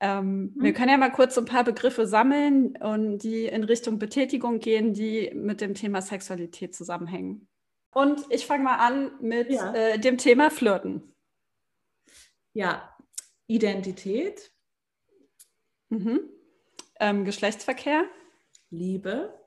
Ähm, 0.01 0.53
mhm. 0.55 0.63
Wir 0.63 0.73
können 0.75 0.91
ja 0.91 0.97
mal 0.99 1.11
kurz 1.11 1.35
so 1.35 1.41
ein 1.41 1.47
paar 1.47 1.65
Begriffe 1.65 2.07
sammeln 2.07 2.77
und 2.77 3.19
die 3.19 3.47
in 3.47 3.65
Richtung 3.65 3.99
Betätigung 3.99 4.61
gehen, 4.61 4.93
die 4.93 5.33
mit 5.35 5.61
dem 5.61 5.75
Thema 5.75 6.03
Sexualität 6.03 6.75
zusammenhängen. 6.75 7.49
Und 7.93 8.21
ich 8.31 8.47
fange 8.47 8.65
mal 8.65 8.77
an 8.77 9.13
mit 9.21 9.51
ja. 9.51 9.75
äh, 9.75 9.99
dem 9.99 10.19
Thema 10.19 10.51
Flirten. 10.51 11.15
Ja, 12.53 12.95
Identität. 13.47 14.53
Mhm 15.89 16.38
Ähm, 17.01 17.25
Geschlechtsverkehr. 17.25 18.05
Liebe. 18.71 19.47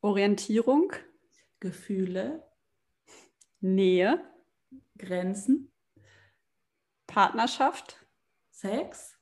Orientierung. 0.00 0.92
Gefühle. 1.60 2.44
Nähe. 3.60 4.24
Grenzen. 4.98 5.72
Partnerschaft. 7.06 8.04
Sex. 8.50 9.16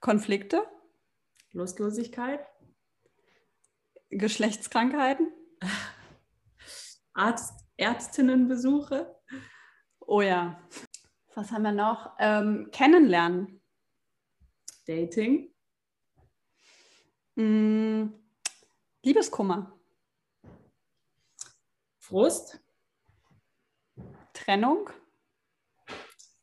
Konflikte. 0.00 0.66
Lustlosigkeit. 1.52 2.44
Geschlechtskrankheiten. 4.10 5.32
Arzt, 7.12 7.64
Ärztinnenbesuche. 7.76 9.14
Oh 10.00 10.22
ja. 10.22 10.60
Was 11.34 11.52
haben 11.52 11.62
wir 11.62 11.72
noch? 11.72 12.16
Ähm, 12.18 12.68
kennenlernen. 12.72 13.62
Dating. 14.86 15.54
Mm, 17.38 18.12
Liebeskummer. 19.04 19.72
Frust. 22.00 22.60
Trennung. 24.32 24.90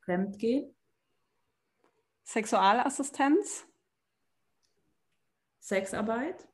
Fremdgehen. 0.06 0.74
Sexualassistenz. 2.24 3.68
Sexarbeit. 5.60 6.48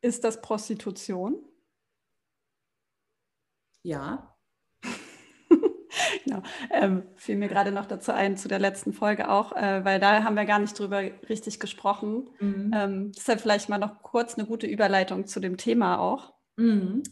Ist 0.00 0.24
das 0.24 0.40
Prostitution? 0.40 1.46
Ja. 3.82 4.35
Ähm, 6.70 7.02
fiel 7.16 7.36
mir 7.36 7.48
gerade 7.48 7.72
noch 7.72 7.86
dazu 7.86 8.12
ein, 8.12 8.36
zu 8.36 8.48
der 8.48 8.58
letzten 8.58 8.92
Folge 8.92 9.30
auch, 9.30 9.52
äh, 9.52 9.84
weil 9.84 10.00
da 10.00 10.24
haben 10.24 10.36
wir 10.36 10.44
gar 10.44 10.58
nicht 10.58 10.78
drüber 10.78 11.02
richtig 11.28 11.60
gesprochen. 11.60 12.30
Mhm. 12.40 12.70
Ähm, 12.74 13.12
deshalb 13.16 13.40
vielleicht 13.40 13.68
mal 13.68 13.78
noch 13.78 14.02
kurz 14.02 14.36
eine 14.36 14.46
gute 14.46 14.66
Überleitung 14.66 15.26
zu 15.26 15.40
dem 15.40 15.56
Thema 15.56 15.98
auch. 15.98 16.34
Mhm. 16.56 17.02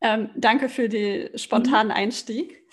Ähm, 0.00 0.30
danke 0.34 0.68
für 0.68 0.88
den 0.88 1.36
spontanen. 1.36 1.92
Einstieg. 1.92 2.66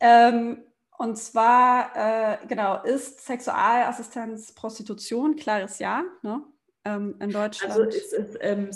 Ähm, 0.00 0.62
und 0.96 1.16
zwar, 1.16 1.92
äh, 1.94 2.46
genau, 2.46 2.82
ist 2.82 3.24
Sexualassistenz 3.24 4.52
Prostitution? 4.52 5.36
Klares 5.36 5.78
Ja, 5.78 6.02
ne? 6.22 6.42
Ähm, 6.84 7.16
in 7.20 7.30
Deutschland. 7.30 7.72
Also 7.72 7.84
es 7.84 8.12
ist 8.12 8.38
ähm, 8.40 8.70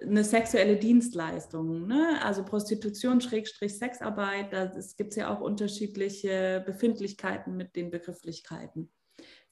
eine 0.00 0.24
sexuelle 0.24 0.76
Dienstleistung. 0.76 1.86
Ne? 1.86 2.18
Also 2.22 2.44
Prostitution, 2.44 3.20
Schrägstrich 3.20 3.78
Sexarbeit, 3.78 4.52
da 4.52 4.66
gibt 4.96 5.10
es 5.10 5.16
ja 5.16 5.34
auch 5.34 5.40
unterschiedliche 5.40 6.62
Befindlichkeiten 6.66 7.56
mit 7.56 7.76
den 7.76 7.90
Begrifflichkeiten. 7.90 8.90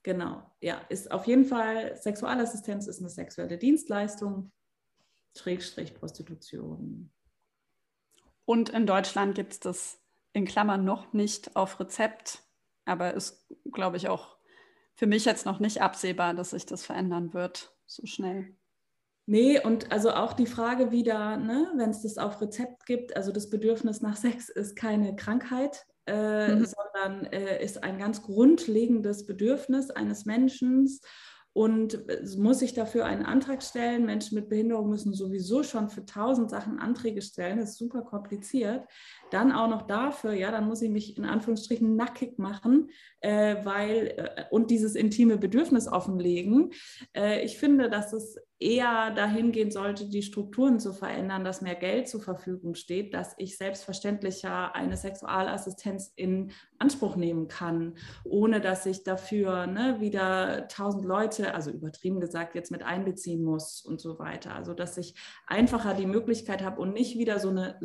Genau, 0.02 0.42
ja, 0.60 0.78
ist 0.88 1.12
auf 1.12 1.26
jeden 1.26 1.44
Fall, 1.44 1.96
Sexualassistenz 1.96 2.88
ist 2.88 2.98
eine 2.98 3.08
sexuelle 3.08 3.56
Dienstleistung, 3.56 4.50
Schrägstrich 5.36 5.94
Prostitution. 5.94 7.12
Und 8.44 8.70
in 8.70 8.86
Deutschland 8.86 9.36
gibt 9.36 9.52
es 9.52 9.60
das 9.60 10.00
in 10.32 10.44
Klammern 10.44 10.84
noch 10.84 11.12
nicht 11.12 11.54
auf 11.54 11.78
Rezept, 11.78 12.42
aber 12.84 13.14
ist, 13.14 13.46
glaube 13.70 13.96
ich, 13.96 14.08
auch 14.08 14.36
für 14.94 15.06
mich 15.06 15.24
jetzt 15.24 15.46
noch 15.46 15.60
nicht 15.60 15.80
absehbar, 15.80 16.34
dass 16.34 16.50
sich 16.50 16.66
das 16.66 16.84
verändern 16.84 17.32
wird 17.32 17.72
so 17.86 18.04
schnell. 18.06 18.56
Nee, 19.32 19.58
und 19.58 19.90
also 19.90 20.10
auch 20.10 20.34
die 20.34 20.44
Frage 20.44 20.90
wieder, 20.90 21.38
ne, 21.38 21.72
wenn 21.76 21.88
es 21.88 22.02
das 22.02 22.18
auf 22.18 22.42
Rezept 22.42 22.84
gibt, 22.84 23.16
also 23.16 23.32
das 23.32 23.48
Bedürfnis 23.48 24.02
nach 24.02 24.14
Sex 24.18 24.50
ist 24.50 24.76
keine 24.76 25.16
Krankheit, 25.16 25.86
äh, 26.04 26.54
mhm. 26.54 26.66
sondern 26.66 27.32
äh, 27.32 27.64
ist 27.64 27.82
ein 27.82 27.96
ganz 27.96 28.20
grundlegendes 28.20 29.24
Bedürfnis 29.24 29.88
eines 29.88 30.26
Menschen 30.26 30.86
und 31.54 31.98
muss 32.36 32.58
sich 32.58 32.74
dafür 32.74 33.06
einen 33.06 33.24
Antrag 33.24 33.62
stellen. 33.62 34.04
Menschen 34.04 34.34
mit 34.34 34.50
Behinderung 34.50 34.90
müssen 34.90 35.14
sowieso 35.14 35.62
schon 35.62 35.88
für 35.88 36.04
tausend 36.04 36.50
Sachen 36.50 36.78
Anträge 36.78 37.22
stellen. 37.22 37.58
Das 37.58 37.70
ist 37.70 37.78
super 37.78 38.02
kompliziert. 38.02 38.84
Dann 39.32 39.50
auch 39.50 39.68
noch 39.68 39.82
dafür, 39.82 40.34
ja, 40.34 40.50
dann 40.50 40.68
muss 40.68 40.82
ich 40.82 40.90
mich 40.90 41.16
in 41.16 41.24
Anführungsstrichen 41.24 41.96
nackig 41.96 42.38
machen, 42.38 42.90
äh, 43.20 43.56
weil 43.64 44.14
äh, 44.16 44.44
und 44.50 44.70
dieses 44.70 44.94
intime 44.94 45.38
Bedürfnis 45.38 45.88
offenlegen. 45.88 46.72
Äh, 47.16 47.42
ich 47.42 47.56
finde, 47.56 47.88
dass 47.88 48.12
es 48.12 48.36
eher 48.62 49.10
dahin 49.10 49.52
gehen 49.52 49.70
sollte, 49.70 50.08
die 50.08 50.22
Strukturen 50.22 50.78
zu 50.78 50.92
verändern, 50.92 51.44
dass 51.44 51.62
mehr 51.62 51.74
Geld 51.74 52.08
zur 52.08 52.20
Verfügung 52.20 52.74
steht, 52.74 53.12
dass 53.12 53.34
ich 53.38 53.56
selbstverständlicher 53.56 54.74
eine 54.74 54.96
Sexualassistenz 54.96 56.12
in 56.14 56.52
Anspruch 56.78 57.16
nehmen 57.16 57.48
kann, 57.48 57.94
ohne 58.24 58.60
dass 58.60 58.86
ich 58.86 59.02
dafür 59.02 59.66
ne, 59.66 59.96
wieder 60.00 60.68
tausend 60.68 61.04
Leute, 61.04 61.54
also 61.54 61.70
übertrieben 61.70 62.20
gesagt, 62.20 62.54
jetzt 62.54 62.70
mit 62.70 62.82
einbeziehen 62.82 63.42
muss 63.42 63.82
und 63.82 64.00
so 64.00 64.18
weiter. 64.18 64.54
Also 64.54 64.74
dass 64.74 64.96
ich 64.96 65.14
einfacher 65.46 65.94
die 65.94 66.06
Möglichkeit 66.06 66.62
habe 66.62 66.80
und 66.80 66.94
nicht 66.94 67.18
wieder 67.18 67.38
so 67.38 67.48
eine 67.48 67.76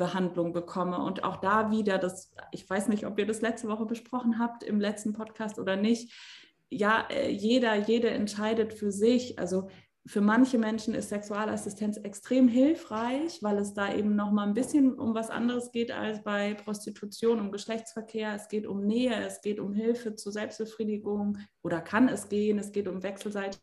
Sonderbehandlung 0.00 0.52
bekomme. 0.52 0.98
Und 0.98 1.24
auch 1.24 1.36
da 1.36 1.70
wieder 1.70 1.98
das, 1.98 2.32
ich 2.52 2.68
weiß 2.68 2.88
nicht, 2.88 3.06
ob 3.06 3.18
ihr 3.18 3.26
das 3.26 3.42
letzte 3.42 3.68
Woche 3.68 3.86
besprochen 3.86 4.38
habt 4.38 4.62
im 4.62 4.80
letzten 4.80 5.12
Podcast 5.12 5.58
oder 5.58 5.76
nicht, 5.76 6.12
ja, 6.70 7.06
äh, 7.10 7.30
jeder, 7.30 7.74
jede 7.74 8.10
entscheidet 8.10 8.72
für 8.72 8.92
sich. 8.92 9.38
Also 9.38 9.68
für 10.06 10.20
manche 10.20 10.56
Menschen 10.56 10.94
ist 10.94 11.10
Sexualassistenz 11.10 11.98
extrem 11.98 12.48
hilfreich, 12.48 13.42
weil 13.42 13.58
es 13.58 13.74
da 13.74 13.92
eben 13.92 14.16
noch 14.16 14.30
mal 14.30 14.46
ein 14.46 14.54
bisschen 14.54 14.94
um 14.94 15.14
was 15.14 15.30
anderes 15.30 15.72
geht 15.72 15.90
als 15.90 16.22
bei 16.22 16.54
Prostitution, 16.54 17.40
um 17.40 17.52
Geschlechtsverkehr. 17.52 18.34
Es 18.34 18.48
geht 18.48 18.66
um 18.66 18.86
Nähe, 18.86 19.14
es 19.26 19.40
geht 19.40 19.60
um 19.60 19.74
Hilfe 19.74 20.14
zur 20.14 20.32
Selbstbefriedigung 20.32 21.38
oder 21.62 21.80
kann 21.80 22.08
es 22.08 22.28
gehen. 22.28 22.58
Es 22.58 22.72
geht 22.72 22.88
um 22.88 23.02
wechselseitige 23.02 23.60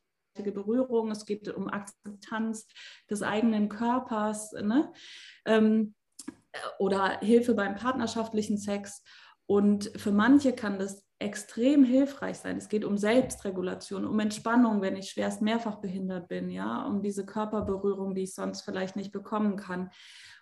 Berührung, 0.54 1.10
es 1.10 1.26
geht 1.26 1.48
um 1.48 1.68
Akzeptanz 1.70 2.68
des 3.10 3.24
eigenen 3.24 3.70
Körpers 3.70 4.52
ne? 4.52 4.92
Ähm, 5.46 5.96
oder 6.80 7.20
Hilfe 7.20 7.54
beim 7.54 7.76
partnerschaftlichen 7.76 8.58
Sex. 8.58 9.04
Und 9.46 9.92
für 9.96 10.12
manche 10.12 10.54
kann 10.54 10.78
das 10.78 11.06
extrem 11.20 11.84
hilfreich 11.84 12.38
sein. 12.38 12.58
Es 12.58 12.70
geht 12.70 12.86
um 12.86 12.98
Selbstregulation, 12.98 14.06
um 14.06 14.20
Entspannung, 14.20 14.82
wenn 14.82 14.96
ich 14.96 15.10
schwerst 15.10 15.42
mehrfach 15.42 15.78
behindert 15.78 16.28
bin, 16.28 16.50
ja, 16.50 16.86
um 16.86 17.02
diese 17.02 17.26
Körperberührung, 17.26 18.14
die 18.14 18.24
ich 18.24 18.36
sonst 18.36 18.62
vielleicht 18.62 18.96
nicht 18.96 19.12
bekommen 19.12 19.56
kann. 19.56 19.90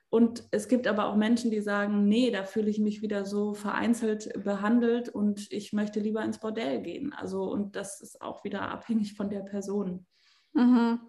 Und 0.10 0.43
es 0.51 0.68
gibt 0.68 0.88
aber 0.88 1.08
auch 1.08 1.16
Menschen, 1.16 1.51
die 1.51 1.62
sagen, 1.62 2.08
nee, 2.08 2.32
da 2.32 2.43
fühle 2.43 2.70
ich 2.70 2.80
mich 2.80 3.01
wieder 3.01 3.26
so 3.26 3.53
vereinzelt 3.53 4.32
behandelt 4.43 5.10
und 5.10 5.51
ich 5.51 5.74
möchte 5.74 5.99
lieber 5.99 6.24
ins 6.24 6.39
Bordell 6.39 6.82
gehen. 6.82 7.14
Also, 7.14 7.43
und 7.43 7.76
das 7.76 8.01
ist 8.01 8.22
auch 8.22 8.43
wieder 8.43 8.64
abhängig 8.70 9.14
von 9.14 9.30
der 9.30 9.41
Person. 9.41 10.06
Mhm. 10.53 10.99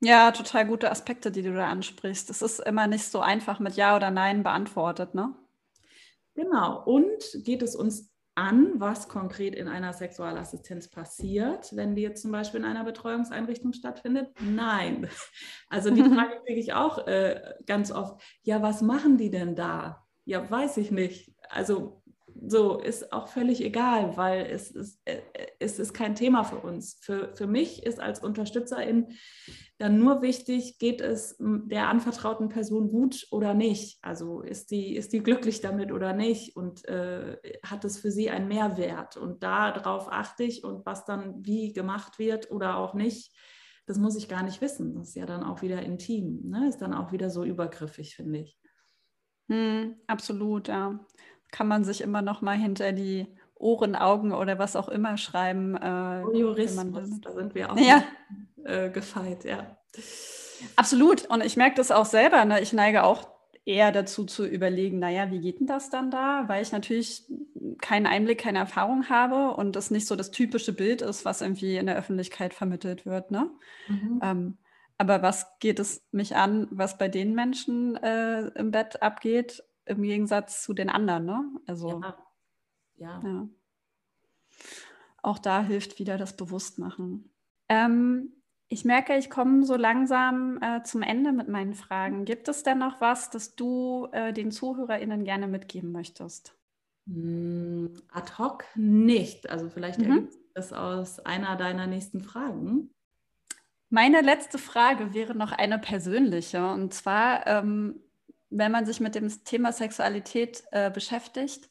Ja, 0.00 0.30
total 0.30 0.66
gute 0.66 0.90
Aspekte, 0.90 1.30
die 1.30 1.42
du 1.42 1.54
da 1.54 1.68
ansprichst. 1.68 2.28
Es 2.30 2.42
ist 2.42 2.60
immer 2.60 2.86
nicht 2.86 3.04
so 3.04 3.20
einfach 3.20 3.60
mit 3.60 3.76
Ja 3.76 3.96
oder 3.96 4.10
Nein 4.10 4.42
beantwortet, 4.42 5.14
ne? 5.14 5.34
Genau. 6.34 6.82
Und 6.84 7.22
geht 7.44 7.62
es 7.62 7.74
uns 7.74 8.12
an, 8.34 8.74
was 8.76 9.08
konkret 9.08 9.54
in 9.54 9.66
einer 9.66 9.94
Sexualassistenz 9.94 10.88
passiert, 10.88 11.74
wenn 11.74 11.94
die 11.94 12.02
jetzt 12.02 12.20
zum 12.20 12.30
Beispiel 12.30 12.60
in 12.60 12.66
einer 12.66 12.84
Betreuungseinrichtung 12.84 13.72
stattfindet? 13.72 14.28
Nein. 14.40 15.08
Also 15.70 15.90
die 15.90 16.02
Frage 16.14 16.42
kriege 16.44 16.60
ich 16.60 16.74
auch 16.74 17.06
äh, 17.06 17.54
ganz 17.64 17.90
oft. 17.90 18.20
Ja, 18.42 18.60
was 18.60 18.82
machen 18.82 19.16
die 19.16 19.30
denn 19.30 19.56
da? 19.56 20.06
Ja, 20.26 20.48
weiß 20.48 20.76
ich 20.76 20.90
nicht. 20.90 21.32
Also 21.48 22.02
so 22.46 22.78
ist 22.78 23.12
auch 23.12 23.28
völlig 23.28 23.62
egal, 23.62 24.16
weil 24.16 24.46
es 24.46 24.70
ist, 24.70 25.00
äh, 25.04 25.20
es 25.58 25.78
ist 25.78 25.94
kein 25.94 26.14
Thema 26.14 26.44
für 26.44 26.56
uns. 26.56 26.98
Für, 27.00 27.34
für 27.34 27.46
mich 27.46 27.84
ist 27.84 28.00
als 28.00 28.22
Unterstützerin 28.22 29.08
dann 29.78 29.98
nur 29.98 30.22
wichtig, 30.22 30.78
geht 30.78 31.00
es 31.00 31.36
der 31.38 31.88
anvertrauten 31.88 32.48
Person 32.48 32.90
gut 32.90 33.26
oder 33.30 33.54
nicht? 33.54 33.98
Also 34.02 34.40
ist 34.40 34.70
die, 34.70 34.96
ist 34.96 35.12
die 35.12 35.22
glücklich 35.22 35.60
damit 35.60 35.92
oder 35.92 36.12
nicht? 36.12 36.56
Und 36.56 36.86
äh, 36.88 37.36
hat 37.62 37.84
es 37.84 37.98
für 37.98 38.10
sie 38.10 38.30
einen 38.30 38.48
Mehrwert? 38.48 39.16
Und 39.16 39.42
darauf 39.42 40.10
achte 40.10 40.44
ich 40.44 40.64
und 40.64 40.86
was 40.86 41.04
dann 41.04 41.44
wie 41.44 41.72
gemacht 41.72 42.18
wird 42.18 42.50
oder 42.50 42.76
auch 42.78 42.94
nicht, 42.94 43.36
das 43.86 43.98
muss 43.98 44.16
ich 44.16 44.28
gar 44.28 44.42
nicht 44.42 44.60
wissen. 44.60 44.94
Das 44.94 45.08
ist 45.08 45.14
ja 45.14 45.26
dann 45.26 45.44
auch 45.44 45.62
wieder 45.62 45.82
intim, 45.82 46.40
ne? 46.48 46.68
ist 46.68 46.82
dann 46.82 46.94
auch 46.94 47.12
wieder 47.12 47.30
so 47.30 47.44
übergriffig, 47.44 48.16
finde 48.16 48.40
ich. 48.40 48.58
Hm, 49.48 49.96
absolut, 50.06 50.68
ja. 50.68 50.98
Kann 51.50 51.68
man 51.68 51.84
sich 51.84 52.00
immer 52.00 52.22
noch 52.22 52.42
mal 52.42 52.56
hinter 52.56 52.92
die 52.92 53.26
Ohren, 53.54 53.96
Augen 53.96 54.32
oder 54.32 54.58
was 54.58 54.76
auch 54.76 54.88
immer 54.88 55.16
schreiben. 55.16 55.76
Äh, 55.76 56.20
Jurismus, 56.36 57.20
da 57.20 57.32
sind 57.32 57.54
wir 57.54 57.72
auch. 57.72 57.76
Ja 57.80 58.02
äh, 58.66 58.90
gefeit, 58.90 59.44
ja. 59.44 59.76
Absolut. 60.76 61.26
Und 61.26 61.44
ich 61.44 61.56
merke 61.56 61.76
das 61.76 61.90
auch 61.90 62.04
selber. 62.04 62.44
Ne? 62.44 62.60
Ich 62.60 62.72
neige 62.72 63.04
auch 63.04 63.28
eher 63.64 63.90
dazu 63.92 64.24
zu 64.24 64.46
überlegen, 64.46 64.98
naja, 64.98 65.30
wie 65.30 65.40
geht 65.40 65.60
denn 65.60 65.66
das 65.66 65.90
dann 65.90 66.10
da? 66.10 66.44
Weil 66.46 66.62
ich 66.62 66.72
natürlich 66.72 67.24
keinen 67.80 68.06
Einblick, 68.06 68.38
keine 68.38 68.60
Erfahrung 68.60 69.08
habe 69.08 69.56
und 69.56 69.74
das 69.74 69.90
nicht 69.90 70.06
so 70.06 70.14
das 70.14 70.30
typische 70.30 70.72
Bild 70.72 71.02
ist, 71.02 71.24
was 71.24 71.40
irgendwie 71.40 71.76
in 71.76 71.86
der 71.86 71.96
Öffentlichkeit 71.96 72.54
vermittelt 72.54 73.06
wird. 73.06 73.30
Ne? 73.30 73.50
Mhm. 73.88 74.20
Ähm, 74.22 74.58
aber 74.98 75.20
was 75.20 75.46
geht 75.58 75.78
es 75.78 76.06
mich 76.12 76.36
an, 76.36 76.68
was 76.70 76.96
bei 76.96 77.08
den 77.08 77.34
Menschen 77.34 77.96
äh, 77.96 78.46
im 78.54 78.70
Bett 78.70 79.02
abgeht, 79.02 79.62
im 79.86 80.02
Gegensatz 80.02 80.62
zu 80.62 80.74
den 80.74 80.90
anderen? 80.90 81.24
Ne? 81.24 81.50
Also, 81.66 82.00
ja. 82.00 82.16
ja. 82.96 83.22
ja. 83.24 83.48
auch 85.22 85.38
da 85.38 85.62
hilft 85.62 85.98
wieder 85.98 86.18
das 86.18 86.36
Bewusstmachen. 86.36 87.30
Ähm, 87.68 88.32
ich 88.68 88.84
merke, 88.84 89.16
ich 89.16 89.30
komme 89.30 89.64
so 89.64 89.76
langsam 89.76 90.58
äh, 90.60 90.82
zum 90.82 91.02
Ende 91.02 91.32
mit 91.32 91.48
meinen 91.48 91.74
Fragen. 91.74 92.24
Gibt 92.24 92.48
es 92.48 92.64
denn 92.64 92.78
noch 92.78 93.00
was, 93.00 93.30
das 93.30 93.54
du 93.54 94.08
äh, 94.12 94.32
den 94.32 94.50
ZuhörerInnen 94.50 95.24
gerne 95.24 95.46
mitgeben 95.46 95.92
möchtest? 95.92 96.56
Mm, 97.06 97.86
ad 98.10 98.32
hoc 98.38 98.64
nicht. 98.74 99.48
Also 99.48 99.68
vielleicht 99.70 100.00
mhm. 100.00 100.10
ergibt 100.10 100.34
das 100.54 100.72
aus 100.72 101.20
einer 101.20 101.56
deiner 101.56 101.86
nächsten 101.86 102.20
Fragen. 102.20 102.90
Meine 103.88 104.20
letzte 104.20 104.58
Frage 104.58 105.14
wäre 105.14 105.36
noch 105.36 105.52
eine 105.52 105.78
persönliche. 105.78 106.66
Und 106.72 106.92
zwar, 106.92 107.46
ähm, 107.46 108.00
wenn 108.50 108.72
man 108.72 108.86
sich 108.86 109.00
mit 109.00 109.14
dem 109.14 109.28
Thema 109.44 109.72
Sexualität 109.72 110.62
äh, 110.72 110.90
beschäftigt, 110.90 111.68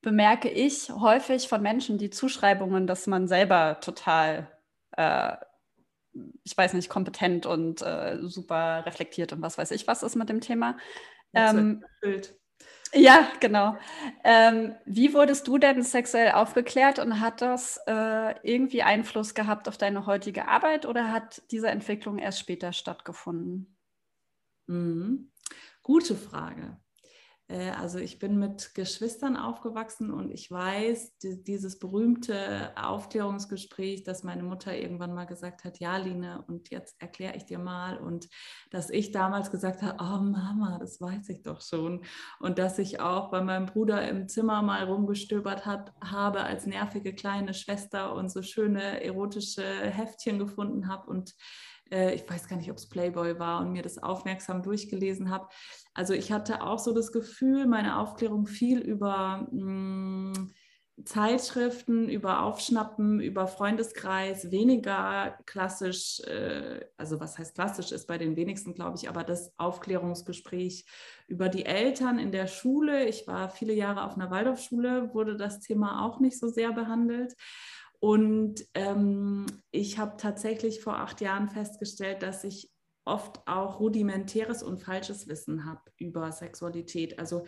bemerke 0.00 0.48
ich 0.48 0.90
häufig 0.90 1.48
von 1.48 1.62
Menschen 1.62 1.98
die 1.98 2.10
Zuschreibungen, 2.10 2.86
dass 2.86 3.06
man 3.06 3.28
selber 3.28 3.78
total 3.80 4.50
äh, 4.96 5.36
ich 6.44 6.56
weiß 6.56 6.74
nicht, 6.74 6.88
kompetent 6.88 7.46
und 7.46 7.82
äh, 7.82 8.18
super 8.22 8.84
reflektiert 8.86 9.32
und 9.32 9.42
was 9.42 9.58
weiß 9.58 9.70
ich, 9.70 9.86
was 9.86 10.02
ist 10.02 10.16
mit 10.16 10.28
dem 10.28 10.40
Thema. 10.40 10.76
Ähm, 11.34 11.84
ja, 12.94 13.26
genau. 13.40 13.76
Ähm, 14.22 14.74
wie 14.84 15.14
wurdest 15.14 15.48
du 15.48 15.56
denn 15.56 15.82
sexuell 15.82 16.32
aufgeklärt 16.32 16.98
und 16.98 17.20
hat 17.20 17.40
das 17.40 17.80
äh, 17.86 18.34
irgendwie 18.42 18.82
Einfluss 18.82 19.34
gehabt 19.34 19.68
auf 19.68 19.78
deine 19.78 20.04
heutige 20.06 20.48
Arbeit 20.48 20.84
oder 20.84 21.10
hat 21.10 21.42
diese 21.50 21.68
Entwicklung 21.68 22.18
erst 22.18 22.40
später 22.40 22.72
stattgefunden? 22.72 23.71
Mhm. 24.66 25.30
Gute 25.82 26.14
Frage. 26.14 26.78
Äh, 27.52 27.70
also 27.70 27.98
ich 27.98 28.18
bin 28.18 28.38
mit 28.38 28.74
Geschwistern 28.74 29.36
aufgewachsen 29.36 30.10
und 30.10 30.30
ich 30.30 30.50
weiß, 30.50 31.18
dieses 31.18 31.78
berühmte 31.78 32.72
Aufklärungsgespräch, 32.76 34.04
dass 34.04 34.22
meine 34.22 34.42
Mutter 34.42 34.76
irgendwann 34.76 35.14
mal 35.14 35.26
gesagt 35.26 35.64
hat, 35.64 35.78
ja, 35.78 35.96
Line, 35.96 36.44
und 36.48 36.70
jetzt 36.70 37.00
erkläre 37.00 37.36
ich 37.36 37.44
dir 37.44 37.58
mal. 37.58 37.98
Und 37.98 38.28
dass 38.70 38.90
ich 38.90 39.12
damals 39.12 39.50
gesagt 39.50 39.82
habe, 39.82 39.98
oh 40.02 40.22
Mama, 40.22 40.78
das 40.80 41.00
weiß 41.00 41.28
ich 41.28 41.42
doch 41.42 41.60
schon. 41.60 42.04
Und 42.40 42.58
dass 42.58 42.78
ich 42.78 43.00
auch 43.00 43.30
bei 43.30 43.42
meinem 43.42 43.66
Bruder 43.66 44.08
im 44.08 44.28
Zimmer 44.28 44.62
mal 44.62 44.84
rumgestöbert 44.84 45.66
hat, 45.66 45.92
habe 46.02 46.42
als 46.42 46.66
nervige 46.66 47.14
kleine 47.14 47.54
Schwester 47.54 48.14
und 48.14 48.30
so 48.30 48.42
schöne 48.42 49.04
erotische 49.04 49.62
Heftchen 49.62 50.38
gefunden 50.38 50.88
habe 50.88 51.10
und 51.10 51.34
äh, 51.92 52.14
ich 52.14 52.28
weiß 52.28 52.48
gar 52.48 52.56
nicht, 52.56 52.70
ob 52.70 52.78
es 52.78 52.88
Playboy 52.88 53.38
war 53.38 53.60
und 53.60 53.72
mir 53.72 53.82
das 53.82 53.98
aufmerksam 53.98 54.62
durchgelesen 54.62 55.30
habe. 55.30 55.48
Also 55.94 56.14
ich 56.14 56.32
hatte 56.32 56.62
auch 56.62 56.78
so 56.78 56.92
das 56.92 57.12
Gefühl, 57.12 57.66
meine 57.66 57.98
Aufklärung 57.98 58.46
viel 58.46 58.80
über 58.80 59.46
mh, 59.52 60.32
mm, 60.32 60.52
Zeitschriften, 61.04 62.08
über 62.08 62.42
Aufschnappen, 62.42 63.20
über 63.20 63.46
Freundeskreis, 63.46 64.50
weniger 64.50 65.38
klassisch, 65.46 66.20
äh, 66.20 66.80
also 66.96 67.18
was 67.18 67.38
heißt 67.38 67.54
klassisch 67.54 67.92
ist 67.92 68.06
bei 68.06 68.18
den 68.18 68.36
wenigsten, 68.36 68.74
glaube 68.74 68.98
ich, 68.98 69.08
aber 69.08 69.24
das 69.24 69.52
Aufklärungsgespräch 69.58 70.84
über 71.28 71.48
die 71.48 71.64
Eltern 71.64 72.18
in 72.18 72.30
der 72.30 72.46
Schule. 72.46 73.06
Ich 73.06 73.26
war 73.26 73.48
viele 73.48 73.72
Jahre 73.72 74.04
auf 74.04 74.14
einer 74.14 74.30
Waldorfschule, 74.30 75.12
wurde 75.14 75.36
das 75.36 75.60
Thema 75.60 76.04
auch 76.04 76.20
nicht 76.20 76.38
so 76.38 76.48
sehr 76.48 76.72
behandelt. 76.72 77.34
Und 78.04 78.66
ähm, 78.74 79.46
ich 79.70 79.96
habe 79.96 80.16
tatsächlich 80.16 80.80
vor 80.80 80.98
acht 80.98 81.20
Jahren 81.20 81.48
festgestellt, 81.48 82.24
dass 82.24 82.42
ich 82.42 82.68
oft 83.04 83.46
auch 83.46 83.78
rudimentäres 83.78 84.64
und 84.64 84.82
falsches 84.82 85.28
Wissen 85.28 85.66
habe 85.66 85.82
über 85.98 86.32
Sexualität. 86.32 87.20
Also 87.20 87.44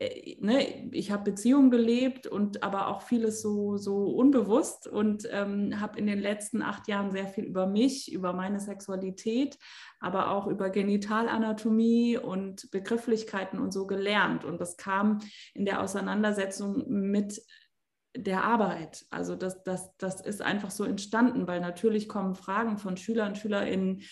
äh, 0.00 0.36
ne, 0.40 0.90
ich 0.90 1.12
habe 1.12 1.30
Beziehungen 1.30 1.70
gelebt 1.70 2.26
und 2.26 2.64
aber 2.64 2.88
auch 2.88 3.02
vieles 3.02 3.40
so, 3.40 3.76
so 3.76 4.06
unbewusst 4.08 4.88
und 4.88 5.28
ähm, 5.30 5.80
habe 5.80 5.96
in 5.96 6.08
den 6.08 6.18
letzten 6.18 6.60
acht 6.60 6.88
Jahren 6.88 7.12
sehr 7.12 7.28
viel 7.28 7.44
über 7.44 7.68
mich, 7.68 8.12
über 8.12 8.32
meine 8.32 8.58
Sexualität, 8.58 9.56
aber 10.00 10.32
auch 10.32 10.48
über 10.48 10.70
Genitalanatomie 10.70 12.18
und 12.18 12.68
Begrifflichkeiten 12.72 13.60
und 13.60 13.72
so 13.72 13.86
gelernt. 13.86 14.44
Und 14.44 14.60
das 14.60 14.76
kam 14.76 15.20
in 15.54 15.64
der 15.64 15.80
Auseinandersetzung 15.80 16.82
mit 16.88 17.40
der 18.16 18.44
Arbeit. 18.44 19.06
Also 19.10 19.34
das, 19.34 19.62
das, 19.64 19.96
das 19.98 20.20
ist 20.20 20.40
einfach 20.40 20.70
so 20.70 20.84
entstanden, 20.84 21.46
weil 21.46 21.60
natürlich 21.60 22.08
kommen 22.08 22.34
Fragen 22.34 22.78
von 22.78 22.96
Schülern 22.96 23.28
und 23.28 23.38
Schülerinnen, 23.38 24.02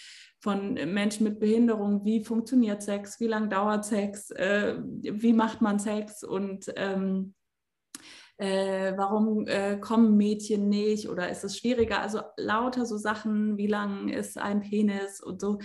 von 0.41 0.75
Menschen 0.75 1.23
mit 1.25 1.39
Behinderung, 1.39 2.05
wie 2.05 2.25
funktioniert 2.25 2.83
Sex, 2.83 3.21
wie 3.21 3.29
lange 3.29 3.49
dauert 3.49 3.85
Sex, 3.85 4.31
äh, 4.33 4.75
wie 4.83 5.33
macht 5.33 5.61
man 5.61 5.79
Sex 5.79 6.25
und 6.25 6.73
ähm, 6.77 7.35
äh, 8.39 8.95
warum 8.97 9.47
äh, 9.47 9.79
kommen 9.79 10.17
Mädchen 10.17 10.69
nicht 10.69 11.09
oder 11.09 11.31
ist 11.31 11.45
es 11.45 11.57
schwieriger? 11.57 12.01
Also 12.01 12.23
lauter 12.37 12.87
so 12.87 12.97
Sachen, 12.97 13.57
wie 13.57 13.69
lang 13.69 14.09
ist 14.09 14.37
ein 14.37 14.63
Penis 14.63 15.21
und 15.21 15.41
so. 15.41 15.61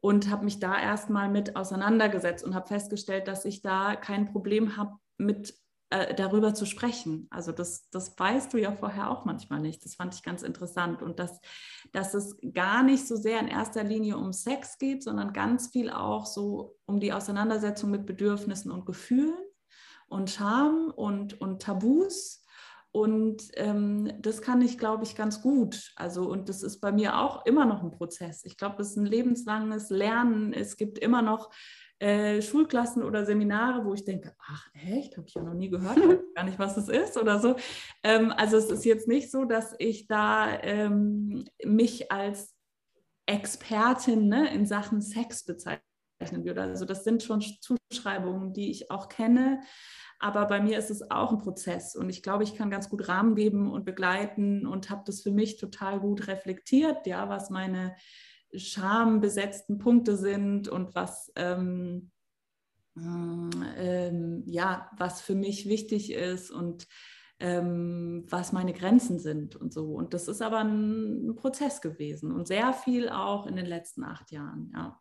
Und 0.00 0.30
habe 0.30 0.44
mich 0.44 0.58
da 0.58 0.80
erstmal 0.80 1.28
mit 1.28 1.56
auseinandergesetzt 1.56 2.44
und 2.44 2.54
habe 2.54 2.68
festgestellt, 2.68 3.28
dass 3.28 3.44
ich 3.44 3.60
da 3.60 3.94
kein 3.96 4.26
Problem 4.32 4.78
habe 4.78 4.94
mit 5.18 5.54
äh, 5.94 6.12
darüber 6.12 6.54
zu 6.54 6.66
sprechen. 6.66 7.28
Also 7.30 7.52
das, 7.52 7.88
das 7.90 8.18
weißt 8.18 8.52
du 8.52 8.58
ja 8.58 8.72
vorher 8.72 9.12
auch 9.12 9.24
manchmal 9.24 9.60
nicht. 9.60 9.84
Das 9.84 9.94
fand 9.94 10.12
ich 10.12 10.24
ganz 10.24 10.42
interessant. 10.42 11.02
Und 11.02 11.20
dass, 11.20 11.40
dass 11.92 12.14
es 12.14 12.36
gar 12.52 12.82
nicht 12.82 13.06
so 13.06 13.14
sehr 13.14 13.38
in 13.38 13.46
erster 13.46 13.84
Linie 13.84 14.16
um 14.16 14.32
Sex 14.32 14.78
geht, 14.78 15.04
sondern 15.04 15.32
ganz 15.32 15.68
viel 15.68 15.90
auch 15.90 16.26
so 16.26 16.76
um 16.86 16.98
die 16.98 17.12
Auseinandersetzung 17.12 17.92
mit 17.92 18.06
Bedürfnissen 18.06 18.72
und 18.72 18.86
Gefühlen 18.86 19.38
und 20.08 20.30
Scham 20.30 20.92
und, 20.96 21.40
und 21.40 21.62
Tabus. 21.62 22.44
Und 22.90 23.44
ähm, 23.54 24.12
das 24.20 24.42
kann 24.42 24.62
ich, 24.62 24.78
glaube 24.78 25.04
ich, 25.04 25.14
ganz 25.14 25.42
gut. 25.42 25.92
Also, 25.94 26.28
und 26.28 26.48
das 26.48 26.64
ist 26.64 26.80
bei 26.80 26.90
mir 26.90 27.20
auch 27.20 27.46
immer 27.46 27.66
noch 27.66 27.84
ein 27.84 27.92
Prozess. 27.92 28.44
Ich 28.44 28.56
glaube, 28.56 28.82
es 28.82 28.90
ist 28.90 28.96
ein 28.96 29.06
lebenslanges 29.06 29.90
Lernen. 29.90 30.52
Es 30.52 30.76
gibt 30.76 30.98
immer 30.98 31.22
noch 31.22 31.50
äh, 32.00 32.42
Schulklassen 32.42 33.02
oder 33.02 33.24
Seminare, 33.24 33.84
wo 33.84 33.94
ich 33.94 34.04
denke, 34.04 34.34
ach 34.38 34.68
echt, 34.74 35.16
habe 35.16 35.28
ich 35.28 35.34
ja 35.34 35.42
noch 35.42 35.54
nie 35.54 35.70
gehört, 35.70 35.98
gar 36.34 36.44
nicht, 36.44 36.58
was 36.58 36.76
es 36.76 36.88
ist 36.88 37.16
oder 37.16 37.38
so. 37.38 37.56
Ähm, 38.02 38.32
also 38.36 38.56
es 38.56 38.70
ist 38.70 38.84
jetzt 38.84 39.08
nicht 39.08 39.30
so, 39.30 39.44
dass 39.44 39.74
ich 39.78 40.06
da 40.06 40.60
ähm, 40.62 41.44
mich 41.64 42.10
als 42.10 42.54
Expertin 43.26 44.28
ne, 44.28 44.52
in 44.52 44.66
Sachen 44.66 45.00
Sex 45.00 45.44
bezeichnen 45.44 45.80
würde. 46.20 46.62
Also 46.62 46.84
das 46.84 47.04
sind 47.04 47.22
schon 47.22 47.42
Zuschreibungen, 47.42 48.52
die 48.52 48.70
ich 48.70 48.90
auch 48.90 49.08
kenne. 49.08 49.60
Aber 50.18 50.46
bei 50.46 50.60
mir 50.60 50.78
ist 50.78 50.90
es 50.90 51.10
auch 51.10 51.32
ein 51.32 51.38
Prozess 51.38 51.96
und 51.96 52.08
ich 52.08 52.22
glaube, 52.22 52.44
ich 52.44 52.54
kann 52.54 52.70
ganz 52.70 52.88
gut 52.88 53.08
Rahmen 53.08 53.34
geben 53.34 53.70
und 53.70 53.84
begleiten 53.84 54.66
und 54.66 54.88
habe 54.88 55.02
das 55.04 55.22
für 55.22 55.32
mich 55.32 55.58
total 55.58 56.00
gut 56.00 56.28
reflektiert, 56.28 57.06
ja, 57.06 57.28
was 57.28 57.50
meine 57.50 57.94
schambesetzten 58.56 59.78
Punkte 59.78 60.16
sind 60.16 60.68
und 60.68 60.94
was, 60.94 61.32
ähm, 61.36 62.10
ähm, 62.96 64.42
ja, 64.46 64.90
was 64.96 65.20
für 65.20 65.34
mich 65.34 65.68
wichtig 65.68 66.12
ist 66.12 66.50
und 66.50 66.86
ähm, 67.40 68.24
was 68.28 68.52
meine 68.52 68.72
Grenzen 68.72 69.18
sind 69.18 69.56
und 69.56 69.72
so. 69.72 69.94
Und 69.94 70.14
das 70.14 70.28
ist 70.28 70.42
aber 70.42 70.60
ein 70.60 71.34
Prozess 71.36 71.80
gewesen 71.80 72.32
und 72.32 72.46
sehr 72.46 72.72
viel 72.72 73.08
auch 73.08 73.46
in 73.46 73.56
den 73.56 73.66
letzten 73.66 74.04
acht 74.04 74.30
Jahren, 74.30 74.70
ja. 74.74 75.00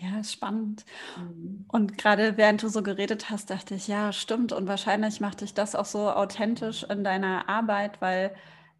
Ja, 0.00 0.22
spannend. 0.22 0.84
Mhm. 1.16 1.64
Und 1.68 1.98
gerade 1.98 2.36
während 2.36 2.62
du 2.62 2.68
so 2.68 2.82
geredet 2.82 3.30
hast, 3.30 3.50
dachte 3.50 3.74
ich, 3.74 3.88
ja, 3.88 4.12
stimmt. 4.12 4.52
Und 4.52 4.68
wahrscheinlich 4.68 5.20
macht 5.20 5.40
dich 5.40 5.54
das 5.54 5.74
auch 5.74 5.86
so 5.86 6.10
authentisch 6.10 6.84
in 6.84 7.02
deiner 7.02 7.48
Arbeit, 7.48 8.00
weil 8.00 8.34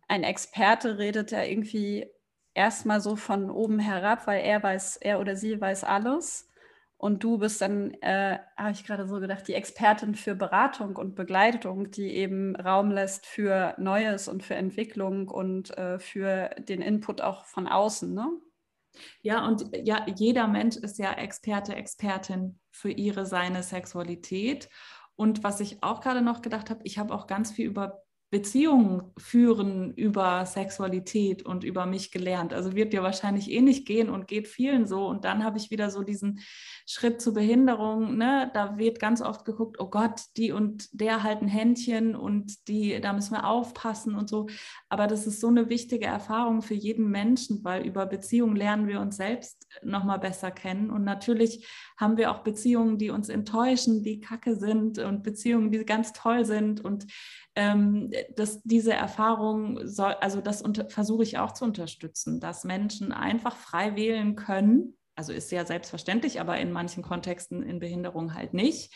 ein 0.07 0.22
Experte 0.22 0.99
redet 0.99 1.32
ja 1.32 1.43
irgendwie 1.43 2.07
erstmal 2.59 3.00
so 3.00 3.16
von 3.16 3.50
oben 3.50 3.78
herab, 3.78 4.26
weil 4.26 4.44
er 4.44 4.62
weiß, 4.62 4.98
er 4.98 5.20
oder 5.20 5.36
sie 5.36 5.61
weiß 5.61 5.84
alles. 5.84 6.50
Und 6.98 7.22
du 7.22 7.38
bist 7.38 7.61
dann, 7.61 7.92
äh, 8.02 8.38
habe 8.56 8.72
ich 8.72 8.84
gerade 8.84 9.06
so 9.06 9.20
gedacht, 9.20 9.46
die 9.46 9.54
Expertin 9.54 10.16
für 10.16 10.34
Beratung 10.34 10.96
und 10.96 11.14
Begleitung, 11.14 11.92
die 11.92 12.16
eben 12.16 12.56
Raum 12.56 12.90
lässt 12.90 13.24
für 13.24 13.74
Neues 13.78 14.26
und 14.26 14.42
für 14.42 14.56
Entwicklung 14.56 15.28
und 15.28 15.76
äh, 15.78 16.00
für 16.00 16.50
den 16.59 16.82
Input 16.82 17.20
auch 17.20 17.44
von 17.46 17.68
außen, 17.68 18.12
ne? 18.12 18.28
Ja, 19.22 19.46
und 19.46 19.70
ja, 19.84 20.06
jeder 20.16 20.48
Mensch 20.48 20.76
ist 20.76 20.98
ja 20.98 21.12
Experte, 21.12 21.76
Expertin 21.76 22.59
für 22.72 22.90
ihre, 22.90 23.26
seine 23.26 23.62
Sexualität. 23.62 24.68
Und 25.14 25.44
was 25.44 25.61
ich 25.61 25.84
auch 25.84 26.00
gerade 26.00 26.22
noch 26.22 26.42
gedacht 26.42 26.68
habe, 26.68 26.80
ich 26.82 26.98
habe 26.98 27.14
auch 27.14 27.28
ganz 27.28 27.52
viel 27.52 27.66
über 27.66 28.02
Beziehungen 28.30 29.10
führen 29.16 29.94
über 29.94 30.44
Sexualität 30.44 31.46
und 31.46 31.64
über 31.64 31.86
mich 31.86 32.10
gelernt. 32.10 32.52
Also 32.52 32.74
wird 32.74 32.92
dir 32.92 33.02
wahrscheinlich 33.02 33.50
eh 33.50 33.62
nicht 33.62 33.86
gehen 33.86 34.10
und 34.10 34.28
geht 34.28 34.48
vielen 34.48 34.86
so. 34.86 35.06
Und 35.06 35.24
dann 35.24 35.44
habe 35.44 35.56
ich 35.56 35.70
wieder 35.70 35.90
so 35.90 36.02
diesen 36.02 36.40
Schritt 36.86 37.22
zur 37.22 37.32
Behinderung. 37.32 38.18
Ne? 38.18 38.50
Da 38.52 38.76
wird 38.76 39.00
ganz 39.00 39.22
oft 39.22 39.46
geguckt, 39.46 39.80
oh 39.80 39.88
Gott, 39.88 40.20
die 40.36 40.52
und 40.52 40.88
der 40.92 41.22
halten 41.22 41.48
Händchen 41.48 42.14
und 42.14 42.68
die, 42.68 43.00
da 43.00 43.14
müssen 43.14 43.32
wir 43.32 43.46
aufpassen 43.46 44.14
und 44.14 44.28
so. 44.28 44.46
Aber 44.90 45.06
das 45.06 45.26
ist 45.26 45.40
so 45.40 45.48
eine 45.48 45.70
wichtige 45.70 46.06
Erfahrung 46.06 46.60
für 46.60 46.74
jeden 46.74 47.08
Menschen, 47.10 47.64
weil 47.64 47.86
über 47.86 48.04
Beziehungen 48.04 48.56
lernen 48.56 48.88
wir 48.88 49.00
uns 49.00 49.16
selbst 49.16 49.66
nochmal 49.82 50.18
besser 50.18 50.50
kennen. 50.50 50.90
Und 50.90 51.02
natürlich 51.02 51.66
haben 51.96 52.18
wir 52.18 52.30
auch 52.30 52.40
Beziehungen, 52.40 52.98
die 52.98 53.08
uns 53.08 53.30
enttäuschen, 53.30 54.02
die 54.02 54.20
kacke 54.20 54.54
sind 54.54 54.98
und 54.98 55.22
Beziehungen, 55.22 55.70
die 55.70 55.84
ganz 55.86 56.12
toll 56.12 56.44
sind. 56.44 56.84
Und 56.84 57.06
ähm, 57.54 58.10
dass 58.36 58.62
diese 58.62 58.92
Erfahrung 58.92 59.86
soll, 59.86 60.12
also 60.20 60.40
das 60.40 60.62
versuche 60.88 61.22
ich 61.22 61.38
auch 61.38 61.52
zu 61.52 61.64
unterstützen, 61.64 62.40
dass 62.40 62.64
Menschen 62.64 63.12
einfach 63.12 63.56
frei 63.56 63.96
wählen 63.96 64.36
können. 64.36 64.96
Also 65.14 65.32
ist 65.32 65.50
ja 65.50 65.64
selbstverständlich, 65.64 66.40
aber 66.40 66.58
in 66.58 66.72
manchen 66.72 67.02
Kontexten 67.02 67.62
in 67.62 67.80
Behinderung 67.80 68.34
halt 68.34 68.54
nicht, 68.54 68.94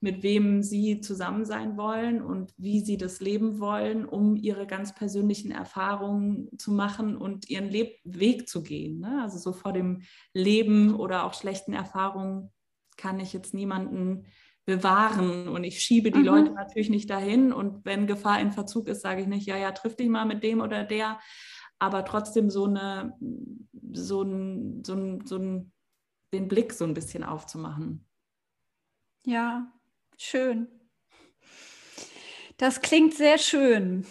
mit 0.00 0.22
wem 0.22 0.62
sie 0.62 1.00
zusammen 1.00 1.44
sein 1.44 1.76
wollen 1.76 2.22
und 2.22 2.52
wie 2.56 2.80
sie 2.80 2.96
das 2.96 3.20
leben 3.20 3.58
wollen, 3.58 4.04
um 4.04 4.36
ihre 4.36 4.66
ganz 4.66 4.94
persönlichen 4.94 5.50
Erfahrungen 5.50 6.48
zu 6.58 6.72
machen 6.72 7.16
und 7.16 7.48
ihren 7.48 7.68
Leb 7.68 7.98
Weg 8.04 8.48
zu 8.48 8.62
gehen. 8.62 9.00
Ne? 9.00 9.20
Also 9.22 9.38
so 9.38 9.52
vor 9.52 9.72
dem 9.72 10.02
Leben 10.32 10.94
oder 10.94 11.24
auch 11.24 11.34
schlechten 11.34 11.72
Erfahrungen 11.72 12.52
kann 12.96 13.18
ich 13.18 13.32
jetzt 13.32 13.54
niemanden 13.54 14.26
bewahren 14.66 15.48
und 15.48 15.64
ich 15.64 15.80
schiebe 15.80 16.10
die 16.10 16.20
mhm. 16.20 16.24
Leute 16.24 16.50
natürlich 16.52 16.88
nicht 16.90 17.10
dahin 17.10 17.52
und 17.52 17.84
wenn 17.84 18.06
Gefahr 18.06 18.40
in 18.40 18.52
Verzug 18.52 18.88
ist, 18.88 19.02
sage 19.02 19.22
ich 19.22 19.26
nicht, 19.26 19.46
ja, 19.46 19.56
ja, 19.56 19.72
triff 19.72 19.96
dich 19.96 20.08
mal 20.08 20.24
mit 20.24 20.42
dem 20.42 20.60
oder 20.60 20.84
der, 20.84 21.20
aber 21.78 22.04
trotzdem 22.04 22.50
so 22.50 22.64
eine, 22.64 23.14
so 23.92 24.22
ein, 24.22 24.82
so 24.84 24.94
ein, 24.94 25.26
so 25.26 25.36
ein, 25.36 25.72
den 26.32 26.48
Blick 26.48 26.72
so 26.72 26.84
ein 26.84 26.94
bisschen 26.94 27.24
aufzumachen. 27.24 28.06
Ja, 29.26 29.72
schön. 30.16 30.68
Das 32.56 32.80
klingt 32.80 33.14
sehr 33.14 33.38
schön. 33.38 34.06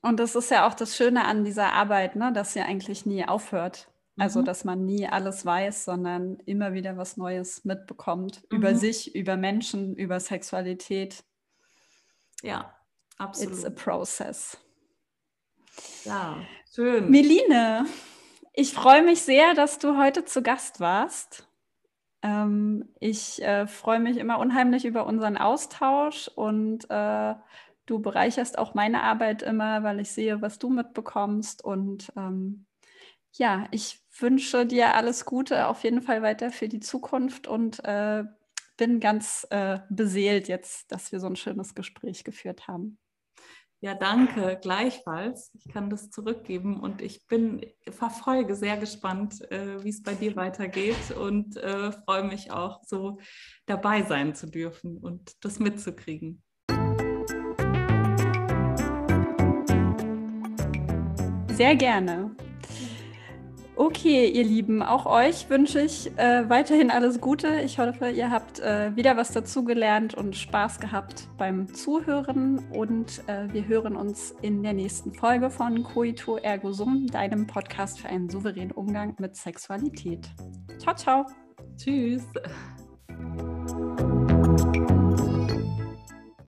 Und 0.00 0.20
das 0.20 0.36
ist 0.36 0.50
ja 0.50 0.66
auch 0.66 0.74
das 0.74 0.96
Schöne 0.96 1.24
an 1.24 1.44
dieser 1.44 1.72
Arbeit, 1.72 2.16
ne? 2.16 2.32
dass 2.32 2.52
sie 2.52 2.60
eigentlich 2.60 3.04
nie 3.04 3.24
aufhört. 3.26 3.87
Also, 4.18 4.40
mhm. 4.40 4.44
dass 4.44 4.64
man 4.64 4.84
nie 4.84 5.06
alles 5.06 5.46
weiß, 5.46 5.84
sondern 5.84 6.38
immer 6.46 6.72
wieder 6.72 6.96
was 6.96 7.16
Neues 7.16 7.64
mitbekommt 7.64 8.42
mhm. 8.50 8.58
über 8.58 8.74
sich, 8.74 9.14
über 9.14 9.36
Menschen, 9.36 9.94
über 9.94 10.20
Sexualität. 10.20 11.24
Ja, 12.42 12.74
absolut. 13.16 13.54
It's 13.54 13.64
a 13.64 13.70
process. 13.70 14.58
Ja, 16.04 16.38
schön. 16.74 17.10
Meline, 17.10 17.86
ich 18.52 18.72
freue 18.72 19.02
mich 19.02 19.22
sehr, 19.22 19.54
dass 19.54 19.78
du 19.78 19.96
heute 19.96 20.24
zu 20.24 20.42
Gast 20.42 20.80
warst. 20.80 21.48
Ähm, 22.22 22.88
ich 22.98 23.42
äh, 23.42 23.66
freue 23.66 24.00
mich 24.00 24.16
immer 24.16 24.38
unheimlich 24.38 24.84
über 24.84 25.06
unseren 25.06 25.36
Austausch 25.36 26.28
und 26.34 26.90
äh, 26.90 27.34
du 27.86 28.00
bereicherst 28.00 28.58
auch 28.58 28.74
meine 28.74 29.02
Arbeit 29.02 29.42
immer, 29.42 29.82
weil 29.84 30.00
ich 30.00 30.10
sehe, 30.10 30.42
was 30.42 30.58
du 30.58 30.70
mitbekommst 30.70 31.64
und 31.64 32.12
ähm, 32.16 32.66
ja, 33.38 33.68
ich 33.70 34.00
wünsche 34.18 34.66
dir 34.66 34.94
alles 34.94 35.24
Gute 35.24 35.68
auf 35.68 35.84
jeden 35.84 36.02
Fall 36.02 36.22
weiter 36.22 36.50
für 36.50 36.68
die 36.68 36.80
Zukunft 36.80 37.46
und 37.46 37.82
äh, 37.84 38.24
bin 38.76 39.00
ganz 39.00 39.46
äh, 39.50 39.78
beseelt 39.88 40.48
jetzt, 40.48 40.90
dass 40.90 41.12
wir 41.12 41.20
so 41.20 41.28
ein 41.28 41.36
schönes 41.36 41.74
Gespräch 41.74 42.24
geführt 42.24 42.66
haben. 42.68 42.98
Ja, 43.80 43.94
danke, 43.94 44.58
gleichfalls. 44.60 45.52
Ich 45.54 45.72
kann 45.72 45.88
das 45.88 46.10
zurückgeben 46.10 46.80
und 46.80 47.00
ich 47.00 47.28
bin, 47.28 47.64
verfolge 47.88 48.56
sehr 48.56 48.76
gespannt, 48.76 49.40
äh, 49.52 49.84
wie 49.84 49.90
es 49.90 50.02
bei 50.02 50.14
dir 50.14 50.34
weitergeht 50.34 51.12
und 51.12 51.56
äh, 51.56 51.92
freue 51.92 52.24
mich 52.24 52.50
auch, 52.50 52.82
so 52.84 53.20
dabei 53.66 54.02
sein 54.02 54.34
zu 54.34 54.48
dürfen 54.48 54.98
und 54.98 55.32
das 55.44 55.60
mitzukriegen. 55.60 56.42
Sehr 61.52 61.76
gerne. 61.76 62.36
Okay, 63.78 64.28
ihr 64.28 64.42
Lieben, 64.42 64.82
auch 64.82 65.06
euch 65.06 65.48
wünsche 65.50 65.80
ich 65.80 66.10
äh, 66.18 66.50
weiterhin 66.50 66.90
alles 66.90 67.20
Gute. 67.20 67.60
Ich 67.60 67.78
hoffe, 67.78 68.10
ihr 68.10 68.28
habt 68.28 68.58
äh, 68.58 68.96
wieder 68.96 69.16
was 69.16 69.30
dazugelernt 69.30 70.14
und 70.14 70.34
Spaß 70.34 70.80
gehabt 70.80 71.28
beim 71.38 71.72
Zuhören. 71.72 72.58
Und 72.72 73.22
äh, 73.28 73.46
wir 73.52 73.68
hören 73.68 73.94
uns 73.94 74.34
in 74.42 74.64
der 74.64 74.72
nächsten 74.72 75.14
Folge 75.14 75.48
von 75.48 75.84
Coito 75.84 76.38
Ergo 76.38 76.72
Sum, 76.72 77.06
deinem 77.06 77.46
Podcast 77.46 78.00
für 78.00 78.08
einen 78.08 78.28
souveränen 78.28 78.72
Umgang 78.72 79.14
mit 79.20 79.36
Sexualität. 79.36 80.28
Ciao, 80.80 80.96
ciao. 80.96 81.24
Tschüss. 81.76 82.24